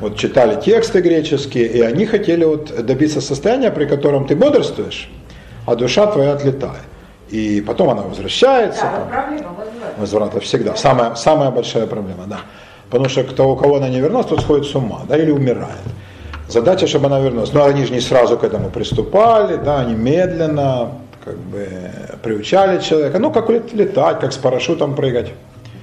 [0.00, 5.10] Вот читали тексты греческие, и они хотели вот добиться состояния, при котором ты бодрствуешь,
[5.66, 6.82] а душа твоя отлетает.
[7.30, 8.82] И потом она возвращается.
[8.82, 9.94] Да, там, проблема возврата.
[9.98, 10.76] возврата всегда.
[10.76, 12.38] Самая, самая большая проблема, да.
[12.90, 15.76] Потому что кто, у кого она не вернулась, тот сходит с ума, да, или умирает.
[16.48, 17.52] Задача, чтобы она вернулась.
[17.52, 20.92] Но они же не сразу к этому приступали, да, они медленно
[21.28, 21.68] как бы
[22.22, 23.18] приучали человека.
[23.18, 25.32] Ну, как летать, как с парашютом прыгать.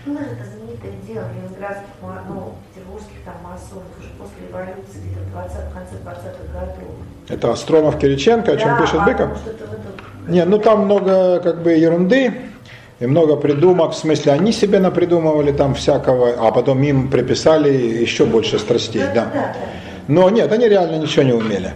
[0.06, 5.52] Ну, это знаменитое дело ленинградских, ну, петербургских там масонов уже после революции, где-то в 20,
[5.70, 6.90] в конце 20-х годов.
[7.30, 9.30] Это Остромов Кириченко, о чем Да, пишет а Быков?
[9.48, 12.34] этом- Не, ну там много как бы ерунды
[13.00, 18.26] и много придумок, в смысле они себе напридумывали там всякого, а потом им приписали еще
[18.26, 19.22] больше страстей, Да, да.
[19.26, 19.56] да, да.
[20.08, 21.72] Но нет, они реально ничего не умели.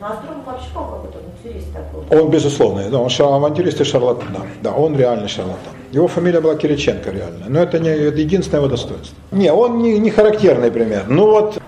[0.00, 2.20] Ну, а Строгов вообще какой-то авантюрист такой.
[2.20, 5.72] Он, безусловно, да, он авантюрист и шарлатан, да, да, он реальный шарлатан.
[5.92, 9.16] Его фамилия была Кириченко реально, но это не это единственное его достоинство.
[9.30, 11.04] Не, он не, не характерный пример.
[11.08, 11.58] Ну вот,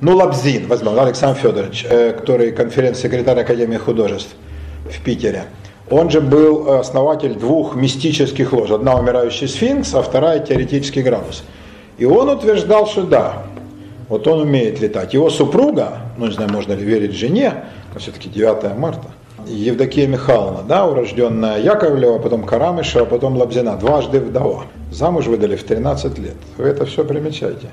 [0.00, 4.34] ну Лабзин, возьмем, Александр Федорович, э, который конференц-секретарь Академии художеств
[4.90, 5.44] в Питере.
[5.90, 8.70] Он же был основатель двух мистических лож.
[8.70, 11.44] Одна умирающий сфинкс, а вторая теоретический градус.
[11.98, 13.42] И он утверждал, что да,
[14.08, 15.12] вот он умеет летать.
[15.12, 17.64] Его супруга, ну не знаю, можно ли верить жене,
[17.98, 19.08] все-таки 9 марта,
[19.46, 24.64] Евдокия Михайловна, да, урожденная Яковлева, потом Карамышева, потом Лабзина, дважды вдова.
[24.90, 26.36] Замуж выдали в 13 лет.
[26.58, 27.68] Вы это все примечаете.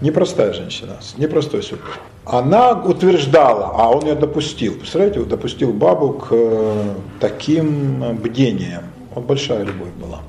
[0.00, 1.98] Непростая женщина, непростой супруг.
[2.24, 4.74] Она утверждала, а он ее допустил.
[4.74, 8.84] Представляете, допустил бабу к э, таким бдениям.
[9.14, 10.20] Вот большая любовь была.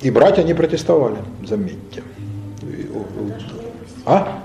[0.00, 1.16] И братья не протестовали,
[1.46, 2.02] заметьте.
[4.06, 4.40] А?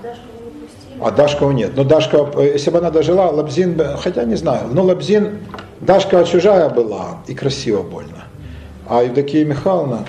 [1.04, 1.72] А Дашкова нет.
[1.76, 5.38] Но Дашка, э, если бы она дожила, Лабзин, хотя не знаю, но Лабзин,
[5.80, 8.24] Дашка чужая была и красиво больно.
[8.88, 10.04] А Евдокия Михайловна,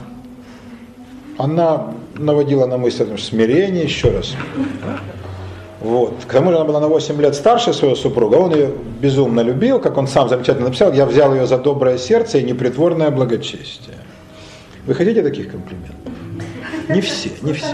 [1.38, 4.36] она наводила на мысль смирение еще раз.
[5.80, 6.14] Вот.
[6.28, 8.70] К тому же она была на 8 лет старше своего супруга, он ее
[9.02, 13.10] безумно любил, как он сам замечательно написал, я взял ее за доброе сердце и непритворное
[13.10, 13.98] благочестие.
[14.86, 15.96] Вы хотите таких комплиментов?
[16.90, 17.68] Не все, не все.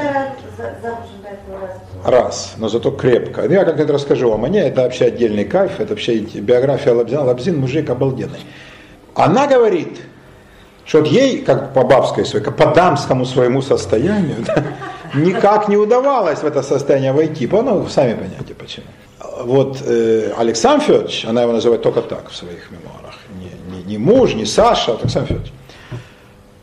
[2.05, 3.41] Раз, но зато крепко.
[3.43, 7.23] Ну, Я как-то расскажу вам о ней, это вообще отдельный кайф, это вообще биография Лабзина.
[7.23, 8.39] Лабзин мужик обалденный.
[9.15, 9.99] Она говорит,
[10.85, 14.63] что ей, как по бабской своей, как по дамскому своему состоянию, да,
[15.13, 17.47] никак не удавалось в это состояние войти.
[17.51, 18.85] Ну, сами понимаете почему.
[19.43, 23.97] Вот э, Александр Федорович, она его называет только так в своих мемуарах, не, не- не
[23.97, 25.51] муж, не Саша, а Александр Федорович.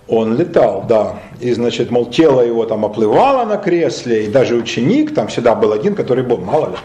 [0.08, 1.16] Он летал, да.
[1.40, 5.72] И, значит, мол, тело его там оплывало на кресле, и даже ученик, там всегда был
[5.72, 6.76] один, который был, мало ли.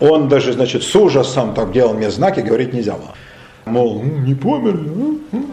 [0.00, 3.14] Он даже, значит, с ужасом так делал мне знаки, говорить нельзя было.
[3.64, 4.90] Мол, «М, не померли.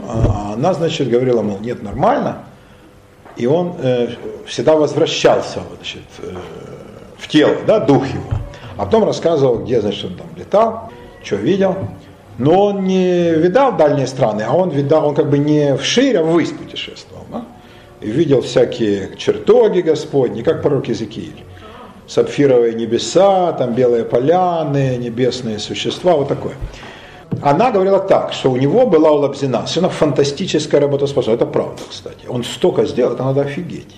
[0.07, 2.39] а?» А она, значит, говорила, мол, нет, нормально.
[3.38, 4.10] И он э,
[4.45, 6.35] всегда возвращался, значит, э,
[7.18, 8.23] в тело, да, дух его.
[8.77, 10.91] А потом рассказывал, где, значит, он там летал,
[11.23, 11.76] что видел.
[12.38, 16.23] Но он не видал дальние страны, а он видал, он как бы не вширь, а
[16.23, 17.10] ввысь путешествовал.
[18.02, 21.44] И видел всякие чертоги Господни, как пророк Иезекииль.
[22.07, 26.56] Сапфировые небеса, там белые поляны, небесные существа, вот такое.
[27.41, 31.41] Она говорила так, что у него была у Лабзина совершенно фантастическая работоспособность.
[31.41, 32.26] Это правда, кстати.
[32.28, 33.95] Он столько сделал, это надо офигеть.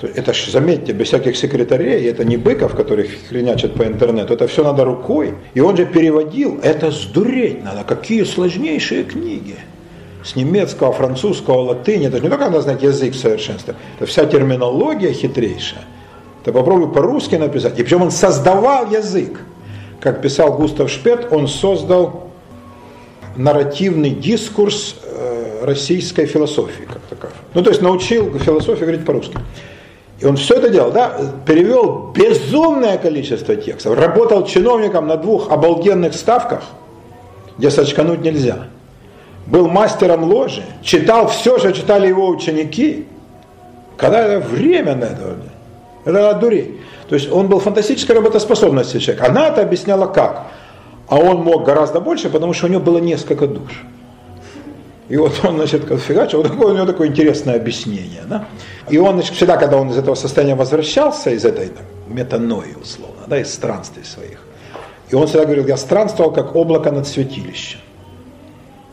[0.00, 4.62] Это ж, заметьте, без всяких секретарей, это не Быков, который хренячит по интернету, это все
[4.62, 5.34] надо рукой.
[5.54, 9.56] И он же переводил, это сдуреть надо, какие сложнейшие книги.
[10.28, 12.06] С немецкого, французского, латыни.
[12.06, 15.84] Это же не только надо знать язык в совершенстве, это вся терминология хитрейшая.
[16.44, 17.78] Ты попробуй по-русски написать.
[17.78, 19.40] И причем он создавал язык.
[20.00, 22.30] Как писал Густав Шпет, он создал
[23.36, 27.32] нарративный дискурс э, российской философии, как такая.
[27.54, 29.38] Ну, то есть научил философию говорить по-русски.
[30.20, 36.14] И он все это делал, да, перевел безумное количество текстов, работал чиновником на двух обалденных
[36.14, 36.62] ставках,
[37.56, 38.68] где сочкануть нельзя.
[39.48, 43.06] Был мастером ложи, читал все, что читали его ученики.
[43.96, 45.36] Когда это время на это?
[46.04, 46.70] Это дуреть.
[47.08, 49.24] То есть он был фантастической работоспособности человек.
[49.26, 50.48] Она это объясняла как?
[51.08, 53.84] А он мог гораздо больше, потому что у него было несколько душ.
[55.08, 58.24] И вот он, значит, фигачил, у него такое интересное объяснение.
[58.28, 58.44] Да?
[58.90, 63.22] И он, значит, всегда, когда он из этого состояния возвращался, из этой там, метанои, условно,
[63.26, 64.40] да, из странствий своих,
[65.08, 67.80] и он всегда говорил, я странствовал как облако над святилищем.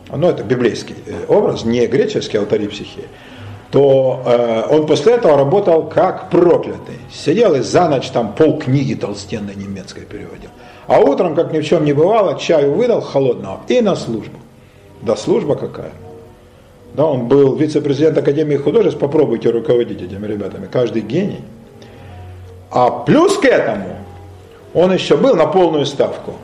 [0.09, 3.05] Ну, это библейский э, образ, не греческий алтари психии.
[3.71, 6.99] То э, он после этого работал как проклятый.
[7.11, 10.49] Сидел и за ночь там пол книги толстенной немецкой переводил.
[10.87, 14.37] А утром, как ни в чем не бывало, чаю выдал холодного и на службу.
[15.01, 15.91] Да служба какая.
[16.93, 21.41] Да, он был вице-президент Академии художеств, попробуйте руководить этими ребятами, каждый гений.
[22.71, 23.97] А плюс к этому,
[24.73, 26.35] он еще был на полную ставку.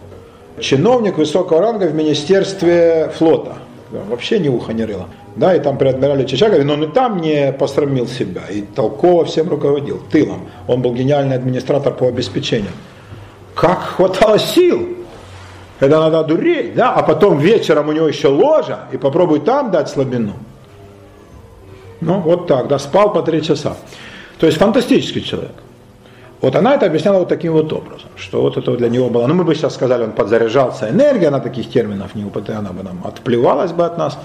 [0.61, 3.57] Чиновник высокого ранга в Министерстве флота.
[3.89, 5.07] Вообще ни уха, ни рыла.
[5.35, 9.25] Да, и там при адмирале Чичагове, но он и там не посрамил себя, и толково
[9.25, 10.49] всем руководил, тылом.
[10.67, 12.71] Он был гениальный администратор по обеспечению.
[13.55, 14.97] Как хватало сил!
[15.79, 19.89] Это надо дуреть, да, а потом вечером у него еще ложа, и попробуй там дать
[19.89, 20.33] слабину.
[22.01, 23.77] Ну, вот так, да, спал по три часа.
[24.37, 25.53] То есть фантастический человек.
[26.41, 29.35] Вот она это объясняла вот таким вот образом, что вот это для него было, ну
[29.35, 33.01] мы бы сейчас сказали, он подзаряжался энергией, она таких терминов не употребляла, она бы нам
[33.03, 34.17] отплевалась бы от нас,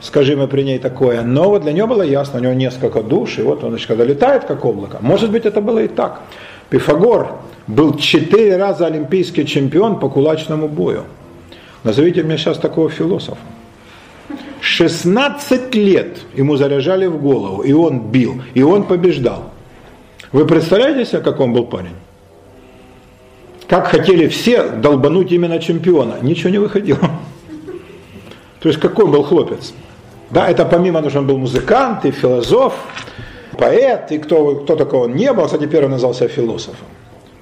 [0.00, 3.38] скажи мы при ней такое, но вот для него было ясно, у него несколько душ,
[3.38, 6.22] и вот он, значит, когда летает как облако, может быть это было и так.
[6.68, 7.36] Пифагор
[7.68, 11.04] был четыре раза олимпийский чемпион по кулачному бою.
[11.84, 13.38] Назовите мне сейчас такого философа.
[14.60, 19.51] 16 лет ему заряжали в голову, и он бил, и он побеждал.
[20.32, 21.94] Вы представляете себе, как он был парень?
[23.68, 26.16] Как хотели все долбануть именно чемпиона.
[26.22, 27.00] Ничего не выходило.
[28.60, 29.74] То есть какой был хлопец?
[30.30, 32.72] Да, это помимо того, что он был музыкант и философ,
[33.58, 36.86] поэт, и кто, кто такого не был, кстати, первый назвался философом.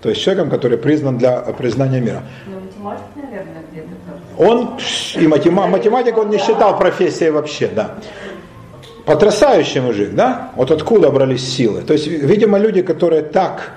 [0.02, 2.22] То есть человеком, который признан для признания мира.
[2.46, 2.92] Ну,
[4.38, 4.78] он
[5.14, 7.94] и матема, математик он не считал профессией вообще, да.
[9.10, 10.52] Потрясающий мужик, да?
[10.54, 11.82] Вот откуда брались силы.
[11.82, 13.72] То есть, видимо, люди, которые так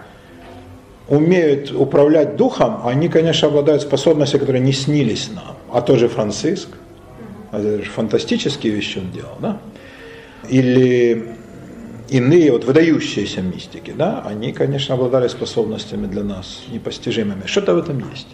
[1.08, 5.56] умеют управлять духом, они, конечно, обладают способностью, которые не снились нам.
[5.72, 6.68] А тоже Франциск,
[7.52, 9.58] это же фантастические вещи он делал, да?
[10.50, 11.30] Или
[12.10, 17.48] иные вот выдающиеся мистики, да, они, конечно, обладали способностями для нас непостижимыми.
[17.48, 18.28] Что-то в этом есть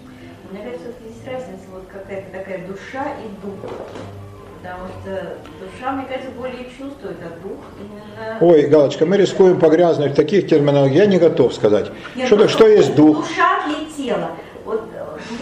[5.91, 8.37] мне кажется, более чувствует, а дух именно...
[8.41, 11.91] Ой, Галочка, мы рискуем погрязнуть в таких терминах, я не готов сказать.
[12.15, 13.27] Нет, что, что есть дух?
[13.27, 14.31] Душа и тело.
[14.65, 14.83] Вот,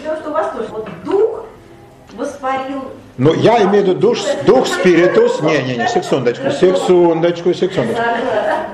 [0.02, 1.44] потому что у вас тоже, вот дух
[2.16, 2.82] воспарил
[3.18, 8.00] ну, я имею в виду дух, дух спиритус, не, не, не, секундочку, секундочку, секундочку.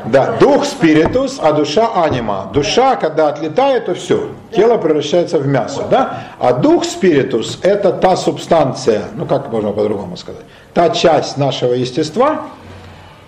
[0.05, 2.51] Да, дух спиритус, а душа анима.
[2.53, 6.25] Душа, когда отлетает, то все, тело превращается в мясо, да?
[6.39, 10.45] А дух спиритус– это та субстанция, ну как можно по-другому сказать,
[10.75, 12.43] та часть нашего естества,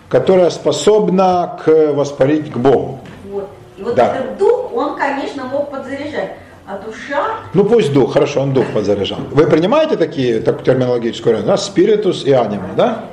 [0.08, 2.98] которая способна к воспарить к Богу.
[3.30, 3.48] Вот.
[3.78, 4.16] И вот да.
[4.16, 6.34] этот дух, он, конечно, мог подзаряжать.
[6.66, 7.24] А душа?
[7.54, 9.20] Ну пусть дух, хорошо, он дух подзаряжал.
[9.30, 11.52] Вы принимаете такие, такую терминологическую разницу?
[11.52, 11.56] Да?
[11.56, 13.04] Спиритус и анима, да?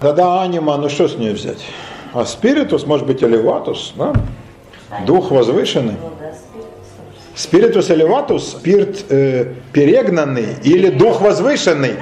[0.00, 1.64] Да-да, анима, ну что с нее взять?
[2.12, 4.12] А спиритус, может быть, элеватус, да?
[5.06, 5.96] Дух возвышенный.
[7.38, 11.92] Спиритус элеватус, спирт э, перегнанный или дух возвышенный.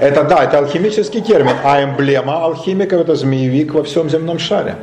[0.00, 1.54] Это да, это алхимический термин.
[1.62, 4.74] А эмблема алхимиков это змеевик во всем земном шаре.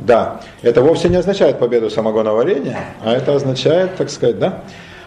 [0.00, 4.64] Да, это вовсе не означает победу самогоноварения, а это означает, так сказать, да,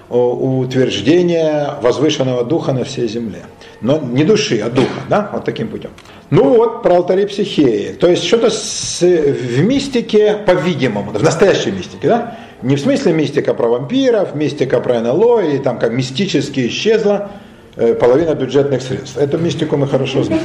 [0.09, 3.43] утверждение возвышенного духа на всей земле.
[3.81, 5.89] Но не души, а духа, да, вот таким путем.
[6.29, 7.97] Ну вот, про алтари психеи.
[7.99, 13.67] То есть что-то в мистике, по-видимому, в настоящей мистике, да, не в смысле мистика про
[13.67, 17.31] вампиров, мистика про НЛО, и там как мистически исчезла
[17.75, 19.17] э, половина бюджетных средств.
[19.17, 20.43] Эту мистику мы хорошо знаем.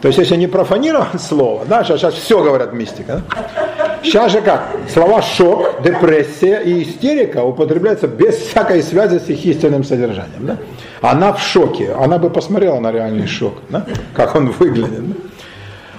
[0.00, 3.66] То есть, если не профанировать слово, да, сейчас, сейчас все говорят мистика, да?
[4.02, 4.68] Сейчас же как?
[4.88, 10.46] Слова шок, депрессия и истерика употребляются без всякой связи с их истинным содержанием.
[10.46, 10.58] Да?
[11.00, 13.84] Она в шоке, она бы посмотрела на реальный шок, да?
[14.14, 15.08] как он выглядит.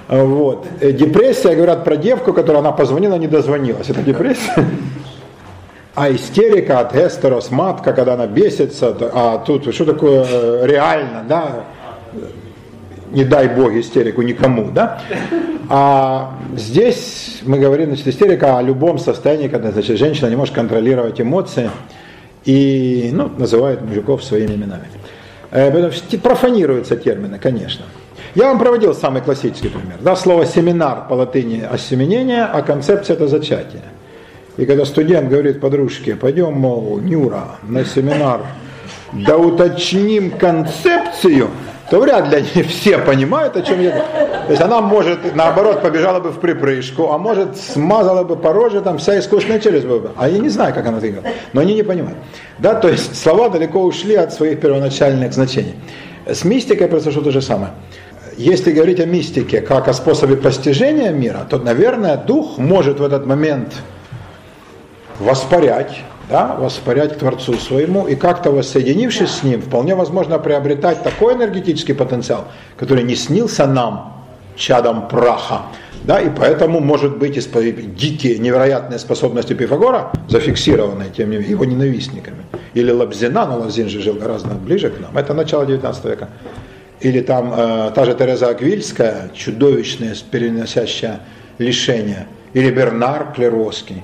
[0.08, 0.24] Да?
[0.24, 0.66] Вот.
[0.80, 3.90] Э, Депрессия, говорят про девку, которая она позвонила, не дозвонилась.
[3.90, 4.66] Это депрессия?
[5.98, 11.64] А истерика от эстерос, матка, когда она бесится, а тут что такое э, реально, да,
[13.10, 15.02] не дай бог истерику никому, да?
[15.70, 21.20] А здесь мы говорим, значит, истерика о любом состоянии, когда, значит, женщина не может контролировать
[21.20, 21.72] эмоции
[22.46, 24.86] и, ну, называет мужиков своими именами.
[25.50, 25.92] Э,
[26.22, 27.86] профанируются термины, конечно.
[28.36, 29.98] Я вам проводил самый классический пример.
[30.02, 33.82] Да, слово семинар по латыни осеменение, а концепция это зачатие.
[34.58, 38.42] И когда студент говорит подружке, пойдем, мол, Нюра, на семинар,
[39.14, 41.50] да уточним концепцию,
[41.90, 44.06] то вряд ли они все понимают, о чем я говорю.
[44.48, 48.82] То есть она может, наоборот, побежала бы в припрыжку, а может, смазала бы по роже,
[48.82, 50.12] там вся искусственная челюсть была бы.
[50.18, 52.18] А я не знаю, как она делает, но они не понимают.
[52.58, 55.76] Да, то есть слова далеко ушли от своих первоначальных значений.
[56.26, 57.72] С мистикой произошло то же самое.
[58.38, 63.26] Если говорить о мистике как о способе постижения мира, то, наверное, дух может в этот
[63.26, 63.74] момент
[65.20, 71.34] воспарять, да, воспарять к Творцу своему, и как-то воссоединившись с Ним, вполне возможно приобретать такой
[71.34, 72.46] энергетический потенциал,
[72.78, 74.14] который не снился нам,
[74.56, 75.64] чадом праха,
[76.04, 81.66] да, и поэтому, может быть, испо- дикие, невероятные способности Пифагора, зафиксированные тем не менее, его
[81.66, 86.30] ненавистниками, или Лабзина, но Лабзин же жил гораздо ближе к нам, это начало 19 века,
[87.00, 91.20] или там э, та же Тереза Аквильская, чудовищная, переносящая
[91.58, 94.04] лишение, или Бернар Клеровский,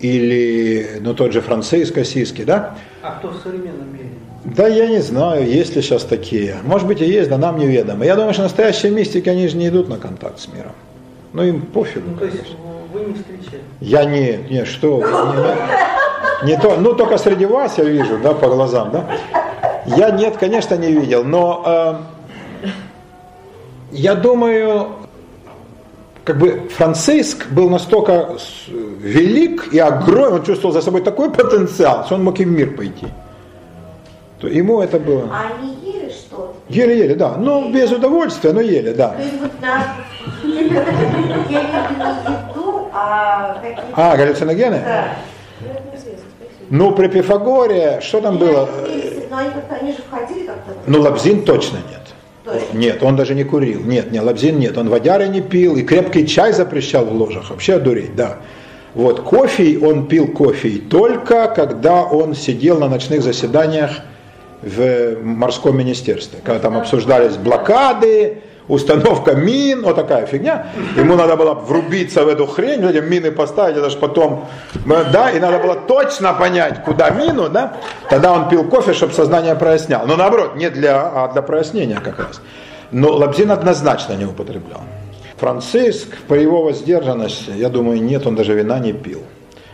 [0.00, 2.74] или ну, тот же Франциск Осиский, да?
[3.02, 4.10] А кто в современном мире?
[4.44, 6.56] Да я не знаю, есть ли сейчас такие.
[6.64, 8.04] Может быть и есть, да нам неведомо.
[8.04, 10.72] Я думаю, что настоящие мистики, они же не идут на контакт с миром.
[11.32, 12.10] Ну им пофигу.
[12.10, 12.56] Ну, то есть конечно.
[12.92, 13.62] вы не встречали.
[13.80, 18.34] Я не, не, что, вы, не, не то, ну только среди вас я вижу, да,
[18.34, 19.06] по глазам, да.
[19.86, 22.00] Я нет, конечно, не видел, но
[22.64, 22.68] э,
[23.92, 24.88] я думаю,
[26.26, 28.30] как бы Франциск был настолько
[28.66, 32.76] велик и огромен, он чувствовал за собой такой потенциал, что он мог и в мир
[32.76, 33.06] пойти.
[34.40, 35.30] То ему это было.
[35.32, 36.54] А они ели что-то?
[36.68, 37.36] Еле-еле, да.
[37.38, 39.10] Ну, без удовольствия, но еле, да.
[39.10, 39.84] То есть вот на...
[40.42, 43.84] Я имею в виду не еду, а какие-то...
[43.94, 44.80] А, галлюциногены?
[44.84, 45.08] Да.
[45.60, 46.88] Ну.
[46.88, 48.68] Ну, при Пифагоре, что там было?
[49.30, 50.72] Но они же входили как-то...
[50.88, 52.05] Ну, Лабзин точно нет.
[52.46, 52.78] Точно.
[52.78, 53.82] Нет, он даже не курил.
[53.82, 54.78] Нет, не, Лабзин нет.
[54.78, 57.50] Он водяры не пил и крепкий чай запрещал в ложах.
[57.50, 58.38] Вообще одуреть, да.
[58.94, 63.90] Вот, кофе, он пил кофе только когда он сидел на ночных заседаниях
[64.62, 70.66] в морском министерстве, когда там обсуждались блокады, установка мин, вот такая фигня.
[70.96, 74.46] Ему надо было врубиться в эту хрень, эти мины поставить, это же потом,
[74.84, 77.76] да, и надо было точно понять, куда мину, да.
[78.10, 80.06] Тогда он пил кофе, чтобы сознание прояснял.
[80.06, 82.40] Но наоборот, не для, а для прояснения как раз.
[82.90, 84.82] Но Лабзин однозначно не употреблял.
[85.36, 89.22] Франциск, по его воздержанности, я думаю, нет, он даже вина не пил.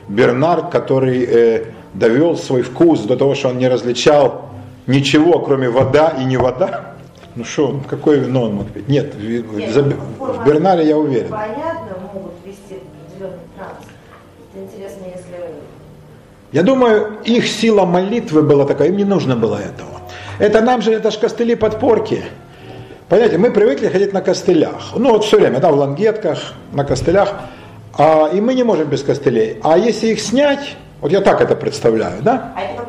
[0.08, 1.64] Бернард, который э,
[1.94, 4.50] довел свой вкус до того, что он не различал
[4.86, 6.91] ничего, кроме вода и не вода.
[7.34, 8.88] Ну что, какое вино он мог пить?
[8.88, 11.30] Нет, в, в- Нет, за- ну, в форма Бернаре я уверен.
[11.30, 12.76] Понятно, могут вести
[13.08, 13.78] определенный транс.
[14.54, 15.54] Это интересно, если...
[16.52, 19.88] Я думаю, их сила молитвы была такая, им не нужно было этого.
[20.38, 22.22] Это нам же, это же костыли подпорки.
[23.08, 24.92] Понимаете, мы привыкли ходить на костылях.
[24.94, 26.38] Ну вот все время, да, в лангетках,
[26.72, 27.34] на костылях.
[27.96, 29.58] А, и мы не можем без костылей.
[29.62, 32.52] А если их снять, вот я так это представляю, да?
[32.56, 32.88] А это как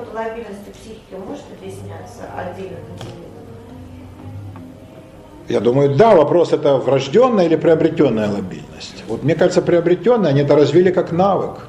[5.54, 9.04] Я думаю, да, вопрос это врожденная или приобретенная лобильность.
[9.08, 11.68] Вот мне кажется, приобретенная, они это развили как навык.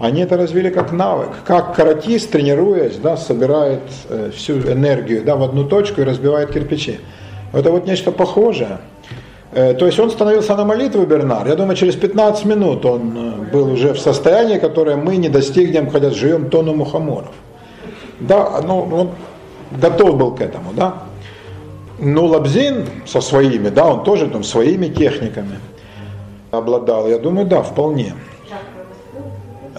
[0.00, 1.28] Они это развили как навык.
[1.46, 6.98] Как каратист, тренируясь, да, собирает э, всю энергию да, в одну точку и разбивает кирпичи.
[7.52, 8.78] Это вот нечто похожее.
[9.52, 11.46] Э, то есть он становился на молитву Бернар.
[11.46, 15.90] Я думаю, через 15 минут он э, был уже в состоянии, которое мы не достигнем,
[15.90, 17.34] хотя живем тону мухоморов.
[18.18, 19.10] Да, ну, он
[19.80, 21.04] готов был к этому, да.
[21.98, 25.58] Ну, Лабзин со своими, да, он тоже там своими техниками
[26.50, 27.08] обладал.
[27.08, 28.14] Я думаю, да, вполне.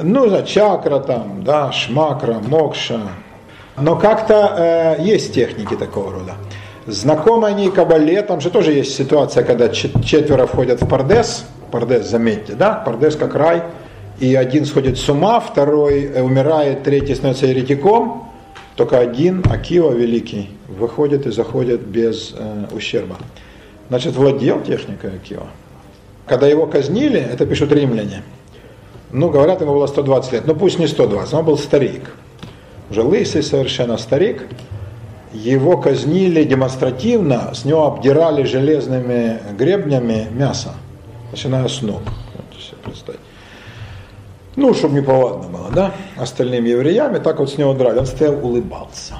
[0.01, 3.01] Ну, за чакра там, да, шмакра, мокша.
[3.77, 6.33] Но как-то э, есть техники такого рода.
[6.87, 12.07] Знакомы они кабале, там же тоже есть ситуация, когда чет- четверо входят в пардес, пардес,
[12.07, 13.63] заметьте, да, пардес как рай,
[14.19, 18.29] и один сходит с ума, второй э, умирает, третий становится еретиком,
[18.75, 23.17] только один, Акива великий, выходит и заходит без э, ущерба.
[23.89, 25.47] Значит, владел техникой Акива.
[26.25, 28.23] когда его казнили, это пишут римляне,
[29.11, 32.11] ну, говорят, ему было 120 лет, ну пусть не 120, он был старик,
[32.89, 34.47] уже лысый совершенно старик,
[35.33, 40.73] его казнили демонстративно, с него обдирали железными гребнями мясо,
[41.31, 42.01] начиная с ног.
[42.35, 43.19] Вот себе представить.
[44.55, 47.99] Ну, чтобы не повадно было, да, остальным евреям, и так вот с него драли.
[47.99, 49.15] Он стоял, улыбался.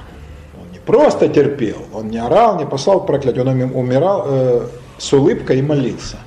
[0.59, 4.67] Он не просто терпел, он не орал, не послал проклятие, он умирал э,
[4.97, 6.17] с улыбкой и молился.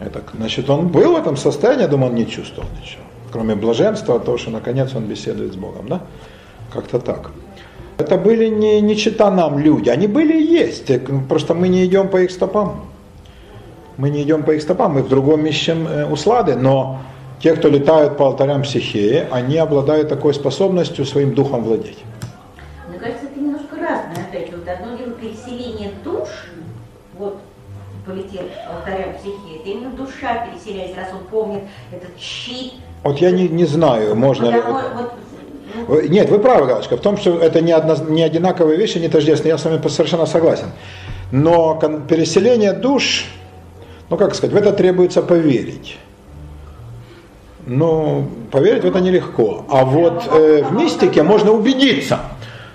[0.00, 3.02] Это, значит, он был в этом состоянии, я думаю, он не чувствовал ничего.
[3.32, 6.00] Кроме блаженства от того, что наконец он беседует с Богом, да?
[6.72, 7.32] Как-то так.
[7.98, 11.84] Это были не, не чита нам люди, они были и есть, э, просто мы не
[11.84, 12.84] идем по их стопам.
[13.96, 17.00] Мы не идем по их стопам, мы в другом ищем э, услады, но
[17.40, 21.98] те, кто летают по алтарям психеи, они обладают такой способностью своим духом владеть.
[22.88, 24.24] Мне кажется, это немножко разное.
[24.28, 26.28] Опять вот одно дело переселение душ,
[27.16, 27.38] вот
[28.04, 28.42] полетел
[28.74, 31.62] алтарям психеи, это именно душа переселяется, раз он помнит
[31.92, 32.72] этот щит.
[33.04, 34.60] Вот я не, не знаю, можно вот, ли...
[34.60, 35.12] вот,
[35.86, 39.08] Вы- Нет, вы правы, Галочка, в том, что это не, одно, не одинаковые вещи, не
[39.08, 40.72] тождественные, я с вами совершенно согласен.
[41.30, 41.78] Но
[42.08, 43.26] переселение душ,
[44.10, 45.98] ну как сказать, в это требуется поверить.
[47.68, 49.64] Ну, поверить в это нелегко.
[49.68, 52.18] А вот э, в мистике можно убедиться.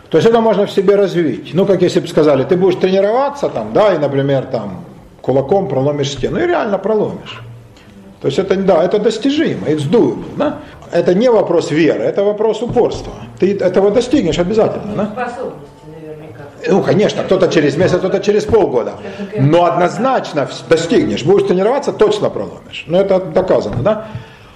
[0.10, 1.50] То есть это можно в себе развить.
[1.54, 4.86] Ну, как если бы сказали, ты будешь тренироваться там, да, и, например, там
[5.22, 7.42] кулаком проломишь стену, и реально проломишь.
[8.22, 10.60] То есть это, да, это достижимо, it's doable, да?
[10.92, 13.14] Это не вопрос веры, это вопрос упорства.
[13.40, 15.06] Ты этого достигнешь обязательно, да?
[15.08, 15.70] Способности.
[16.70, 18.94] Ну, конечно, кто-то через месяц, кто-то через полгода.
[19.40, 21.24] Но однозначно достигнешь.
[21.26, 22.86] Будешь тренироваться, точно проломишь.
[22.88, 24.08] Ну, это доказано, да?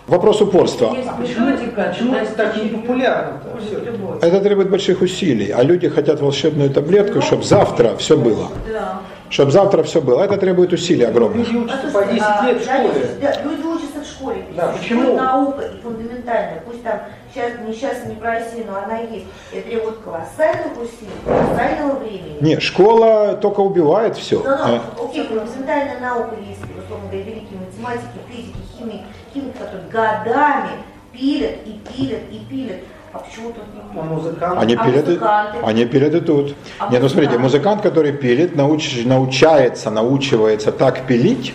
[0.07, 0.95] Вопрос упорства.
[1.19, 4.23] Почему, методика почему это так достичь не популярно любви, любовь.
[4.23, 8.47] Это требует больших усилий, а люди хотят волшебную таблетку, чтобы завтра все было.
[8.71, 9.01] Да.
[9.29, 10.23] Чтобы завтра все было.
[10.23, 11.45] Это требует усилий огромных.
[11.51, 13.09] Люди учатся по 10 А, лет в школе.
[13.21, 14.45] да, люди учатся в школе.
[14.55, 15.13] Да, почему?
[15.17, 16.99] наука и фундаментальная, пусть там
[17.33, 19.25] сейчас, не сейчас не про Россию, но она есть.
[19.51, 22.37] Это требует колоссальных усилий, колоссального времени.
[22.39, 24.41] Не, школа только убивает все.
[24.41, 24.55] Ну,
[24.95, 29.03] ну, окей, фундаментальная наука есть, условно говоря, великие математики, физики, химики,
[29.37, 30.69] химики, которые годами
[31.13, 32.77] пилят и пилят и пилят.
[33.13, 34.05] А почему тут не А пилят?
[34.11, 34.57] музыканты?
[34.59, 35.57] Они А пилят, и, музыканты?
[35.63, 36.55] они пилят и тут.
[36.79, 41.53] А Нет, ну смотрите, музыкант, который пилит, науч- научается, научивается так пилить,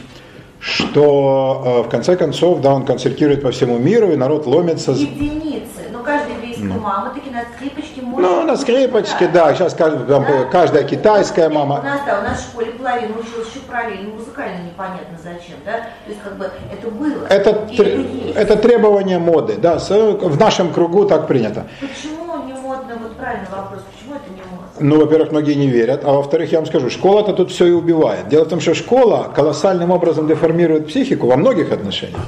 [0.60, 4.94] что э, в конце концов, да, он концертирует по всему миру, и народ ломится.
[4.94, 5.90] с- Единицы.
[5.92, 8.30] Но каждая еврейская мама таки на скрипочке может...
[8.30, 10.44] Ну, на скрипочке, да, сейчас каждая, там, Да.
[10.44, 11.82] каждая китайская У мама.
[11.82, 15.72] нас, да, у нас в школе половина училась еще параллельно, музыкально непонятно зачем, да?
[15.72, 17.26] То есть как бы это было.
[17.28, 21.66] Это, тр- это это требование моды, да, в нашем кругу так принято.
[21.80, 24.66] Почему не модно, вот правильный вопрос, почему это не модно?
[24.80, 28.28] Ну, во-первых, многие не верят, а во-вторых, я вам скажу, школа-то тут все и убивает.
[28.28, 32.20] Дело в том, что школа колоссальным образом деформирует психику во многих отношениях.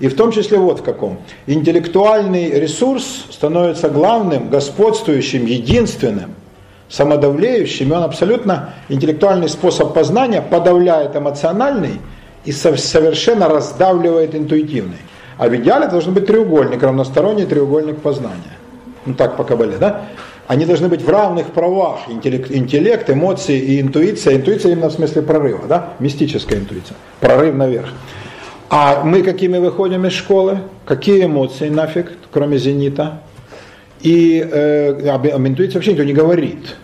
[0.00, 1.18] И в том числе вот в каком.
[1.46, 6.30] Интеллектуальный ресурс становится главным, господствующим, единственным,
[6.88, 12.00] самодавлеющим, и он абсолютно интеллектуальный способ познания подавляет эмоциональный
[12.44, 14.96] и со- совершенно раздавливает интуитивный.
[15.36, 18.56] А в идеале должен быть треугольник, равносторонний треугольник познания.
[19.06, 20.02] Ну так по кабале, да?
[20.46, 22.00] Они должны быть в равных правах.
[22.08, 24.36] Интеллект, интеллект, эмоции и интуиция.
[24.36, 25.90] Интуиция именно в смысле прорыва, да?
[26.00, 26.96] Мистическая интуиция.
[27.20, 27.90] Прорыв наверх.
[28.70, 30.60] А мы какими выходим из школы?
[30.86, 33.20] Какие эмоции нафиг, кроме зенита?
[34.00, 36.76] И э, об, интуиции вообще никто не говорит.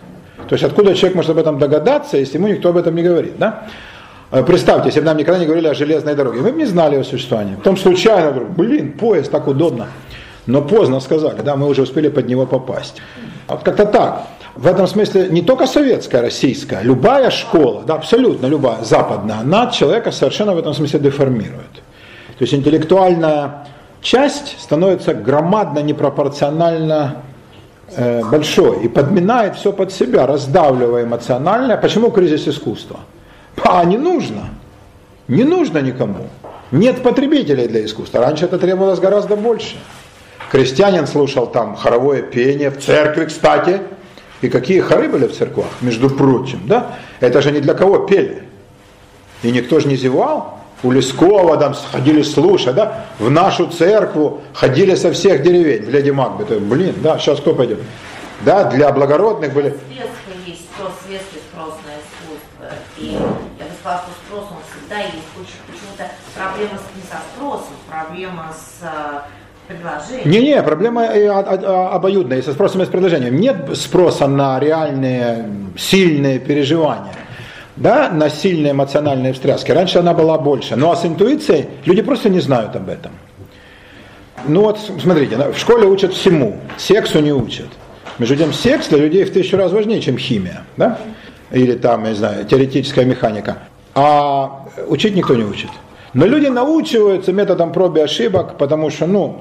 [0.48, 3.38] То есть откуда человек может об этом догадаться, если ему никто об этом не говорит,
[3.38, 3.68] да?
[4.32, 6.96] Э, Представьте, если бы нам никогда не говорили о железной дороге, мы бы не знали
[6.96, 7.54] о существовании.
[7.54, 9.86] Потом случайно блин, поезд так удобно.
[10.46, 13.00] Но поздно сказали, да, мы уже успели под него попасть.
[13.46, 14.26] Вот как-то так.
[14.56, 20.10] В этом смысле не только советская, российская, любая школа, да, абсолютно любая, западная, она человека
[20.12, 21.74] совершенно в этом смысле деформирует.
[22.38, 23.66] То есть интеллектуальная
[24.00, 27.22] часть становится громадно непропорционально
[27.94, 31.76] э, большой и подминает все под себя, раздавливая эмоционально.
[31.76, 33.00] Почему кризис искусства?
[33.62, 34.50] А не нужно.
[35.28, 36.28] Не нужно никому.
[36.70, 38.20] Нет потребителей для искусства.
[38.20, 39.76] Раньше это требовалось гораздо больше.
[40.50, 43.80] Крестьянин слушал там хоровое пение, в церкви, кстати.
[44.42, 46.98] И какие хоры были в церквах, между прочим, да?
[47.20, 48.42] Это же не для кого пели.
[49.42, 50.60] И никто же не зевал.
[50.82, 53.06] У Лескова там ходили слушать, да?
[53.18, 56.60] В нашу церкву ходили со всех деревень, в Леди Макбет.
[56.62, 57.80] Блин, да, сейчас кто пойдет?
[58.42, 59.70] Да, для благородных были...
[59.70, 62.76] Светское есть спрос, светский спрос на искусство.
[62.98, 63.12] И
[63.58, 65.24] я бы сказала, что спрос он всегда есть.
[65.34, 68.84] Почему-то проблема не со спросом, проблема с
[69.68, 70.30] э, предложением.
[70.30, 73.36] Не-не, проблема э, о- о- обоюдная, со спросом и с предложением.
[73.36, 75.44] Нет спроса на реальные,
[75.76, 77.12] сильные переживания.
[77.76, 79.70] да, на сильные эмоциональные встряски.
[79.72, 80.76] Раньше она была больше.
[80.76, 83.12] Ну а с интуицией люди просто не знают об этом.
[84.48, 87.66] Ну вот, смотрите, в школе учат всему, сексу не учат.
[88.18, 90.98] Между тем, секс для людей в тысячу раз важнее, чем химия, да?
[91.50, 93.58] Или там, я не знаю, теоретическая механика.
[93.94, 95.70] А учить никто не учит.
[96.16, 99.38] Но люди научиваются методом проб и ошибок, потому что, ну,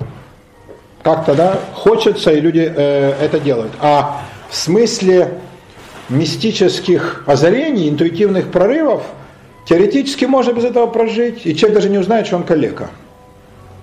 [1.04, 3.72] как-то, да, хочется, и люди э, это делают.
[3.80, 5.40] А в смысле
[6.10, 9.04] мистических озарений, интуитивных прорывов,
[9.66, 12.90] теоретически можно без этого прожить, и человек даже не узнает, что он калека.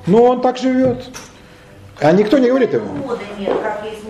[0.06, 1.02] Но он так живет.
[1.98, 2.92] А никто не говорит ему.
[2.92, 4.01] Моды нет, как есть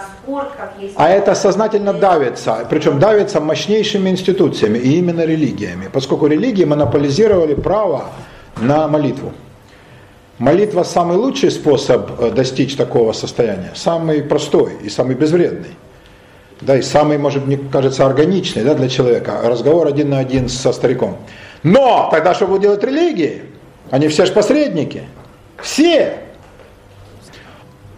[0.00, 0.94] спорт, как есть...
[0.96, 8.04] А это сознательно давится, причем давится мощнейшими институциями, и именно религиями, поскольку религии монополизировали право
[8.60, 9.32] на молитву.
[10.38, 15.76] Молитва самый лучший способ э, достичь такого состояния, самый простой и самый безвредный.
[16.60, 19.40] Да, и самый, может, мне кажется, органичный да, для человека.
[19.44, 21.16] Разговор один на один со стариком.
[21.62, 23.42] Но тогда что будут делать религии?
[23.90, 25.04] Они все же посредники.
[25.58, 26.18] Все.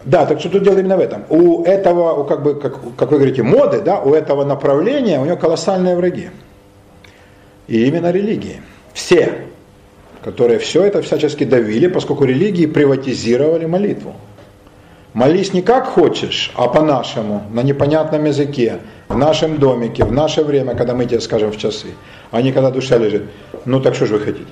[0.05, 1.23] Да, так что тут дело именно в этом.
[1.29, 5.25] У этого, у как бы, как, как вы говорите, моды, да, у этого направления у
[5.25, 6.29] него колоссальные враги.
[7.67, 8.61] И именно религии.
[8.93, 9.47] Все
[10.23, 14.15] которые все это всячески давили, поскольку религии приватизировали молитву.
[15.13, 20.73] Молись не как хочешь, а по-нашему, на непонятном языке, в нашем домике, в наше время,
[20.75, 21.87] когда мы тебе скажем в часы,
[22.31, 23.23] а не когда душа лежит.
[23.65, 24.47] Ну так что же вы хотите?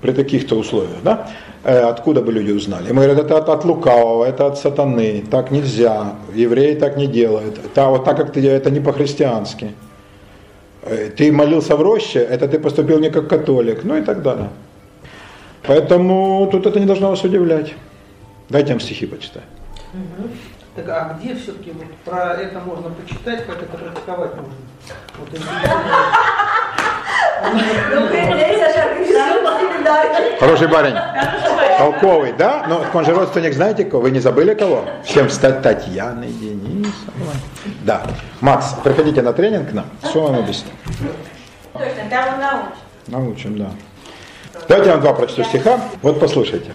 [0.00, 1.28] При таких-то условиях, да?
[1.64, 2.92] Э, откуда бы люди узнали?
[2.92, 7.58] Мы говорим, это от, от лукавого, это от сатаны, так нельзя, евреи так не делают,
[7.58, 9.72] это, вот так как ты, это не по-христиански.
[10.82, 14.50] Э, ты молился в роще, это ты поступил не как католик, ну и так далее.
[15.66, 17.74] Поэтому тут это не должно вас удивлять.
[18.48, 19.42] Дайте им стихи почитать.
[20.76, 24.52] Так а где все-таки вот про это можно почитать, как это практиковать можно?
[25.18, 25.28] Вот
[30.38, 30.94] Хороший парень.
[31.78, 32.64] Толковый, да?
[32.68, 34.02] Но он же родственник, знаете кого?
[34.02, 34.84] Вы не забыли кого?
[35.04, 37.34] Всем стать Татьяной Денисовой.
[37.84, 38.02] Да.
[38.40, 40.70] Макс, приходите на тренинг к нам, все вам объясню.
[41.72, 42.74] Точно, там он научит.
[43.08, 43.70] Научим, да.
[44.68, 45.80] Давайте я вам два прочту стиха.
[46.02, 46.74] Вот послушайте.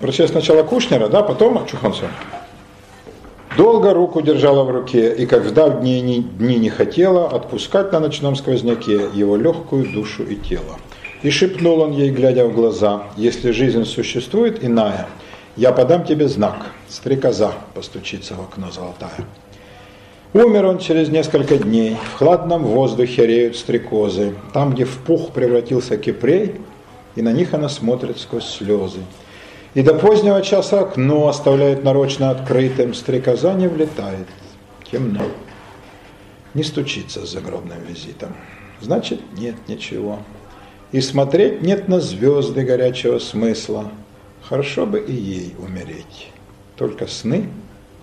[0.00, 2.10] Прочесть сначала Кушнера, да, потом Чухонцева.
[3.58, 7.98] Долго руку держала в руке, и как вдав дни, не, дни не хотела отпускать на
[7.98, 10.78] ночном сквозняке его легкую душу и тело.
[11.24, 15.08] И шепнул он ей, глядя в глаза, если жизнь существует иная,
[15.56, 19.26] я подам тебе знак, стрекоза постучится в окно золотая.
[20.34, 25.96] Умер он через несколько дней, в хладном воздухе реют стрекозы, там, где в пух превратился
[25.96, 26.54] кипрей,
[27.16, 29.00] и на них она смотрит сквозь слезы.
[29.78, 34.26] И до позднего часа окно оставляет нарочно открытым, стрекоза не влетает,
[34.90, 35.22] темно.
[36.52, 38.34] Не стучится с загробным визитом.
[38.80, 40.18] Значит, нет ничего.
[40.90, 43.92] И смотреть нет на звезды горячего смысла.
[44.42, 46.32] Хорошо бы и ей умереть.
[46.74, 47.48] Только сны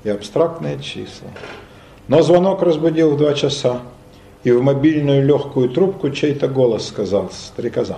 [0.06, 1.28] и абстрактные числа.
[2.08, 3.82] Но звонок разбудил в два часа,
[4.46, 7.98] и в мобильную легкую трубку чей-то голос сказал «Стрекоза»,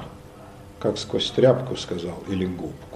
[0.80, 2.87] как сквозь тряпку сказал или губку.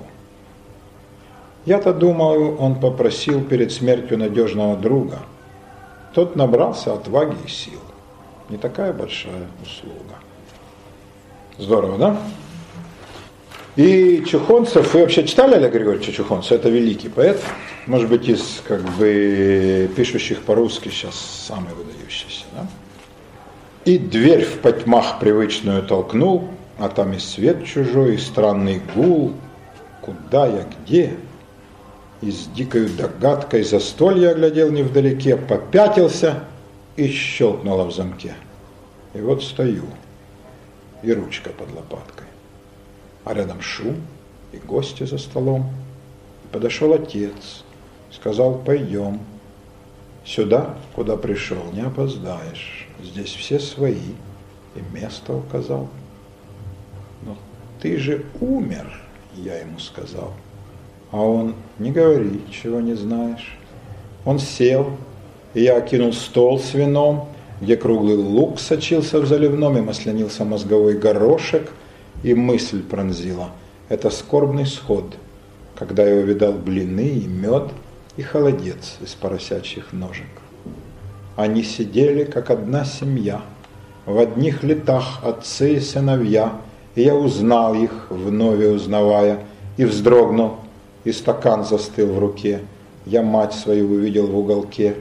[1.65, 5.19] Я-то думаю, он попросил перед смертью надежного друга.
[6.13, 7.79] Тот набрался отваги и сил.
[8.49, 10.15] Не такая большая услуга.
[11.57, 12.17] Здорово, да?
[13.75, 16.57] И Чухонцев, вы вообще читали Олега Григорьевича Чухонцева?
[16.57, 17.41] Это великий поэт,
[17.88, 21.15] может быть, из как бы пишущих по-русски сейчас
[21.47, 22.43] самый выдающийся.
[22.53, 22.67] Да?
[23.85, 29.33] И дверь в потьмах привычную толкнул, а там и свет чужой, и странный гул.
[30.01, 31.15] Куда я, где?
[32.22, 36.43] И с дикой догадкой застолья оглядел невдалеке, попятился
[36.95, 38.35] и щелкнула в замке.
[39.14, 39.85] И вот стою,
[41.02, 42.27] и ручка под лопаткой.
[43.26, 43.98] А рядом шум
[44.52, 45.72] и гости за столом.
[46.45, 47.64] И подошел отец,
[48.11, 49.19] сказал, пойдем.
[50.23, 52.88] Сюда, куда пришел, не опоздаешь.
[53.02, 54.14] Здесь все свои.
[54.76, 55.89] И место указал.
[57.23, 57.35] Но
[57.81, 59.02] ты же умер,
[59.35, 60.34] я ему сказал.
[61.11, 63.57] А он, не говори, чего не знаешь.
[64.25, 64.91] Он сел,
[65.53, 67.27] и я окинул стол с вином,
[67.59, 71.69] где круглый лук сочился в заливном, и маслянился мозговой горошек,
[72.23, 73.49] и мысль пронзила.
[73.89, 75.15] Это скорбный сход,
[75.75, 77.71] когда я увидал блины и мед,
[78.15, 80.27] и холодец из поросячьих ножек.
[81.35, 83.41] Они сидели, как одна семья,
[84.05, 86.53] в одних летах отцы и сыновья,
[86.95, 89.39] и я узнал их, вновь узнавая,
[89.77, 90.57] и вздрогнул,
[91.03, 92.61] и стакан застыл в руке.
[93.06, 94.95] Я мать свою увидел в уголке,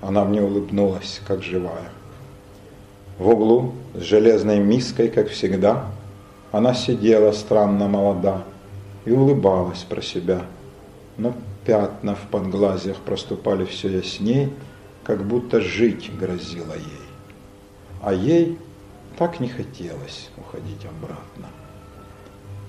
[0.00, 1.90] она мне улыбнулась, как живая.
[3.18, 5.86] В углу с железной миской, как всегда,
[6.52, 8.44] она сидела странно молода
[9.04, 10.42] и улыбалась про себя.
[11.16, 11.34] Но
[11.66, 14.52] пятна в подглазьях проступали все ясней,
[15.04, 17.08] как будто жить грозило ей.
[18.02, 18.58] А ей
[19.18, 21.48] так не хотелось уходить обратно.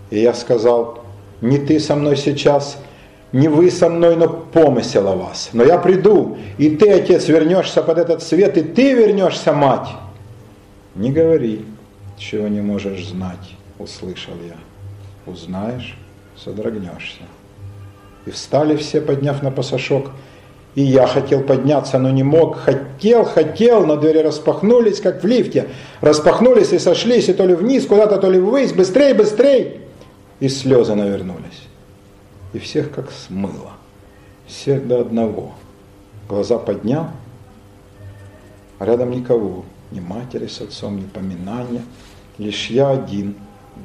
[0.09, 1.00] И я сказал,
[1.41, 2.77] не ты со мной сейчас,
[3.31, 5.49] не вы со мной, но помысел о вас.
[5.53, 9.87] Но я приду, и ты, отец, вернешься под этот свет, и ты вернешься, мать.
[10.95, 11.65] Не говори,
[12.17, 15.31] чего не можешь знать, услышал я.
[15.31, 15.97] Узнаешь,
[16.35, 17.21] содрогнешься.
[18.25, 20.11] И встали все, подняв на пасашок.
[20.75, 22.57] И я хотел подняться, но не мог.
[22.57, 25.67] Хотел, хотел, но двери распахнулись, как в лифте.
[25.99, 28.71] Распахнулись и сошлись, и то ли вниз, куда-то, то ли ввысь.
[28.71, 29.80] Быстрей, быстрей!
[30.41, 31.67] И слезы навернулись.
[32.51, 33.73] И всех как смыло.
[34.47, 35.53] Всех до одного.
[36.27, 37.11] Глаза поднял,
[38.79, 39.63] а рядом никого.
[39.91, 41.83] Ни матери с отцом, ни поминания.
[42.39, 43.35] Лишь я один,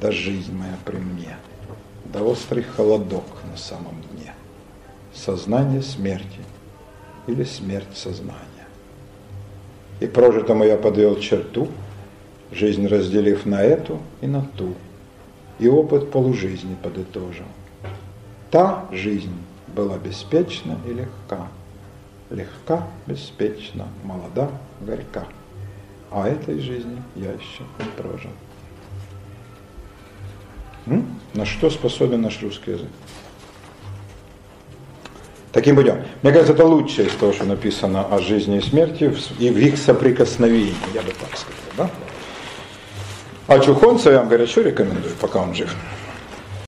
[0.01, 1.37] да жизнь моя при мне.
[2.05, 4.33] Да острый холодок на самом дне.
[5.13, 6.39] Сознание смерти
[7.27, 8.67] или смерть сознания.
[9.99, 11.67] И прожитому я подвел черту,
[12.51, 14.73] жизнь разделив на эту и на ту,
[15.59, 17.45] и опыт полужизни подытожил.
[18.51, 19.33] Та жизнь
[19.67, 21.47] была беспечна и легка,
[22.29, 24.49] легка, беспечна, молода,
[24.81, 25.25] горька.
[26.11, 28.31] А этой жизни я еще не прожил.
[31.33, 32.87] На что способен наш русский язык?
[35.51, 36.03] Таким путем.
[36.21, 39.77] Мне кажется, это лучшее из того, что написано о жизни и смерти и в их
[39.77, 41.61] соприкосновении, я бы так сказал.
[41.77, 41.89] Да?
[43.47, 45.73] А Чухонца я вам горячо рекомендую, пока он жив.